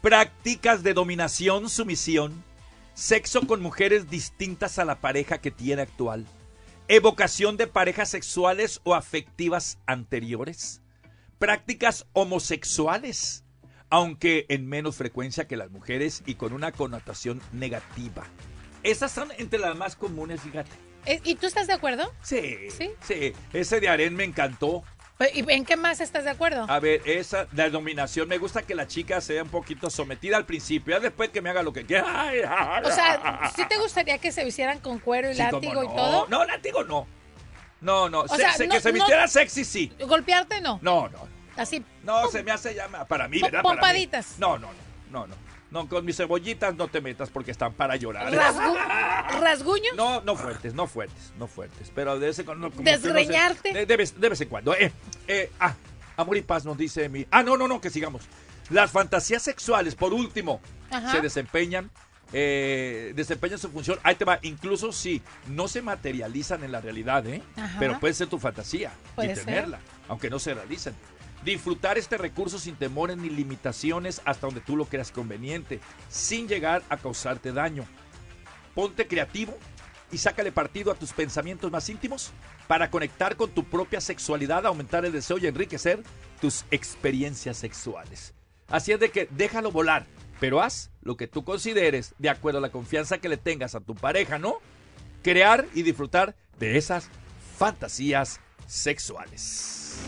Prácticas 0.00 0.82
de 0.82 0.94
dominación, 0.94 1.68
sumisión, 1.68 2.44
sexo 2.94 3.46
con 3.46 3.60
mujeres 3.60 4.10
distintas 4.10 4.78
a 4.78 4.84
la 4.84 5.00
pareja 5.00 5.38
que 5.38 5.50
tiene 5.50 5.82
actual. 5.82 6.26
Evocación 6.88 7.56
de 7.56 7.66
parejas 7.66 8.08
sexuales 8.08 8.80
o 8.84 8.94
afectivas 8.94 9.78
anteriores. 9.86 10.80
Prácticas 11.38 12.06
homosexuales, 12.12 13.44
aunque 13.90 14.46
en 14.48 14.66
menos 14.66 14.96
frecuencia 14.96 15.46
que 15.46 15.56
las 15.56 15.70
mujeres 15.70 16.22
y 16.26 16.34
con 16.34 16.52
una 16.52 16.72
connotación 16.72 17.40
negativa. 17.52 18.24
Esas 18.82 19.12
son 19.12 19.30
entre 19.38 19.58
las 19.58 19.76
más 19.76 19.96
comunes, 19.96 20.40
fíjate. 20.40 20.70
Eh, 21.06 21.20
¿Y 21.24 21.36
tú 21.36 21.46
estás 21.46 21.66
de 21.66 21.72
acuerdo? 21.72 22.12
Sí, 22.22 22.70
¿Sí? 22.70 22.90
sí. 23.00 23.32
Ese 23.52 23.80
de 23.80 23.88
Aren 23.88 24.14
me 24.14 24.24
encantó. 24.24 24.82
¿Y 25.34 25.44
en 25.52 25.64
qué 25.64 25.76
más 25.76 26.00
estás 26.00 26.22
de 26.24 26.30
acuerdo? 26.30 26.64
A 26.68 26.78
ver, 26.78 27.02
esa 27.04 27.46
de 27.46 27.70
dominación, 27.70 28.28
me 28.28 28.38
gusta 28.38 28.62
que 28.62 28.74
la 28.76 28.86
chica 28.86 29.20
sea 29.20 29.42
un 29.42 29.48
poquito 29.48 29.90
sometida 29.90 30.36
al 30.36 30.46
principio, 30.46 30.94
ya 30.96 31.00
después 31.00 31.30
que 31.30 31.42
me 31.42 31.50
haga 31.50 31.62
lo 31.64 31.72
que 31.72 31.84
quiera. 31.84 32.30
O 32.84 32.90
sea, 32.90 33.50
¿sí 33.56 33.62
te 33.68 33.78
gustaría 33.78 34.18
que 34.18 34.30
se 34.30 34.46
hicieran 34.46 34.78
con 34.78 35.00
cuero 35.00 35.28
y 35.30 35.34
Sí, 35.34 35.38
látigo 35.40 35.82
y 35.82 35.88
todo? 35.88 36.28
No, 36.28 36.44
látigo 36.44 36.84
no. 36.84 37.06
No, 37.80 38.08
no, 38.08 38.20
O 38.20 38.28
se- 38.28 38.36
sea, 38.36 38.52
se- 38.54 38.66
no- 38.68 38.74
que 38.74 38.80
se 38.80 38.88
no- 38.90 38.94
vistiera 38.94 39.26
sexy, 39.26 39.64
sí. 39.64 39.92
¿Golpearte 40.00 40.60
no? 40.60 40.78
No, 40.82 41.08
no. 41.08 41.26
Así. 41.56 41.84
No, 42.04 42.28
se 42.28 42.42
me 42.44 42.52
hace 42.52 42.74
ya 42.74 42.86
para 43.06 43.26
mí, 43.26 43.40
¿verdad? 43.40 43.62
Para 43.62 43.74
mí. 43.74 43.80
pompaditas. 43.80 44.38
No, 44.38 44.56
no, 44.58 44.68
no, 44.68 44.72
no, 45.10 45.26
no. 45.26 45.34
No, 45.70 45.86
con 45.88 46.04
mis 46.04 46.16
cebollitas 46.16 46.74
no 46.76 46.88
te 46.88 47.00
metas 47.00 47.28
porque 47.28 47.50
están 47.50 47.74
para 47.74 47.94
llorar. 47.96 48.32
Rasgu- 48.32 49.40
¿Rasguños? 49.40 49.94
No, 49.96 50.20
no 50.22 50.34
fuertes, 50.34 50.72
no 50.74 50.86
fuertes, 50.86 51.32
no 51.38 51.46
fuertes. 51.46 51.92
Pero 51.94 52.18
de 52.18 52.26
vez 52.28 52.38
en 52.38 52.46
cuando. 52.46 52.70
como 52.70 52.82
que 52.84 52.90
no 52.90 52.96
¿Desgreñarte? 52.98 53.72
de, 53.72 53.86
de 53.86 53.96
vez, 53.96 54.18
de 54.18 54.28
vez 54.30 54.40
en 54.40 54.48
cuando. 54.48 54.74
Eh, 54.74 54.90
eh, 55.26 55.50
ah, 55.60 55.74
amor 56.16 56.36
y 56.38 56.42
paz 56.42 56.64
nos 56.64 56.78
dice 56.78 57.08
mi. 57.10 57.26
Ah, 57.30 57.42
no, 57.42 57.56
no, 57.58 57.68
no, 57.68 57.80
que 57.80 57.90
sigamos. 57.90 58.22
Las 58.70 58.90
fantasías 58.90 59.42
sexuales, 59.42 59.94
por 59.94 60.12
último, 60.14 60.60
Ajá. 60.90 61.12
se 61.12 61.20
desempeñan. 61.20 61.90
eh, 62.32 63.12
desempeñan 63.14 63.58
su 63.58 63.70
función. 63.70 63.98
Ahí 64.02 64.14
te 64.14 64.24
va. 64.24 64.38
Incluso 64.42 64.92
si 64.92 65.22
no 65.48 65.66
se 65.68 65.80
materializan 65.82 66.62
en 66.64 66.72
la 66.72 66.80
realidad, 66.80 67.26
¿eh? 67.26 67.42
Ajá. 67.56 67.76
Pero 67.78 67.98
puede 68.00 68.12
ser 68.14 68.28
tu 68.28 68.38
fantasía 68.38 68.92
y 69.18 69.22
ser. 69.22 69.44
tenerla, 69.44 69.80
aunque 70.08 70.28
no 70.30 70.38
se 70.38 70.52
realicen. 70.54 70.94
Disfrutar 71.44 71.98
este 71.98 72.18
recurso 72.18 72.58
sin 72.58 72.74
temores 72.74 73.16
ni 73.16 73.30
limitaciones 73.30 74.20
hasta 74.24 74.46
donde 74.46 74.60
tú 74.60 74.76
lo 74.76 74.86
creas 74.86 75.12
conveniente, 75.12 75.80
sin 76.08 76.48
llegar 76.48 76.82
a 76.88 76.96
causarte 76.96 77.52
daño. 77.52 77.84
Ponte 78.74 79.06
creativo 79.06 79.56
y 80.10 80.18
sácale 80.18 80.52
partido 80.52 80.90
a 80.90 80.94
tus 80.94 81.12
pensamientos 81.12 81.70
más 81.70 81.88
íntimos 81.88 82.32
para 82.66 82.90
conectar 82.90 83.36
con 83.36 83.50
tu 83.50 83.64
propia 83.64 84.00
sexualidad, 84.00 84.66
aumentar 84.66 85.04
el 85.04 85.12
deseo 85.12 85.38
y 85.38 85.46
enriquecer 85.46 86.02
tus 86.40 86.64
experiencias 86.70 87.56
sexuales. 87.56 88.34
Así 88.68 88.92
es 88.92 89.00
de 89.00 89.10
que 89.10 89.28
déjalo 89.30 89.70
volar, 89.72 90.06
pero 90.40 90.60
haz 90.60 90.90
lo 91.02 91.16
que 91.16 91.26
tú 91.26 91.44
consideres 91.44 92.14
de 92.18 92.30
acuerdo 92.30 92.58
a 92.58 92.62
la 92.62 92.70
confianza 92.70 93.18
que 93.18 93.28
le 93.28 93.36
tengas 93.36 93.74
a 93.74 93.80
tu 93.80 93.94
pareja, 93.94 94.38
¿no? 94.38 94.58
Crear 95.22 95.66
y 95.74 95.82
disfrutar 95.82 96.34
de 96.58 96.76
esas 96.76 97.08
fantasías 97.56 98.40
sexuales. 98.66 99.98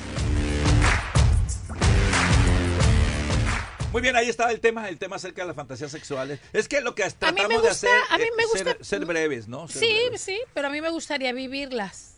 Muy 3.92 4.02
bien, 4.02 4.14
ahí 4.14 4.28
está 4.28 4.50
el 4.52 4.60
tema, 4.60 4.88
el 4.88 4.98
tema 4.98 5.16
acerca 5.16 5.42
de 5.42 5.48
las 5.48 5.56
fantasías 5.56 5.90
sexuales. 5.90 6.38
Es 6.52 6.68
que 6.68 6.80
lo 6.80 6.94
que 6.94 7.02
tratamos 7.10 7.62
de 7.62 7.68
hacer 7.70 7.90
a 8.10 8.18
mí 8.18 8.24
me 8.36 8.44
ser- 8.44 8.64
gusta- 8.76 8.84
ser, 8.84 9.04
breves, 9.04 9.48
¿no? 9.48 9.66
Ser 9.66 9.80
Sí, 9.82 9.94
breves. 10.04 10.20
sí, 10.20 10.40
pero 10.54 10.68
a 10.68 10.70
mí 10.70 10.80
me 10.80 10.90
gustaría 10.90 11.32
vivirlas. 11.32 12.14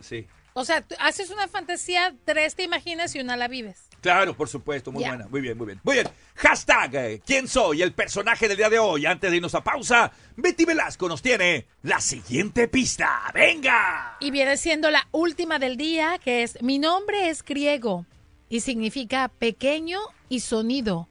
Sí. 0.00 0.26
O 0.52 0.64
sea, 0.64 0.82
tú 0.82 0.94
haces 0.98 1.30
una 1.30 1.48
fantasía, 1.48 2.14
tres 2.26 2.54
te 2.54 2.64
imaginas 2.64 3.14
y 3.14 3.20
una 3.20 3.36
la 3.36 3.48
vives. 3.48 3.82
Claro, 4.02 4.36
por 4.36 4.48
supuesto, 4.48 4.92
muy 4.92 5.04
buena, 5.04 5.26
muy 5.28 5.40
bien, 5.40 5.56
muy 5.56 5.66
bien. 5.66 5.80
Muy 5.82 5.94
bien, 5.94 6.08
hashtag, 6.36 6.94
eh, 6.94 7.22
¿quién 7.26 7.48
soy? 7.48 7.82
El 7.82 7.92
personaje 7.92 8.46
del 8.46 8.56
día 8.58 8.68
de 8.68 8.78
hoy. 8.78 9.04
Antes 9.06 9.30
de 9.30 9.36
irnos 9.38 9.54
a 9.54 9.64
pausa, 9.64 10.12
Betty 10.36 10.64
Velasco 10.66 11.08
nos 11.08 11.22
tiene 11.22 11.66
la 11.82 12.00
siguiente 12.00 12.68
pista. 12.68 13.22
¡Venga! 13.34 14.16
Y 14.20 14.30
viene 14.30 14.56
siendo 14.58 14.90
la 14.90 15.08
última 15.12 15.58
del 15.58 15.76
día, 15.78 16.18
que 16.22 16.42
es, 16.42 16.62
mi 16.62 16.78
nombre 16.78 17.30
es 17.30 17.42
griego 17.42 18.04
y 18.48 18.60
significa 18.60 19.28
pequeño 19.28 19.98
y 20.28 20.40
sonido. 20.40 21.08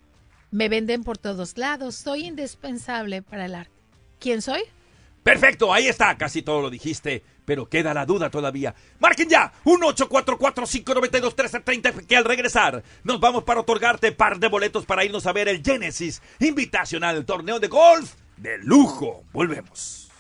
Me 0.52 0.70
venden 0.70 1.04
por 1.04 1.18
todos 1.18 1.58
lados, 1.58 1.96
soy 1.96 2.26
indispensable 2.26 3.22
para 3.22 3.46
el 3.46 3.56
arte. 3.56 3.72
¿Quién 4.20 4.42
soy? 4.42 4.62
Perfecto, 5.24 5.74
ahí 5.74 5.88
está, 5.88 6.18
casi 6.18 6.42
todo 6.44 6.62
lo 6.62 6.70
dijiste, 6.70 7.24
pero 7.46 7.68
queda 7.68 7.96
la 7.96 8.06
duda 8.06 8.30
todavía. 8.30 8.76
Marquen 9.00 9.28
ya, 9.28 9.52
1-844-592-1330, 9.64 12.06
que 12.06 12.16
al 12.16 12.26
regresar 12.26 12.84
nos 13.04 13.20
vamos 13.20 13.44
para 13.44 13.62
otorgarte 13.62 14.12
par 14.12 14.38
de 14.40 14.50
boletos 14.50 14.86
para 14.86 15.04
irnos 15.04 15.26
a 15.26 15.34
ver 15.34 15.48
el 15.48 15.64
Genesis 15.64 16.22
Invitacional, 16.40 17.26
torneo 17.26 17.60
de 17.60 17.68
golf 17.68 18.14
de 18.38 18.60
lujo. 18.60 19.24
Volvemos. 19.34 20.12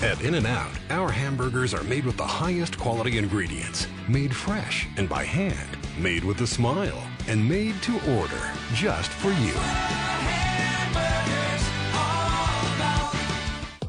At 0.00 0.20
In 0.22 0.36
N 0.36 0.46
Out, 0.46 0.70
our 0.90 1.10
hamburgers 1.10 1.74
are 1.74 1.82
made 1.82 2.06
with 2.06 2.16
the 2.16 2.24
highest 2.24 2.78
quality 2.78 3.18
ingredients, 3.18 3.88
made 4.06 4.34
fresh 4.34 4.86
and 4.96 5.08
by 5.08 5.24
hand. 5.24 5.76
made 5.98 6.22
with 6.22 6.40
a 6.40 6.46
smile, 6.46 7.02
and 7.26 7.48
made 7.48 7.74
to 7.82 7.94
order 8.16 8.52
just 8.74 9.10
for 9.10 9.32
you. 9.32 10.47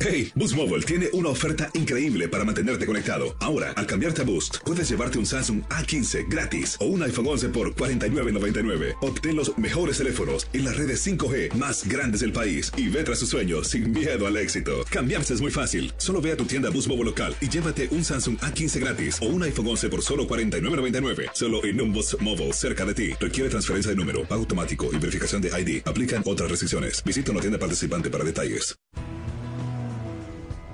Hey, 0.02 0.32
Boost 0.34 0.56
Mobile 0.56 0.84
tiene 0.84 1.10
una 1.12 1.28
oferta 1.28 1.70
increíble 1.74 2.30
para 2.30 2.46
mantenerte 2.46 2.86
conectado. 2.86 3.36
Ahora, 3.42 3.74
al 3.74 3.86
cambiarte 3.86 4.22
a 4.22 4.24
Boost, 4.24 4.60
puedes 4.64 4.90
llevarte 4.90 5.20
un 5.20 5.26
Samsung 5.26 5.64
A15 5.64 6.26
gratis 6.30 6.78
o 6.80 6.86
un 6.86 7.04
iPhone 7.04 7.28
11 7.28 7.50
por 7.50 7.76
$49.99. 7.76 8.96
Obtén 9.02 9.36
los 9.36 9.58
mejores 9.58 9.98
teléfonos 9.98 10.48
y 10.54 10.60
las 10.60 10.78
redes 10.78 11.06
5G 11.06 11.54
más 11.56 11.86
grandes 11.86 12.22
del 12.22 12.32
país 12.32 12.72
y 12.78 12.88
ve 12.88 13.04
tras 13.04 13.20
sus 13.20 13.30
sueños 13.30 13.68
sin 13.68 13.92
miedo 13.92 14.26
al 14.26 14.38
éxito. 14.38 14.86
Cambiarse 14.90 15.34
es 15.34 15.42
muy 15.42 15.52
fácil. 15.52 15.92
Solo 15.98 16.22
ve 16.22 16.32
a 16.32 16.38
tu 16.38 16.46
tienda 16.46 16.70
Boost 16.70 16.88
Mobile 16.88 17.04
local 17.04 17.36
y 17.42 17.50
llévate 17.50 17.90
un 17.92 18.06
Samsung 18.06 18.38
A15 18.38 18.80
gratis 18.80 19.18
o 19.22 19.26
un 19.28 19.44
iPhone 19.44 19.68
11 19.68 19.90
por 19.90 20.02
solo 20.02 20.26
$49.99. 20.28 21.32
Solo 21.34 21.62
en 21.66 21.82
un 21.82 21.92
Boost 21.92 22.22
Mobile 22.22 22.54
cerca 22.54 22.86
de 22.86 22.94
ti. 22.94 23.12
Requiere 23.20 23.50
transferencia 23.50 23.92
de 23.92 23.98
número, 23.98 24.22
pago 24.22 24.44
automático 24.44 24.90
y 24.94 24.98
verificación 24.98 25.42
de 25.42 25.50
ID. 25.50 25.82
Aplican 25.86 26.24
otras 26.26 26.50
restricciones. 26.50 27.04
Visita 27.04 27.34
una 27.34 27.42
tienda 27.42 27.60
participante 27.60 28.10
para 28.10 28.24
detalles. 28.24 28.80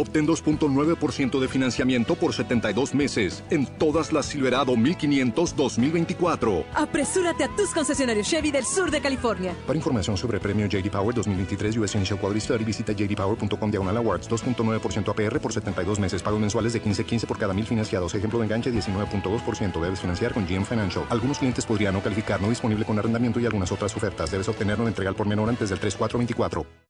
Obtén 0.00 0.26
2.9% 0.26 1.38
de 1.38 1.46
financiamiento 1.46 2.14
por 2.14 2.32
72 2.32 2.94
meses 2.94 3.44
en 3.50 3.66
todas 3.66 4.14
las 4.14 4.24
Silverado 4.24 4.74
1500 4.74 5.54
2024. 5.54 6.64
Apresúrate 6.74 7.44
a 7.44 7.54
tus 7.54 7.68
concesionarios 7.74 8.26
Chevy 8.26 8.50
del 8.50 8.64
sur 8.64 8.90
de 8.90 9.02
California. 9.02 9.54
Para 9.66 9.76
información 9.76 10.16
sobre 10.16 10.38
el 10.38 10.40
premio 10.40 10.64
JD 10.66 10.90
Power 10.90 11.14
2023 11.14 11.76
US 11.76 11.94
Initial 11.96 12.18
Quality 12.18 12.40
Study, 12.40 12.64
visita 12.64 12.92
jdpower.com 12.94 13.70
diagonal 13.70 13.96
awards 13.98 14.30
2.9% 14.30 15.10
APR 15.10 15.38
por 15.38 15.52
72 15.52 16.00
meses. 16.00 16.22
Pagos 16.22 16.40
mensuales 16.40 16.72
de 16.72 16.82
15.15 16.82 17.26
por 17.26 17.38
cada 17.38 17.52
mil 17.52 17.66
financiados. 17.66 18.14
Ejemplo 18.14 18.38
de 18.38 18.46
enganche 18.46 18.72
19.2%. 18.72 19.80
Debes 19.80 20.00
financiar 20.00 20.32
con 20.32 20.46
GM 20.46 20.64
Financial. 20.64 21.04
Algunos 21.10 21.38
clientes 21.38 21.66
podrían 21.66 21.92
no 21.92 22.02
calificar, 22.02 22.40
no 22.40 22.48
disponible 22.48 22.86
con 22.86 22.98
arrendamiento 22.98 23.38
y 23.38 23.44
algunas 23.44 23.70
otras 23.70 23.94
ofertas. 23.94 24.30
Debes 24.30 24.48
obtenerlo 24.48 24.84
en 24.84 24.88
entrega 24.88 25.10
al 25.10 25.16
por 25.16 25.26
menor 25.26 25.50
antes 25.50 25.68
del 25.68 25.78
3424. 25.78 26.89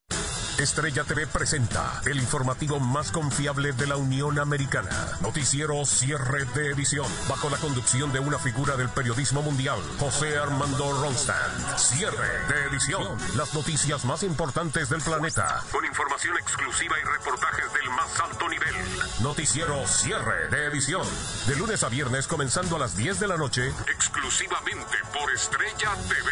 Estrella 0.60 1.04
TV 1.04 1.26
presenta 1.26 2.02
el 2.04 2.18
informativo 2.18 2.78
más 2.78 3.10
confiable 3.12 3.72
de 3.72 3.86
la 3.86 3.96
Unión 3.96 4.38
Americana. 4.38 4.90
Noticiero 5.22 5.86
cierre 5.86 6.44
de 6.54 6.72
edición, 6.72 7.06
bajo 7.30 7.48
la 7.48 7.56
conducción 7.56 8.12
de 8.12 8.20
una 8.20 8.38
figura 8.38 8.76
del 8.76 8.90
periodismo 8.90 9.40
mundial, 9.40 9.78
José 9.98 10.36
Armando 10.36 11.00
Ronstadt. 11.00 11.78
Cierre 11.78 12.28
de 12.48 12.64
edición. 12.66 13.16
Las 13.36 13.54
noticias 13.54 14.04
más 14.04 14.22
importantes 14.22 14.90
del 14.90 15.00
planeta, 15.00 15.64
con 15.72 15.82
información 15.82 16.36
exclusiva 16.36 16.94
y 16.98 17.04
reportajes 17.06 17.72
del 17.72 17.88
más 17.92 18.20
alto 18.20 18.46
nivel. 18.46 18.74
Noticiero 19.22 19.86
cierre 19.86 20.48
de 20.50 20.66
edición. 20.66 21.06
De 21.46 21.56
lunes 21.56 21.82
a 21.84 21.88
viernes 21.88 22.26
comenzando 22.26 22.76
a 22.76 22.80
las 22.80 22.98
10 22.98 23.18
de 23.18 23.28
la 23.28 23.38
noche, 23.38 23.72
exclusivamente 23.90 24.98
por 25.10 25.32
Estrella 25.32 25.94
TV. 26.06 26.30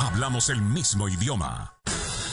Hablamos 0.00 0.48
el 0.48 0.62
mismo 0.62 1.06
idioma. 1.10 1.74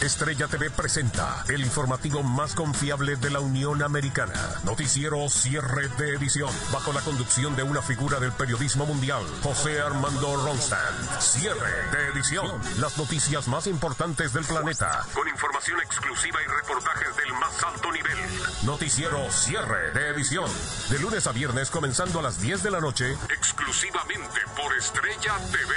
Estrella 0.01 0.47
TV 0.47 0.69
presenta 0.69 1.43
el 1.49 1.59
informativo 1.59 2.23
más 2.23 2.55
confiable 2.55 3.17
de 3.17 3.29
la 3.29 3.41
Unión 3.41 3.83
Americana. 3.83 4.33
Noticiero 4.63 5.27
cierre 5.29 5.89
de 5.97 6.15
edición, 6.15 6.49
bajo 6.71 6.93
la 6.93 7.01
conducción 7.01 7.53
de 7.57 7.63
una 7.63 7.81
figura 7.81 8.17
del 8.17 8.31
periodismo 8.31 8.85
mundial, 8.85 9.21
José 9.43 9.81
Armando 9.81 10.37
Ronstadt. 10.37 11.19
Cierre 11.19 11.91
de 11.91 12.07
edición. 12.13 12.49
Las 12.79 12.97
noticias 12.97 13.49
más 13.49 13.67
importantes 13.67 14.31
del 14.31 14.45
planeta, 14.45 15.05
con 15.13 15.27
información 15.27 15.79
exclusiva 15.81 16.39
y 16.41 16.47
reportajes 16.47 17.15
del 17.17 17.33
más 17.33 17.61
alto 17.61 17.91
nivel. 17.91 18.17
Noticiero 18.63 19.29
cierre 19.31 19.91
de 19.91 20.09
edición. 20.11 20.49
De 20.89 20.99
lunes 20.99 21.27
a 21.27 21.33
viernes 21.33 21.69
comenzando 21.69 22.19
a 22.19 22.23
las 22.23 22.41
10 22.41 22.63
de 22.63 22.71
la 22.71 22.79
noche, 22.79 23.17
exclusivamente 23.35 24.39
por 24.55 24.73
Estrella 24.77 25.35
TV. 25.51 25.75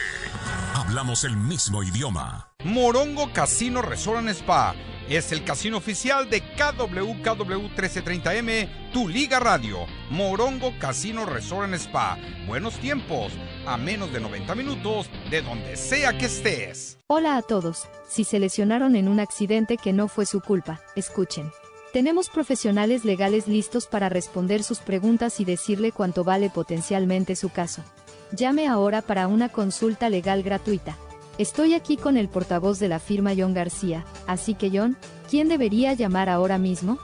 Hablamos 0.74 1.24
el 1.24 1.36
mismo 1.36 1.82
idioma. 1.82 2.51
Morongo 2.64 3.32
Casino 3.32 3.82
Resort 3.82 4.28
Spa 4.28 4.76
es 5.08 5.32
el 5.32 5.42
casino 5.42 5.78
oficial 5.78 6.30
de 6.30 6.40
KWKW 6.40 7.68
1330M, 7.76 8.92
tu 8.92 9.08
liga 9.08 9.40
radio. 9.40 9.78
Morongo 10.10 10.72
Casino 10.78 11.26
Resort 11.26 11.74
Spa. 11.74 12.16
Buenos 12.46 12.78
tiempos, 12.78 13.32
a 13.66 13.76
menos 13.76 14.12
de 14.12 14.20
90 14.20 14.54
minutos, 14.54 15.10
de 15.28 15.42
donde 15.42 15.76
sea 15.76 16.16
que 16.16 16.26
estés. 16.26 16.98
Hola 17.08 17.36
a 17.36 17.42
todos. 17.42 17.88
Si 18.08 18.22
se 18.22 18.38
lesionaron 18.38 18.94
en 18.94 19.08
un 19.08 19.18
accidente 19.18 19.76
que 19.76 19.92
no 19.92 20.06
fue 20.06 20.24
su 20.24 20.40
culpa, 20.40 20.80
escuchen. 20.94 21.50
Tenemos 21.92 22.30
profesionales 22.30 23.04
legales 23.04 23.48
listos 23.48 23.88
para 23.88 24.08
responder 24.08 24.62
sus 24.62 24.78
preguntas 24.78 25.40
y 25.40 25.44
decirle 25.44 25.90
cuánto 25.90 26.22
vale 26.22 26.48
potencialmente 26.48 27.34
su 27.34 27.48
caso. 27.48 27.82
Llame 28.30 28.68
ahora 28.68 29.02
para 29.02 29.26
una 29.26 29.48
consulta 29.48 30.08
legal 30.08 30.44
gratuita. 30.44 30.96
Estoy 31.38 31.72
aquí 31.74 31.96
con 31.96 32.18
el 32.18 32.28
portavoz 32.28 32.78
de 32.78 32.88
la 32.88 32.98
firma 32.98 33.32
John 33.36 33.54
García, 33.54 34.04
así 34.26 34.54
que 34.54 34.70
John, 34.72 34.98
¿quién 35.30 35.48
debería 35.48 35.94
llamar 35.94 36.28
ahora 36.28 36.58
mismo? 36.58 36.98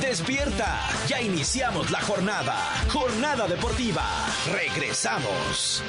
Despierta, 0.00 0.80
ya 1.06 1.20
iniciamos 1.22 1.90
la 1.90 2.00
jornada. 2.02 2.54
Jornada 2.88 3.48
deportiva. 3.48 4.04
Regresamos. 4.52 5.82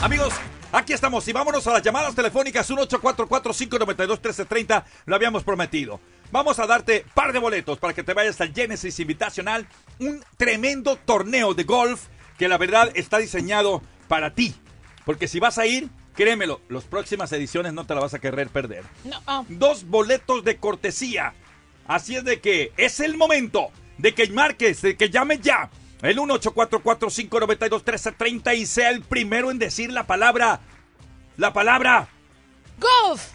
Amigos, 0.00 0.32
aquí 0.70 0.92
estamos 0.92 1.26
y 1.26 1.32
vámonos 1.32 1.66
a 1.66 1.72
las 1.72 1.82
llamadas 1.82 2.14
telefónicas 2.14 2.70
1844-592-1330. 2.70 4.84
Lo 5.06 5.16
habíamos 5.16 5.42
prometido. 5.42 5.98
Vamos 6.30 6.60
a 6.60 6.68
darte 6.68 7.04
par 7.14 7.32
de 7.32 7.40
boletos 7.40 7.78
para 7.78 7.94
que 7.94 8.04
te 8.04 8.14
vayas 8.14 8.40
al 8.40 8.54
Genesis 8.54 9.00
Invitacional. 9.00 9.66
Un 9.98 10.24
tremendo 10.36 10.94
torneo 10.96 11.52
de 11.52 11.64
golf 11.64 12.04
que 12.38 12.46
la 12.46 12.58
verdad 12.58 12.92
está 12.94 13.18
diseñado 13.18 13.82
para 14.06 14.34
ti. 14.34 14.54
Porque 15.04 15.26
si 15.26 15.40
vas 15.40 15.58
a 15.58 15.66
ir, 15.66 15.90
créemelo, 16.14 16.60
las 16.68 16.84
próximas 16.84 17.32
ediciones 17.32 17.72
no 17.72 17.86
te 17.86 17.94
la 17.94 18.00
vas 18.00 18.12
a 18.14 18.18
querer 18.18 18.48
perder. 18.48 18.82
No. 19.04 19.22
ah, 19.26 19.44
Dos 19.48 19.88
boletos 19.88 20.44
de 20.44 20.56
cortesía. 20.56 21.32
Así 21.86 22.16
es 22.16 22.24
de 22.24 22.40
que 22.40 22.72
es 22.76 22.98
el 23.00 23.16
momento 23.16 23.68
de 23.98 24.14
que 24.14 24.26
marques, 24.28 24.82
de 24.82 24.96
que 24.96 25.10
llames 25.10 25.40
ya. 25.42 25.70
El 26.02 26.18
1844-592-1330 26.18 28.56
y 28.56 28.66
sea 28.66 28.90
el 28.90 29.02
primero 29.02 29.50
en 29.50 29.58
decir 29.58 29.90
la 29.92 30.06
palabra. 30.06 30.60
La 31.36 31.52
palabra. 31.52 32.08
Golf. 32.78 33.30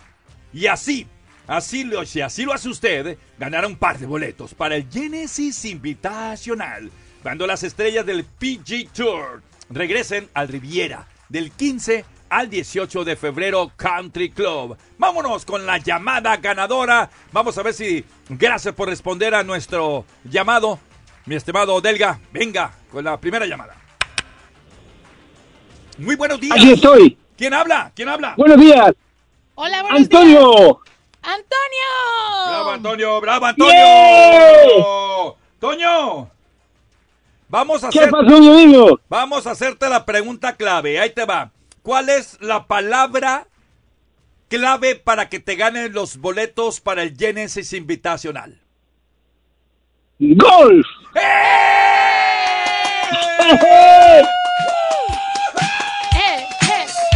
Y 0.53 0.67
así, 0.67 1.05
Así 1.49 1.83
lo, 1.83 2.05
si 2.05 2.21
así 2.21 2.45
lo 2.45 2.53
hace 2.53 2.69
usted, 2.69 3.17
ganará 3.39 3.65
un 3.65 3.75
par 3.75 3.97
de 3.97 4.05
boletos 4.05 4.53
para 4.53 4.75
el 4.75 4.87
Genesis 4.87 5.65
Invitacional. 5.65 6.91
Cuando 7.23 7.47
las 7.47 7.63
estrellas 7.63 8.05
del 8.05 8.23
PG 8.23 8.89
Tour 8.93 9.41
regresen 9.71 10.29
al 10.35 10.47
Riviera 10.47 11.07
del 11.27 11.49
15 11.49 12.05
al 12.29 12.49
18 12.49 13.03
de 13.03 13.15
febrero 13.15 13.71
Country 13.75 14.29
Club. 14.31 14.77
Vámonos 14.97 15.45
con 15.45 15.65
la 15.65 15.77
llamada 15.77 16.37
ganadora. 16.37 17.09
Vamos 17.31 17.57
a 17.57 17.63
ver 17.63 17.73
si, 17.73 18.05
gracias 18.29 18.73
por 18.75 18.87
responder 18.89 19.33
a 19.35 19.43
nuestro 19.43 20.05
llamado, 20.23 20.79
mi 21.25 21.35
estimado 21.35 21.81
Delga. 21.81 22.19
Venga 22.31 22.71
con 22.91 23.03
la 23.03 23.19
primera 23.19 23.45
llamada. 23.45 23.75
Muy 25.97 26.15
buenos 26.15 26.39
días. 26.39 26.55
Aquí 26.57 26.71
estoy. 26.71 27.17
¿Quién 27.37 27.53
habla? 27.53 27.91
¿Quién 27.95 28.09
habla? 28.09 28.33
Buenos 28.37 28.57
días. 28.57 28.93
Hola, 29.55 29.81
buenos 29.81 30.01
Antonio. 30.01 30.39
días. 30.39 30.75
¡Antonio! 31.21 32.47
¡Bravo, 32.47 32.71
Antonio! 32.71 33.21
¡Bravo, 33.21 33.45
Antonio! 33.45 33.73
¡Yay! 33.73 34.83
¡Toño! 35.59 36.29
Vamos 37.49 37.83
a 37.83 37.89
¿Qué 37.89 37.99
hacer... 37.99 38.11
pasó, 38.11 38.39
mi 38.39 38.47
amigo? 38.47 38.99
Vamos 39.09 39.45
a 39.45 39.51
hacerte 39.51 39.89
la 39.89 40.05
pregunta 40.05 40.55
clave. 40.55 40.97
Ahí 40.99 41.09
te 41.09 41.25
va. 41.25 41.51
¿Cuál 41.81 42.09
es 42.09 42.39
la 42.41 42.67
palabra 42.67 43.47
clave 44.49 44.95
para 44.95 45.29
que 45.29 45.39
te 45.39 45.55
ganen 45.55 45.93
los 45.93 46.17
boletos 46.17 46.81
para 46.81 47.03
el 47.03 47.15
Genesis 47.15 47.73
Invitacional? 47.73 48.59
¡Golf! 50.19 50.85
¡Eh, 51.15 51.19
eh, 53.41 53.59
eh, 53.61 54.25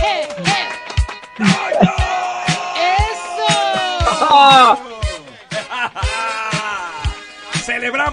eh! 0.06 0.70
¡Eso! 3.12 4.83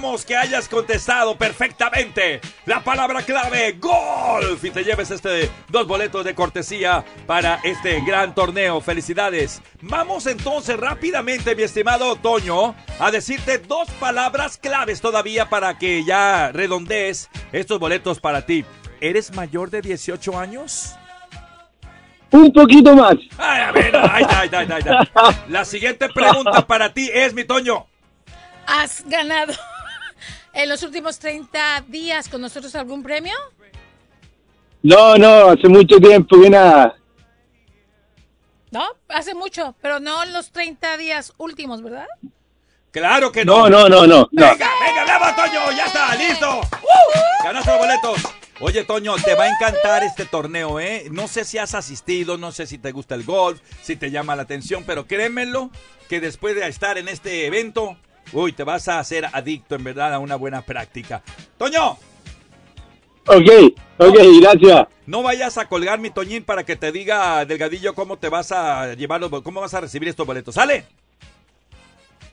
Que 0.01 0.34
hayas 0.34 0.66
contestado 0.66 1.36
perfectamente 1.36 2.40
la 2.64 2.82
palabra 2.82 3.20
clave 3.20 3.72
golf 3.72 4.64
y 4.64 4.70
te 4.70 4.82
lleves 4.82 5.11
este 5.11 5.51
dos 5.68 5.86
boletos 5.86 6.24
de 6.24 6.34
cortesía 6.34 7.05
para 7.26 7.61
este 7.64 8.01
gran 8.01 8.34
torneo. 8.34 8.80
Felicidades. 8.80 9.61
Vamos 9.82 10.26
entonces 10.26 10.78
rápidamente, 10.78 11.55
mi 11.55 11.64
estimado 11.64 12.16
Toño, 12.16 12.74
a 12.98 13.11
decirte 13.11 13.59
dos 13.59 13.90
palabras 14.01 14.57
claves 14.57 15.03
todavía 15.03 15.51
para 15.51 15.76
que 15.76 16.03
ya 16.03 16.51
redondees 16.51 17.28
estos 17.53 17.78
boletos 17.78 18.20
para 18.20 18.46
ti. 18.46 18.64
¿Eres 19.03 19.34
mayor 19.34 19.68
de 19.68 19.82
18 19.82 20.38
años? 20.38 20.94
Un 22.30 22.51
poquito 22.55 22.96
más. 22.96 23.16
Ay, 23.36 23.61
a 23.61 23.72
ver, 23.72 23.96
ahí 23.96 24.22
está. 24.44 25.44
La 25.51 25.66
siguiente 25.66 26.09
pregunta 26.09 26.66
para 26.66 26.90
ti 26.90 27.11
es, 27.12 27.34
mi 27.34 27.44
Toño. 27.44 27.86
¿Has 28.66 29.05
ganado 29.07 29.53
en 30.53 30.68
los 30.68 30.82
últimos 30.82 31.18
30 31.18 31.84
días 31.88 32.28
con 32.28 32.40
nosotros 32.40 32.74
algún 32.74 33.03
premio? 33.03 33.34
No, 34.82 35.16
no, 35.16 35.51
hace 35.51 35.68
mucho 35.68 35.98
tiempo 35.98 36.40
que 36.40 36.51
nada. 36.51 36.96
No, 38.70 38.84
hace 39.09 39.34
mucho, 39.34 39.74
pero 39.82 40.01
no 40.01 40.22
en 40.22 40.32
los 40.32 40.53
30 40.53 40.96
días 40.96 41.32
últimos, 41.38 41.82
¿verdad? 41.82 42.07
Claro 42.90 43.30
que 43.30 43.44
no. 43.44 43.68
No, 43.68 43.88
no, 43.88 43.88
no, 43.88 44.07
no. 44.07 44.28
no. 44.32 44.51
Venga, 44.51 44.70
venga, 44.80 45.05
bravo, 45.05 45.36
Toño, 45.36 45.76
ya 45.76 45.86
está, 45.86 46.14
listo. 46.14 46.61
Ganaste 47.44 47.70
los 47.70 47.78
boletos. 47.78 48.32
Oye, 48.61 48.84
Toño, 48.84 49.14
te 49.16 49.34
va 49.34 49.44
a 49.44 49.48
encantar 49.48 50.03
este 50.05 50.26
torneo, 50.26 50.80
¿eh? 50.80 51.07
No 51.11 51.28
sé 51.28 51.44
si 51.44 51.57
has 51.57 51.74
asistido, 51.74 52.36
no 52.36 52.53
sé 52.53 52.66
si 52.66 52.76
te 52.78 52.92
gusta 52.92 53.14
el 53.14 53.24
golf, 53.24 53.61
si 53.82 53.96
te 53.96 54.11
llama 54.11 54.36
la 54.36 54.42
atención, 54.42 54.84
pero 54.86 55.07
créemelo 55.07 55.70
que 56.09 56.20
después 56.20 56.55
de 56.55 56.68
estar 56.68 56.98
en 56.98 57.09
este 57.09 57.46
evento, 57.46 57.96
uy, 58.33 58.53
te 58.53 58.64
vas 58.64 58.89
a 58.89 58.99
hacer 58.99 59.27
adicto 59.33 59.75
en 59.75 59.85
verdad 59.85 60.14
a 60.14 60.18
una 60.18 60.37
buena 60.37 60.62
práctica. 60.62 61.23
Toño, 61.59 61.99
Ok, 63.27 63.47
ok, 63.99 64.16
gracias. 64.41 64.89
no 65.07 65.23
vayas 65.23 65.57
a 65.59 65.68
colgar 65.68 65.99
mi 66.01 66.11
Toñín 66.11 66.43
para 66.43 66.64
que 66.64 66.75
te 66.75 66.91
diga, 66.91 67.45
Delgadillo, 67.45 67.95
cómo 67.95 68.16
te 68.16 68.29
vas 68.29 68.51
a 68.51 68.95
llevar 68.95 69.21
los, 69.21 69.31
cómo 69.43 69.61
vas 69.61 69.75
a 69.75 69.81
recibir 69.83 70.09
estos 70.09 70.27
boletos. 70.27 70.55
¿Sale? 70.55 70.87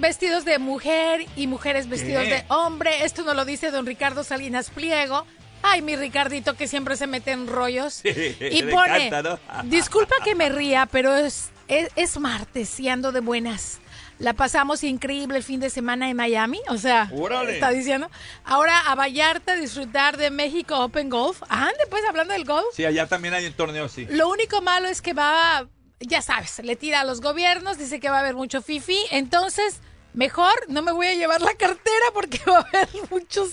Vestidos 0.02 0.44
de 0.44 0.58
mujer 0.58 1.24
y 1.36 1.46
mujeres 1.46 1.88
vestidos 1.88 2.24
¿Qué? 2.24 2.30
de 2.30 2.44
hombre. 2.48 3.04
Esto 3.04 3.22
nos 3.22 3.36
lo 3.36 3.44
dice 3.46 3.70
don 3.70 3.86
Ricardo 3.86 4.24
Salinas 4.24 4.68
Pliego. 4.68 5.24
Ay, 5.62 5.80
mi 5.80 5.94
Ricardito 5.94 6.54
que 6.54 6.66
siempre 6.66 6.96
se 6.96 7.06
mete 7.06 7.30
en 7.30 7.46
rollos. 7.46 8.02
Y 8.04 8.62
pone, 8.64 9.06
encanta, 9.06 9.22
¿no? 9.22 9.62
disculpa 9.70 10.16
que 10.24 10.34
me 10.34 10.48
ría, 10.48 10.86
pero 10.86 11.14
es, 11.14 11.50
es, 11.68 11.88
es 11.94 12.18
martes 12.18 12.78
y 12.80 12.88
ando 12.88 13.12
de 13.12 13.20
buenas. 13.20 13.78
La 14.18 14.32
pasamos 14.34 14.82
increíble 14.82 15.36
el 15.38 15.44
fin 15.44 15.60
de 15.60 15.70
semana 15.70 16.10
en 16.10 16.16
Miami, 16.16 16.60
o 16.68 16.76
sea, 16.76 17.08
Órale. 17.12 17.54
está 17.54 17.70
diciendo. 17.70 18.10
Ahora 18.44 18.78
a 18.80 18.94
Vallarta 18.96 19.54
disfrutar 19.54 20.16
de 20.16 20.30
México 20.30 20.80
Open 20.80 21.10
Golf. 21.10 21.42
Ande, 21.48 21.86
pues 21.90 22.02
hablando 22.08 22.32
del 22.32 22.44
golf. 22.44 22.66
Sí, 22.74 22.84
allá 22.84 23.06
también 23.06 23.34
hay 23.34 23.46
un 23.46 23.52
torneo, 23.52 23.88
sí. 23.88 24.06
Lo 24.10 24.28
único 24.28 24.62
malo 24.62 24.88
es 24.88 25.00
que 25.00 25.12
va, 25.12 25.68
ya 26.00 26.22
sabes, 26.22 26.60
le 26.64 26.74
tira 26.74 27.00
a 27.00 27.04
los 27.04 27.20
gobiernos, 27.20 27.78
dice 27.78 28.00
que 28.00 28.10
va 28.10 28.16
a 28.16 28.20
haber 28.20 28.34
mucho 28.34 28.62
fifi, 28.62 28.98
entonces 29.12 29.80
mejor 30.14 30.52
no 30.68 30.82
me 30.82 30.92
voy 30.92 31.06
a 31.08 31.14
llevar 31.14 31.40
la 31.40 31.54
cartera 31.54 32.06
porque 32.14 32.40
va 32.46 32.58
a 32.58 32.60
haber 32.60 32.88
muchos 33.10 33.50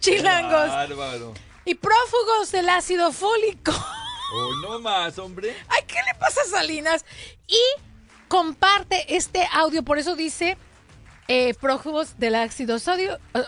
chilangos 0.00 0.68
Bárbaro. 0.68 1.34
y 1.64 1.74
prófugos 1.74 2.52
del 2.52 2.68
ácido 2.68 3.12
fólico. 3.12 3.72
Oh, 4.34 4.54
no 4.62 4.80
más, 4.80 5.18
hombre. 5.18 5.54
Ay, 5.68 5.82
¿qué 5.86 5.94
le 5.94 6.18
pasa 6.18 6.40
a 6.42 6.44
Salinas? 6.44 7.04
Y 7.46 7.60
comparte 8.28 9.16
este 9.16 9.46
audio, 9.52 9.84
por 9.84 9.98
eso 9.98 10.16
dice 10.16 10.58
eh, 11.28 11.54
prófugos 11.54 12.18
del 12.18 12.36
ácido 12.36 12.78
sodio, 12.78 13.18
eh, 13.34 13.42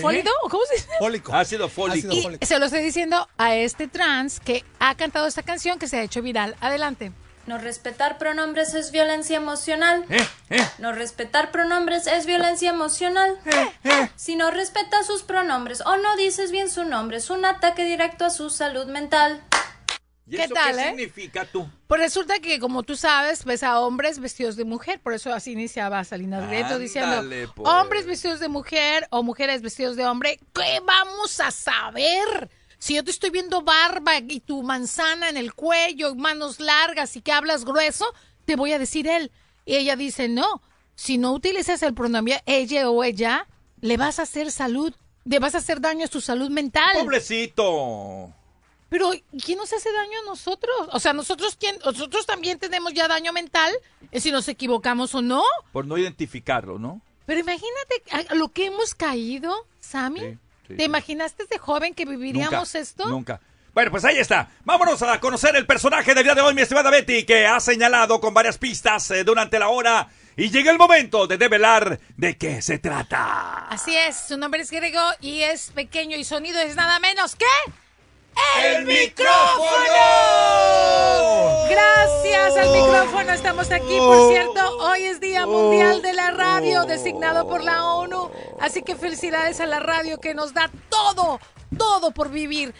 fólico, 0.00 0.30
¿o 0.42 0.48
¿cómo 0.48 0.64
se 0.66 0.74
dice? 0.74 0.88
Fólico. 0.98 1.34
Ácido 1.34 1.68
fólico. 1.68 2.08
Y 2.12 2.46
se 2.46 2.58
lo 2.58 2.66
estoy 2.66 2.82
diciendo 2.82 3.28
a 3.38 3.56
este 3.56 3.88
trans 3.88 4.40
que 4.40 4.64
ha 4.78 4.94
cantado 4.94 5.26
esta 5.26 5.42
canción 5.42 5.78
que 5.78 5.88
se 5.88 5.98
ha 5.98 6.02
hecho 6.02 6.22
viral. 6.22 6.56
Adelante. 6.60 7.12
No 7.46 7.58
respetar 7.58 8.18
pronombres 8.18 8.74
es 8.74 8.90
violencia 8.90 9.36
emocional. 9.36 10.04
No 10.78 10.92
respetar 10.92 11.50
pronombres 11.50 12.06
es 12.06 12.26
violencia 12.26 12.70
emocional. 12.70 13.38
Si 14.16 14.36
no 14.36 14.50
respetas 14.50 15.06
sus 15.06 15.22
pronombres 15.22 15.82
o 15.82 15.96
no 15.96 16.16
dices 16.16 16.50
bien 16.50 16.70
su 16.70 16.84
nombre, 16.84 17.18
es 17.18 17.30
un 17.30 17.44
ataque 17.44 17.84
directo 17.84 18.24
a 18.24 18.30
su 18.30 18.50
salud 18.50 18.86
mental. 18.86 19.42
¿Y 20.26 20.36
¿Qué 20.36 20.44
eso 20.44 20.54
tal, 20.54 20.74
qué 20.74 20.80
eh? 20.80 20.88
significa 20.88 21.44
tú? 21.44 21.68
Pues 21.86 22.00
resulta 22.00 22.38
que, 22.38 22.58
como 22.58 22.82
tú 22.82 22.96
sabes, 22.96 23.44
ves 23.44 23.62
a 23.62 23.80
hombres 23.80 24.20
vestidos 24.20 24.56
de 24.56 24.64
mujer. 24.64 24.98
Por 25.00 25.12
eso 25.12 25.34
así 25.34 25.52
iniciaba 25.52 26.02
Salinas 26.02 26.48
Grieto 26.48 26.78
diciendo: 26.78 27.22
pues. 27.54 27.68
hombres 27.68 28.06
vestidos 28.06 28.40
de 28.40 28.48
mujer 28.48 29.06
o 29.10 29.22
mujeres 29.22 29.60
vestidos 29.60 29.96
de 29.96 30.06
hombre. 30.06 30.40
¿Qué 30.54 30.80
vamos 30.82 31.40
a 31.40 31.50
saber? 31.50 32.48
Si 32.84 32.96
yo 32.96 33.02
te 33.02 33.12
estoy 33.12 33.30
viendo 33.30 33.62
barba 33.62 34.18
y 34.18 34.40
tu 34.40 34.62
manzana 34.62 35.30
en 35.30 35.38
el 35.38 35.54
cuello, 35.54 36.10
y 36.10 36.16
manos 36.16 36.60
largas 36.60 37.16
y 37.16 37.22
que 37.22 37.32
hablas 37.32 37.64
grueso, 37.64 38.04
te 38.44 38.56
voy 38.56 38.72
a 38.72 38.78
decir 38.78 39.08
él. 39.08 39.32
Y 39.64 39.76
ella 39.76 39.96
dice: 39.96 40.28
No, 40.28 40.60
si 40.94 41.16
no 41.16 41.32
utilizas 41.32 41.82
el 41.82 41.94
pronombre 41.94 42.42
ella 42.44 42.90
o 42.90 43.02
ella, 43.02 43.48
le 43.80 43.96
vas 43.96 44.18
a 44.18 44.24
hacer 44.24 44.52
salud, 44.52 44.94
le 45.24 45.38
vas 45.38 45.54
a 45.54 45.58
hacer 45.58 45.80
daño 45.80 46.04
a 46.04 46.08
su 46.08 46.20
salud 46.20 46.50
mental. 46.50 46.92
Pobrecito. 46.92 48.34
Pero 48.90 49.12
¿quién 49.42 49.56
nos 49.56 49.72
hace 49.72 49.90
daño 49.90 50.18
a 50.22 50.26
nosotros? 50.26 50.76
O 50.92 51.00
sea, 51.00 51.14
nosotros 51.14 51.56
quién, 51.58 51.78
nosotros 51.86 52.26
también 52.26 52.58
tenemos 52.58 52.92
ya 52.92 53.08
daño 53.08 53.32
mental, 53.32 53.72
eh, 54.12 54.20
si 54.20 54.30
nos 54.30 54.46
equivocamos 54.46 55.14
o 55.14 55.22
no. 55.22 55.42
Por 55.72 55.86
no 55.86 55.96
identificarlo, 55.96 56.78
¿no? 56.78 57.00
Pero 57.24 57.40
imagínate 57.40 58.28
a 58.30 58.34
lo 58.34 58.50
que 58.50 58.66
hemos 58.66 58.94
caído, 58.94 59.66
Sammy. 59.80 60.36
¿Te 60.66 60.84
imaginaste 60.84 61.44
de 61.50 61.58
joven 61.58 61.94
que 61.94 62.04
viviríamos 62.04 62.74
esto? 62.74 63.06
Nunca. 63.06 63.40
Bueno, 63.74 63.90
pues 63.90 64.04
ahí 64.04 64.18
está. 64.18 64.48
Vámonos 64.64 65.02
a 65.02 65.18
conocer 65.18 65.56
el 65.56 65.66
personaje 65.66 66.14
del 66.14 66.22
día 66.22 66.34
de 66.34 66.40
hoy, 66.40 66.54
mi 66.54 66.62
estimada 66.62 66.90
Betty, 66.90 67.24
que 67.24 67.46
ha 67.46 67.58
señalado 67.58 68.20
con 68.20 68.32
varias 68.32 68.56
pistas 68.56 69.10
eh, 69.10 69.24
durante 69.24 69.58
la 69.58 69.68
hora. 69.68 70.08
Y 70.36 70.50
llega 70.50 70.70
el 70.70 70.78
momento 70.78 71.26
de 71.26 71.38
develar 71.38 71.98
de 72.16 72.36
qué 72.36 72.62
se 72.62 72.78
trata. 72.78 73.66
Así 73.68 73.96
es, 73.96 74.16
su 74.28 74.36
nombre 74.36 74.62
es 74.62 74.70
griego 74.70 75.00
y 75.20 75.40
es 75.42 75.70
pequeño 75.72 76.16
y 76.16 76.24
sonido 76.24 76.60
es 76.60 76.76
nada 76.76 76.98
menos 77.00 77.34
que... 77.36 77.46
¡El 78.62 78.84
micrófono! 78.84 79.28
Gracias 81.68 82.56
al 82.56 82.70
micrófono 82.70 83.32
estamos 83.32 83.70
aquí. 83.70 83.96
Por 83.96 84.28
cierto, 84.32 84.76
hoy 84.78 85.04
es 85.04 85.20
Día 85.20 85.46
Mundial 85.46 86.02
de 86.02 86.13
la 86.24 86.30
Radio, 86.30 86.84
designado 86.86 87.46
por 87.46 87.62
la 87.62 87.84
ONU. 87.84 88.30
Así 88.60 88.82
que 88.82 88.96
felicidades 88.96 89.60
a 89.60 89.66
la 89.66 89.80
radio 89.80 90.18
que 90.18 90.32
nos 90.32 90.54
da 90.54 90.70
todo, 90.88 91.38
todo 91.76 92.12
por 92.12 92.30
vivir. 92.30 92.74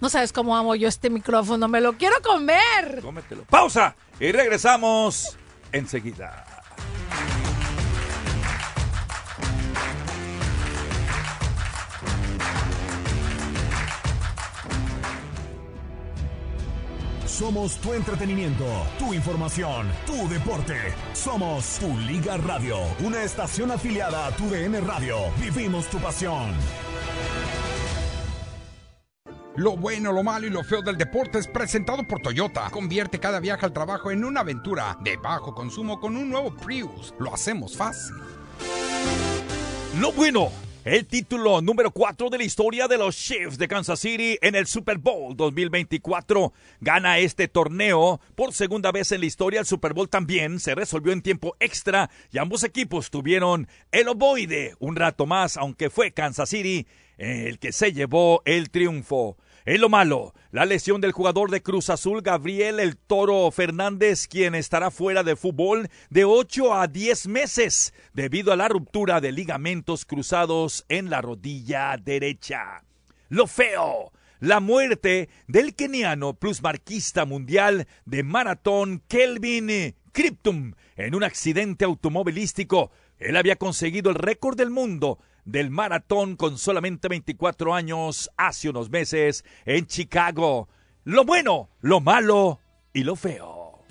No 0.00 0.08
sabes 0.08 0.32
cómo 0.32 0.56
amo 0.56 0.74
yo 0.74 0.88
este 0.88 1.10
micrófono, 1.10 1.68
me 1.68 1.80
lo 1.80 1.98
quiero 1.98 2.16
comer. 2.22 3.00
Cómetelo. 3.02 3.44
Pausa 3.44 3.94
y 4.18 4.32
regresamos 4.32 5.36
enseguida. 5.72 6.47
Somos 17.38 17.76
tu 17.76 17.94
entretenimiento, 17.94 18.66
tu 18.98 19.14
información, 19.14 19.86
tu 20.04 20.28
deporte. 20.28 20.74
Somos 21.12 21.78
Tu 21.78 21.96
Liga 21.98 22.36
Radio, 22.36 22.78
una 22.98 23.22
estación 23.22 23.70
afiliada 23.70 24.26
a 24.26 24.32
Tu 24.32 24.50
DN 24.50 24.80
Radio. 24.80 25.18
Vivimos 25.40 25.86
tu 25.86 25.98
pasión. 25.98 26.52
Lo 29.54 29.76
bueno, 29.76 30.10
lo 30.10 30.24
malo 30.24 30.48
y 30.48 30.50
lo 30.50 30.64
feo 30.64 30.82
del 30.82 30.98
deporte 30.98 31.38
es 31.38 31.46
presentado 31.46 32.02
por 32.02 32.20
Toyota. 32.22 32.70
Convierte 32.70 33.20
cada 33.20 33.38
viaje 33.38 33.66
al 33.66 33.72
trabajo 33.72 34.10
en 34.10 34.24
una 34.24 34.40
aventura 34.40 34.98
de 35.04 35.16
bajo 35.16 35.54
consumo 35.54 36.00
con 36.00 36.16
un 36.16 36.28
nuevo 36.28 36.52
Prius. 36.56 37.14
Lo 37.20 37.32
hacemos 37.32 37.76
fácil. 37.76 38.16
Lo 40.00 40.10
bueno. 40.10 40.50
El 40.88 41.04
título 41.06 41.60
número 41.60 41.90
4 41.90 42.30
de 42.30 42.38
la 42.38 42.44
historia 42.44 42.88
de 42.88 42.96
los 42.96 43.14
Chiefs 43.14 43.58
de 43.58 43.68
Kansas 43.68 44.00
City 44.00 44.38
en 44.40 44.54
el 44.54 44.66
Super 44.66 44.96
Bowl 44.96 45.36
2024. 45.36 46.54
Gana 46.80 47.18
este 47.18 47.46
torneo 47.46 48.22
por 48.34 48.54
segunda 48.54 48.90
vez 48.90 49.12
en 49.12 49.20
la 49.20 49.26
historia. 49.26 49.60
El 49.60 49.66
Super 49.66 49.92
Bowl 49.92 50.08
también 50.08 50.58
se 50.60 50.74
resolvió 50.74 51.12
en 51.12 51.20
tiempo 51.20 51.54
extra 51.60 52.08
y 52.32 52.38
ambos 52.38 52.64
equipos 52.64 53.10
tuvieron 53.10 53.68
el 53.92 54.08
ovoide 54.08 54.76
un 54.78 54.96
rato 54.96 55.26
más, 55.26 55.58
aunque 55.58 55.90
fue 55.90 56.12
Kansas 56.12 56.48
City 56.48 56.86
el 57.18 57.58
que 57.58 57.72
se 57.72 57.92
llevó 57.92 58.40
el 58.46 58.70
triunfo. 58.70 59.36
En 59.68 59.82
lo 59.82 59.90
malo, 59.90 60.32
la 60.50 60.64
lesión 60.64 61.02
del 61.02 61.12
jugador 61.12 61.50
de 61.50 61.62
Cruz 61.62 61.90
Azul, 61.90 62.22
Gabriel 62.22 62.80
El 62.80 62.96
Toro 62.96 63.50
Fernández, 63.50 64.26
quien 64.26 64.54
estará 64.54 64.90
fuera 64.90 65.22
de 65.22 65.36
fútbol 65.36 65.90
de 66.08 66.24
8 66.24 66.72
a 66.72 66.86
10 66.86 67.26
meses 67.28 67.92
debido 68.14 68.50
a 68.50 68.56
la 68.56 68.68
ruptura 68.68 69.20
de 69.20 69.30
ligamentos 69.30 70.06
cruzados 70.06 70.86
en 70.88 71.10
la 71.10 71.20
rodilla 71.20 71.98
derecha. 72.02 72.82
Lo 73.28 73.46
feo, 73.46 74.10
la 74.40 74.60
muerte 74.60 75.28
del 75.48 75.74
keniano 75.74 76.32
plusmarquista 76.32 77.26
mundial 77.26 77.86
de 78.06 78.22
maratón 78.22 79.02
Kelvin 79.06 79.94
Kryptum 80.12 80.72
en 80.96 81.14
un 81.14 81.24
accidente 81.24 81.84
automovilístico. 81.84 82.90
Él 83.18 83.36
había 83.36 83.56
conseguido 83.56 84.08
el 84.08 84.16
récord 84.16 84.56
del 84.56 84.70
mundo 84.70 85.18
del 85.48 85.70
maratón 85.70 86.36
con 86.36 86.58
solamente 86.58 87.08
24 87.08 87.74
años 87.74 88.30
hace 88.36 88.68
unos 88.68 88.90
meses 88.90 89.44
en 89.64 89.86
Chicago. 89.86 90.68
Lo 91.04 91.24
bueno, 91.24 91.70
lo 91.80 92.00
malo 92.00 92.60
y 92.92 93.02
lo 93.02 93.16
feo. 93.16 93.82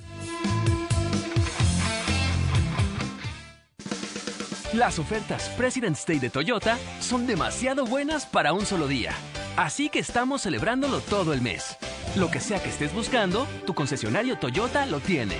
Las 4.73 4.99
ofertas 4.99 5.49
President's 5.57 6.05
Day 6.05 6.19
de 6.19 6.29
Toyota 6.29 6.77
son 6.99 7.25
demasiado 7.25 7.85
buenas 7.85 8.27
para 8.27 8.53
un 8.53 8.65
solo 8.65 8.87
día. 8.87 9.13
Así 9.55 9.89
que 9.89 9.97
estamos 9.97 10.43
celebrándolo 10.43 10.99
todo 10.99 11.33
el 11.33 11.41
mes. 11.41 11.77
Lo 12.15 12.29
que 12.29 12.39
sea 12.39 12.61
que 12.61 12.69
estés 12.69 12.93
buscando, 12.93 13.47
tu 13.65 13.73
concesionario 13.73 14.37
Toyota 14.37 14.85
lo 14.85 14.99
tiene. 14.99 15.37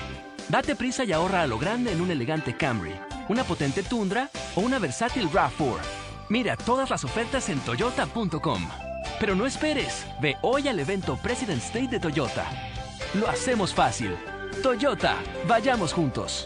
Date 0.49 0.75
prisa 0.75 1.03
y 1.03 1.11
ahorra 1.11 1.43
a 1.43 1.47
lo 1.47 1.59
grande 1.59 1.91
en 1.91 2.01
un 2.01 2.09
elegante 2.09 2.55
Camry, 2.57 2.95
una 3.29 3.43
potente 3.43 3.83
Tundra 3.83 4.31
o 4.55 4.61
una 4.61 4.79
versátil 4.79 5.29
RAV4. 5.29 5.96
Mira 6.29 6.57
todas 6.57 6.89
las 6.89 7.03
ofertas 7.03 7.49
en 7.49 7.59
toyota.com. 7.59 8.61
Pero 9.19 9.35
no 9.35 9.45
esperes, 9.45 10.05
ve 10.21 10.35
hoy 10.41 10.67
al 10.67 10.79
evento 10.79 11.17
President's 11.17 11.73
Day 11.73 11.87
de 11.87 11.99
Toyota. 11.99 12.45
Lo 13.13 13.27
hacemos 13.27 13.73
fácil. 13.73 14.15
Toyota, 14.61 15.15
vayamos 15.47 15.93
juntos. 15.93 16.45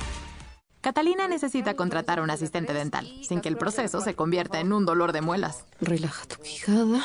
Catalina 0.81 1.27
necesita 1.27 1.75
contratar 1.75 2.19
a 2.19 2.23
un 2.23 2.31
asistente 2.31 2.73
dental, 2.73 3.07
sin 3.21 3.39
que 3.39 3.49
el 3.49 3.57
proceso 3.57 4.01
se 4.01 4.15
convierta 4.15 4.59
en 4.59 4.73
un 4.73 4.85
dolor 4.85 5.13
de 5.13 5.21
muelas. 5.21 5.65
Relaja 5.79 6.25
tu 6.25 6.37
quijada. 6.41 7.01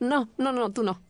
No, 0.00 0.28
no, 0.38 0.52
no, 0.52 0.70
tú 0.70 0.82
no. 0.82 1.00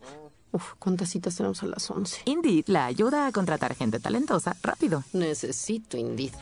Uf, 0.53 0.75
¿cuántas 0.79 1.09
citas 1.11 1.37
tenemos 1.37 1.63
a 1.63 1.67
las 1.67 1.91
11? 1.91 2.23
Indeed 2.27 2.65
la 2.69 2.87
ayuda 2.87 3.27
a 3.27 3.33
contratar 3.33 3.75
gente 3.75 3.99
talentosa 3.99 4.57
rápido. 4.63 5.05
Necesito 5.13 5.97
Indeed. 5.97 6.33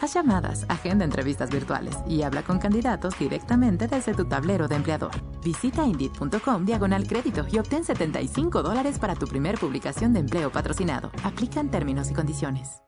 Haz 0.00 0.14
llamadas, 0.14 0.64
agenda 0.68 1.04
entrevistas 1.04 1.50
virtuales 1.50 1.96
y 2.08 2.22
habla 2.22 2.42
con 2.42 2.58
candidatos 2.58 3.18
directamente 3.18 3.88
desde 3.88 4.14
tu 4.14 4.26
tablero 4.26 4.68
de 4.68 4.76
empleador. 4.76 5.10
Visita 5.44 5.84
Indeed.com 5.84 6.64
diagonal 6.64 7.06
crédito 7.06 7.46
y 7.50 7.58
obtén 7.58 7.84
75 7.84 8.62
dólares 8.62 8.98
para 8.98 9.14
tu 9.14 9.26
primer 9.26 9.58
publicación 9.58 10.12
de 10.12 10.20
empleo 10.20 10.50
patrocinado. 10.52 11.10
Aplican 11.24 11.70
términos 11.70 12.10
y 12.10 12.14
condiciones. 12.14 12.82